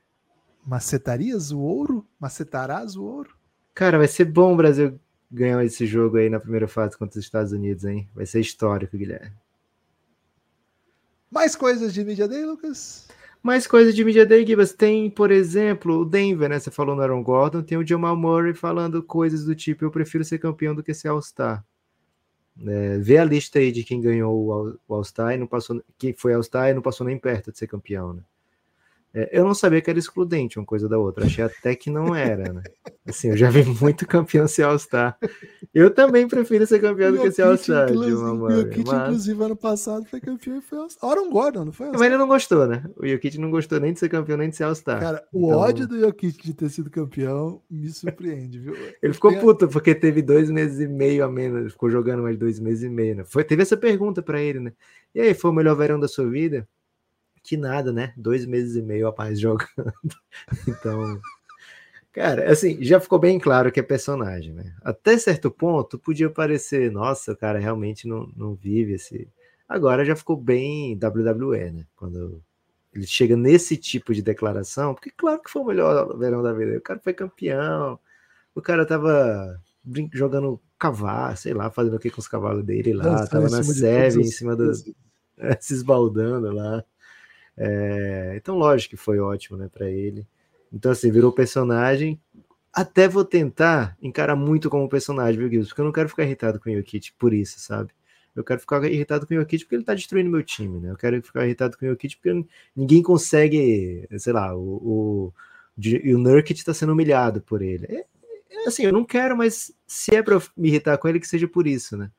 Macetarias 0.66 1.53
o 1.53 1.61
ouro? 1.61 2.03
Macetarás 2.18 2.97
o 2.97 3.05
ouro? 3.05 3.36
Cara, 3.74 3.99
vai 3.99 4.09
ser 4.09 4.24
bom 4.24 4.55
o 4.55 4.57
Brasil 4.57 4.99
ganhar 5.30 5.62
esse 5.62 5.84
jogo 5.84 6.16
aí 6.16 6.30
na 6.30 6.40
primeira 6.40 6.66
fase 6.66 6.97
contra 6.97 7.18
os 7.18 7.24
Estados 7.26 7.53
Unidos, 7.53 7.84
hein? 7.84 8.09
Vai 8.14 8.24
ser 8.24 8.40
histórico, 8.40 8.97
Guilherme. 8.97 9.36
Mais 11.31 11.57
coisas 11.57 11.93
de 11.93 12.05
Media 12.05 12.29
Day, 12.29 12.45
Lucas? 12.45 13.09
Mais 13.43 13.66
coisas 13.66 13.95
de 13.95 14.05
Media 14.05 14.27
Day, 14.27 14.47
Gibas. 14.47 14.72
Tem, 14.72 15.11
por 15.11 15.31
exemplo, 15.31 16.01
o 16.01 16.05
Denver, 16.05 16.49
né? 16.49 16.59
Você 16.59 16.70
falou 16.70 16.97
no 16.97 17.03
Aaron 17.03 17.22
Gordon. 17.22 17.62
Tem 17.62 17.79
o 17.79 17.87
Jamal 17.87 18.16
Murray 18.16 18.55
falando 18.55 19.03
coisas 19.03 19.45
do 19.45 19.55
tipo: 19.55 19.85
eu 19.85 19.91
prefiro 19.91 20.24
ser 20.24 20.39
campeão 20.39 20.74
do 20.74 20.83
que 20.83 20.95
ser 20.95 21.09
All-Star. 21.09 21.64
É, 22.66 22.99
vê 22.99 23.18
a 23.18 23.24
lista 23.24 23.59
aí 23.59 23.70
de 23.70 23.85
quem 23.85 24.01
ganhou 24.01 24.79
o 24.89 24.95
All-Star 24.95 25.35
e 25.35 25.37
não 25.37 25.47
passou, 25.47 25.83
quem 25.99 26.14
foi 26.14 26.33
All-Star 26.33 26.70
e 26.70 26.74
não 26.74 26.81
passou 26.81 27.07
nem 27.07 27.18
perto 27.18 27.53
de 27.53 27.59
ser 27.59 27.66
campeão, 27.66 28.14
né? 28.14 28.22
É, 29.17 29.31
eu 29.33 29.45
não 29.45 29.55
sabia 29.55 29.81
que 29.81 29.89
era 29.89 29.99
excludente 29.99 30.59
uma 30.59 30.67
coisa 30.67 30.87
da 30.87 30.99
outra, 30.99 31.25
achei 31.25 31.43
até 31.43 31.75
que 31.75 31.89
não 31.89 32.14
era, 32.14 32.53
né? 32.53 32.62
Assim, 33.09 33.29
eu 33.29 33.37
já 33.37 33.49
vi 33.49 33.64
muito 33.64 34.07
campeão 34.07 34.47
ser 34.47 34.64
All-Star. 34.64 35.17
Eu 35.73 35.91
também 35.91 36.29
prefiro 36.29 36.67
ser 36.67 36.81
campeão 36.83 37.12
do 37.12 37.23
que 37.23 37.33
ser 37.33 37.41
All-Star. 37.41 37.91
O 37.91 38.51
Jokic, 38.51 38.85
mas... 38.87 39.03
inclusive, 39.09 39.43
ano 39.43 39.57
passado 39.57 40.05
foi 40.05 40.21
campeão 40.21 40.59
e 40.59 40.61
foi 40.61 40.81
All-Star. 40.81 41.11
Aaron 41.11 41.31
Gordon, 41.31 41.64
não 41.64 41.73
foi 41.73 41.91
Mas 41.93 42.03
ele 42.03 42.19
não 42.19 42.29
gostou, 42.29 42.67
né? 42.67 42.85
O 42.95 43.07
Jokic 43.07 43.39
não 43.39 43.51
gostou 43.51 43.81
nem 43.81 43.95
de 43.95 44.01
ser 44.01 44.11
campeão, 44.11 44.37
nem 44.37 44.51
de 44.51 44.57
ser 44.57 44.64
All-Star. 44.64 45.01
Cara, 45.01 45.25
o 45.33 45.47
então... 45.47 45.59
ódio 45.61 45.89
do 45.89 45.99
Jokic 45.99 46.45
de 46.45 46.53
ter 46.53 46.69
sido 46.69 46.91
campeão 46.91 47.62
me 47.71 47.89
surpreende, 47.89 48.59
viu? 48.59 48.75
Ele 49.03 49.14
ficou 49.14 49.35
puto 49.39 49.67
porque 49.67 49.95
teve 49.95 50.21
dois 50.21 50.51
meses 50.51 50.79
e 50.79 50.87
meio 50.87 51.25
a 51.25 51.29
menos, 51.31 51.73
ficou 51.73 51.89
jogando 51.89 52.23
mais 52.23 52.37
dois 52.37 52.61
meses 52.61 52.83
e 52.83 52.89
meio, 52.91 53.17
né? 53.17 53.25
Foi, 53.25 53.43
teve 53.43 53.62
essa 53.62 53.79
pergunta 53.79 54.21
para 54.21 54.43
ele, 54.43 54.61
né? 54.61 54.73
E 55.14 55.21
aí, 55.23 55.33
foi 55.33 55.51
o 55.51 55.55
melhor 55.55 55.75
verão 55.75 55.99
da 55.99 56.07
sua 56.07 56.29
vida? 56.29 56.69
Que 57.47 57.57
nada, 57.57 57.92
né? 57.92 58.12
Dois 58.16 58.44
meses 58.47 58.76
e 58.76 58.82
meio 58.82 59.09
a 59.09 59.14
mais 59.16 59.38
jogando. 59.38 59.68
então, 60.68 61.20
cara, 62.12 62.51
assim, 62.51 62.82
já 62.82 63.01
ficou 63.01 63.18
bem 63.18 63.38
claro 63.38 63.70
que 63.70 63.80
é 63.80 63.82
personagem, 63.82 64.53
né? 64.53 64.74
Até 64.82 65.16
certo 65.18 65.51
ponto 65.51 65.99
podia 65.99 66.30
parecer, 66.30 66.90
nossa, 66.90 67.32
o 67.32 67.36
cara 67.36 67.59
realmente 67.59 68.07
não, 68.07 68.30
não 68.36 68.55
vive 68.55 68.94
esse. 68.94 69.28
Agora 69.68 70.05
já 70.05 70.14
ficou 70.14 70.36
bem 70.36 70.99
WWE, 71.03 71.72
né? 71.72 71.86
Quando 71.97 72.42
ele 72.94 73.07
chega 73.07 73.36
nesse 73.36 73.76
tipo 73.76 74.14
de 74.14 74.22
declaração, 74.22 74.94
porque 74.94 75.11
claro 75.11 75.42
que 75.42 75.51
foi 75.51 75.62
o 75.62 75.66
melhor 75.66 76.16
verão 76.16 76.42
da 76.42 76.53
vida. 76.53 76.78
O 76.78 76.80
cara 76.80 76.99
foi 76.99 77.12
campeão, 77.12 77.99
o 78.55 78.62
cara 78.62 78.86
tava 78.86 79.61
jogando 80.12 80.61
cavalo, 80.78 81.36
sei 81.36 81.55
lá, 81.55 81.70
fazendo 81.70 81.97
o 81.97 81.99
que 81.99 82.11
com 82.11 82.20
os 82.20 82.28
cavalos 82.28 82.64
dele 82.64 82.92
lá, 82.92 83.05
Nossa, 83.05 83.28
tava 83.28 83.49
na 83.49 83.62
seve, 83.62 84.20
em 84.20 84.24
cima 84.24 84.57
do. 84.57 84.72
se 85.61 85.74
esbaldando 85.74 86.51
lá. 86.53 86.84
É, 87.57 88.34
então, 88.36 88.57
lógico 88.57 88.90
que 88.90 88.96
foi 88.96 89.18
ótimo, 89.18 89.57
né, 89.57 89.68
para 89.72 89.90
ele. 89.90 90.26
Então, 90.72 90.92
assim, 90.92 91.11
virou 91.11 91.32
personagem. 91.32 92.20
Até 92.72 93.09
vou 93.09 93.24
tentar 93.24 93.96
encarar 94.02 94.36
muito 94.36 94.68
como 94.68 94.88
personagem, 94.88 95.38
viu, 95.38 95.48
Guilherme? 95.48 95.68
Porque 95.68 95.80
eu 95.80 95.84
não 95.84 95.92
quero 95.92 96.09
ficar 96.09 96.24
irritado 96.24 96.61
com 96.61 96.70
o 96.70 96.76
Jokic 96.76 97.12
por 97.18 97.32
isso, 97.32 97.59
sabe? 97.59 97.90
Eu 98.34 98.44
quero 98.44 98.61
ficar 98.61 98.84
irritado 98.84 99.26
com 99.26 99.34
o 99.34 99.38
Jokic 99.38 99.64
porque 99.64 99.76
ele 99.76 99.84
tá 99.84 99.94
destruindo 99.94 100.30
meu 100.30 100.42
time, 100.42 100.78
né? 100.80 100.90
Eu 100.90 100.96
quero 100.96 101.22
ficar 101.22 101.46
irritado 101.46 101.78
com 101.78 101.86
o 101.86 101.88
Jokic 101.88 102.16
porque 102.16 102.44
ninguém 102.76 103.02
consegue, 103.02 104.07
sei 104.18 104.32
lá, 104.32 104.54
o, 104.54 104.61
o, 104.61 105.34
o 106.14 106.18
Nurkic 106.18 106.62
tá 106.62 106.74
sendo 106.74 106.92
humilhado 106.92 107.40
por 107.40 107.62
ele. 107.62 107.86
É, 107.88 108.04
é, 108.50 108.68
assim, 108.68 108.84
eu 108.84 108.92
não 108.92 109.04
quero, 109.04 109.36
mas 109.36 109.72
se 109.86 110.14
é 110.14 110.22
pra 110.22 110.40
me 110.57 110.68
irritar 110.68 110.98
com 110.98 111.09
ele, 111.09 111.20
que 111.20 111.26
seja 111.26 111.48
por 111.48 111.66
isso, 111.66 111.96
né? 111.96 112.11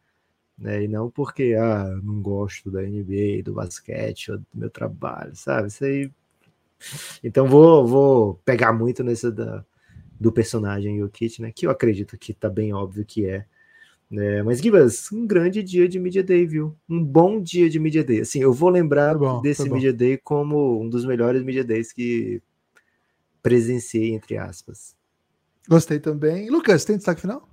Né? 0.58 0.84
E 0.84 0.88
não 0.88 1.10
porque 1.10 1.56
ah, 1.58 1.86
não 2.04 2.22
gosto 2.22 2.72
da 2.72 2.82
NBA, 2.82 3.44
do 3.44 3.54
basquete, 3.54 4.32
ou 4.32 4.38
do 4.38 4.46
meu 4.54 4.70
trabalho, 4.70 5.36
sabe? 5.36 5.68
Isso 5.68 5.84
aí. 5.84 6.12
Então 7.24 7.48
vou, 7.48 7.86
vou 7.86 8.34
pegar 8.46 8.74
muito 8.74 9.04
nessa 9.04 9.32
da, 9.32 9.64
do 10.20 10.32
personagem 10.32 11.00
Jokic, 11.00 11.42
né? 11.42 11.52
Que 11.52 11.68
eu 11.68 11.72
acredito 11.72 12.18
que 12.18 12.34
tá 12.34 12.50
bem 12.50 12.74
óbvio 12.74 13.06
que 13.06 13.26
é. 13.26 13.46
Né? 14.10 14.42
Mas, 14.42 14.60
Gibas, 14.60 15.12
um 15.12 15.28
grande 15.28 15.62
dia 15.62 15.88
de 15.88 16.00
Media 16.00 16.24
Day, 16.24 16.46
viu? 16.46 16.76
Um 16.90 17.04
bom 17.04 17.42
dia 17.42 17.70
de 17.70 17.78
Media 17.78 18.04
Day. 18.04 18.22
Assim, 18.22 18.40
eu 18.40 18.54
vou 18.54 18.70
lembrar 18.70 19.14
tá 19.14 19.20
bom, 19.20 19.42
desse 19.42 19.68
tá 19.68 19.74
Media 19.74 19.92
Day 19.92 20.18
como 20.18 20.82
um 20.82 20.90
dos 20.90 21.06
melhores 21.06 21.44
Media 21.44 21.64
Days 21.64 21.92
que 21.92 22.42
presenciei, 23.44 24.14
entre 24.14 24.38
aspas. 24.38 24.96
Gostei 25.68 26.00
também. 26.00 26.50
Lucas, 26.50 26.86
tem 26.86 26.96
destaque 26.96 27.22
final? 27.22 27.48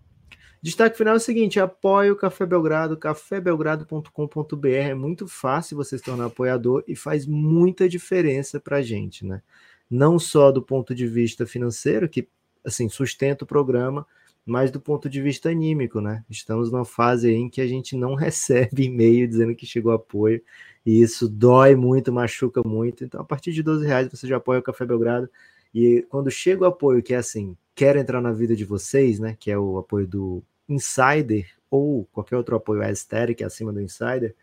Destaque 0.64 0.96
final 0.96 1.12
é 1.12 1.16
o 1.18 1.20
seguinte: 1.20 1.60
apoie 1.60 2.10
o 2.10 2.16
Café 2.16 2.46
Belgrado, 2.46 2.96
cafébelgrado.com.br. 2.96 4.66
É 4.66 4.94
muito 4.94 5.28
fácil 5.28 5.76
você 5.76 5.98
se 5.98 6.02
tornar 6.02 6.24
apoiador 6.24 6.82
e 6.88 6.96
faz 6.96 7.26
muita 7.26 7.86
diferença 7.86 8.58
para 8.58 8.78
a 8.78 8.82
gente, 8.82 9.26
né? 9.26 9.42
Não 9.90 10.18
só 10.18 10.50
do 10.50 10.62
ponto 10.62 10.94
de 10.94 11.06
vista 11.06 11.44
financeiro, 11.44 12.08
que 12.08 12.26
assim 12.64 12.88
sustenta 12.88 13.44
o 13.44 13.46
programa, 13.46 14.06
mas 14.46 14.70
do 14.70 14.80
ponto 14.80 15.06
de 15.06 15.20
vista 15.20 15.50
anímico, 15.50 16.00
né? 16.00 16.24
Estamos 16.30 16.72
numa 16.72 16.86
fase 16.86 17.30
em 17.30 17.50
que 17.50 17.60
a 17.60 17.66
gente 17.66 17.94
não 17.94 18.14
recebe 18.16 18.84
e-mail 18.84 19.28
dizendo 19.28 19.54
que 19.54 19.66
chegou 19.66 19.92
apoio, 19.92 20.40
e 20.86 21.02
isso 21.02 21.28
dói 21.28 21.76
muito, 21.76 22.10
machuca 22.10 22.62
muito. 22.66 23.04
Então, 23.04 23.20
a 23.20 23.24
partir 23.24 23.52
de 23.52 23.62
12 23.62 23.86
reais 23.86 24.08
você 24.10 24.26
já 24.26 24.38
apoia 24.38 24.60
o 24.60 24.62
Café 24.62 24.86
Belgrado. 24.86 25.28
E 25.74 26.06
quando 26.08 26.30
chega 26.30 26.62
o 26.62 26.66
apoio, 26.66 27.02
que 27.02 27.12
é 27.12 27.18
assim, 27.18 27.54
quero 27.74 27.98
entrar 27.98 28.22
na 28.22 28.32
vida 28.32 28.56
de 28.56 28.64
vocês, 28.64 29.18
né? 29.20 29.36
Que 29.38 29.50
é 29.50 29.58
o 29.58 29.76
apoio 29.76 30.06
do 30.06 30.42
Insider 30.68 31.46
ou 31.70 32.04
qualquer 32.12 32.36
outro 32.36 32.56
apoio 32.56 32.82
aesthetic 32.82 33.42
acima 33.42 33.72
do 33.72 33.80
Insider, 33.80 34.34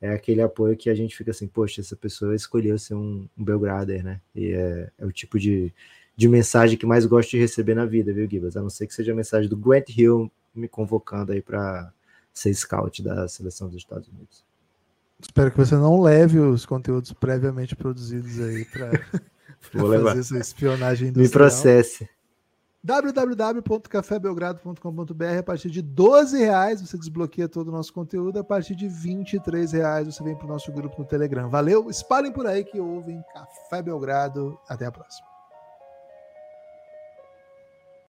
é 0.00 0.10
aquele 0.10 0.42
apoio 0.42 0.76
que 0.76 0.90
a 0.90 0.94
gente 0.94 1.16
fica 1.16 1.30
assim, 1.30 1.46
poxa, 1.46 1.80
essa 1.80 1.96
pessoa 1.96 2.34
escolheu 2.34 2.78
ser 2.78 2.94
um, 2.94 3.28
um 3.38 3.44
Belgrader, 3.44 4.04
né? 4.04 4.20
E 4.34 4.52
é, 4.52 4.90
é, 4.98 5.06
o 5.06 5.12
tipo 5.12 5.38
de, 5.38 5.72
de 6.16 6.28
mensagem 6.28 6.76
que 6.76 6.84
mais 6.84 7.06
gosto 7.06 7.30
de 7.30 7.38
receber 7.38 7.74
na 7.74 7.86
vida, 7.86 8.12
viu, 8.12 8.28
Gibas? 8.28 8.56
A 8.56 8.60
não 8.60 8.68
ser 8.68 8.86
que 8.86 8.94
seja 8.94 9.12
a 9.12 9.14
mensagem 9.14 9.48
do 9.48 9.56
Grant 9.56 9.88
Hill 9.88 10.30
me 10.54 10.68
convocando 10.68 11.32
aí 11.32 11.40
para 11.40 11.92
ser 12.32 12.52
scout 12.52 13.02
da 13.02 13.26
seleção 13.28 13.68
dos 13.68 13.78
Estados 13.78 14.08
Unidos. 14.08 14.44
Espero 15.20 15.50
que 15.50 15.56
você 15.56 15.74
não 15.74 16.00
leve 16.02 16.38
os 16.38 16.66
conteúdos 16.66 17.12
previamente 17.12 17.74
produzidos 17.74 18.40
aí 18.40 18.64
para 18.66 18.90
fazer 19.60 20.18
essa 20.18 20.38
espionagem 20.38 21.08
industrial. 21.08 21.24
Me 21.24 21.30
processe 21.30 22.08
www.cafébelgrado.com.br 22.84 25.38
a 25.38 25.42
partir 25.42 25.70
de 25.70 25.80
12 25.80 26.38
reais 26.38 26.82
você 26.82 26.98
desbloqueia 26.98 27.48
todo 27.48 27.68
o 27.68 27.72
nosso 27.72 27.94
conteúdo, 27.94 28.38
a 28.38 28.44
partir 28.44 28.74
de 28.74 28.86
23 28.86 29.72
reais 29.72 30.06
você 30.06 30.22
vem 30.22 30.36
para 30.36 30.44
o 30.44 30.50
nosso 30.50 30.70
grupo 30.70 31.00
no 31.00 31.06
Telegram. 31.06 31.48
Valeu, 31.48 31.88
espalhem 31.88 32.30
por 32.30 32.46
aí 32.46 32.62
que 32.62 32.78
ouvem 32.78 33.24
Café 33.32 33.82
Belgrado. 33.82 34.60
Até 34.68 34.84
a 34.84 34.92
próxima. 34.92 35.33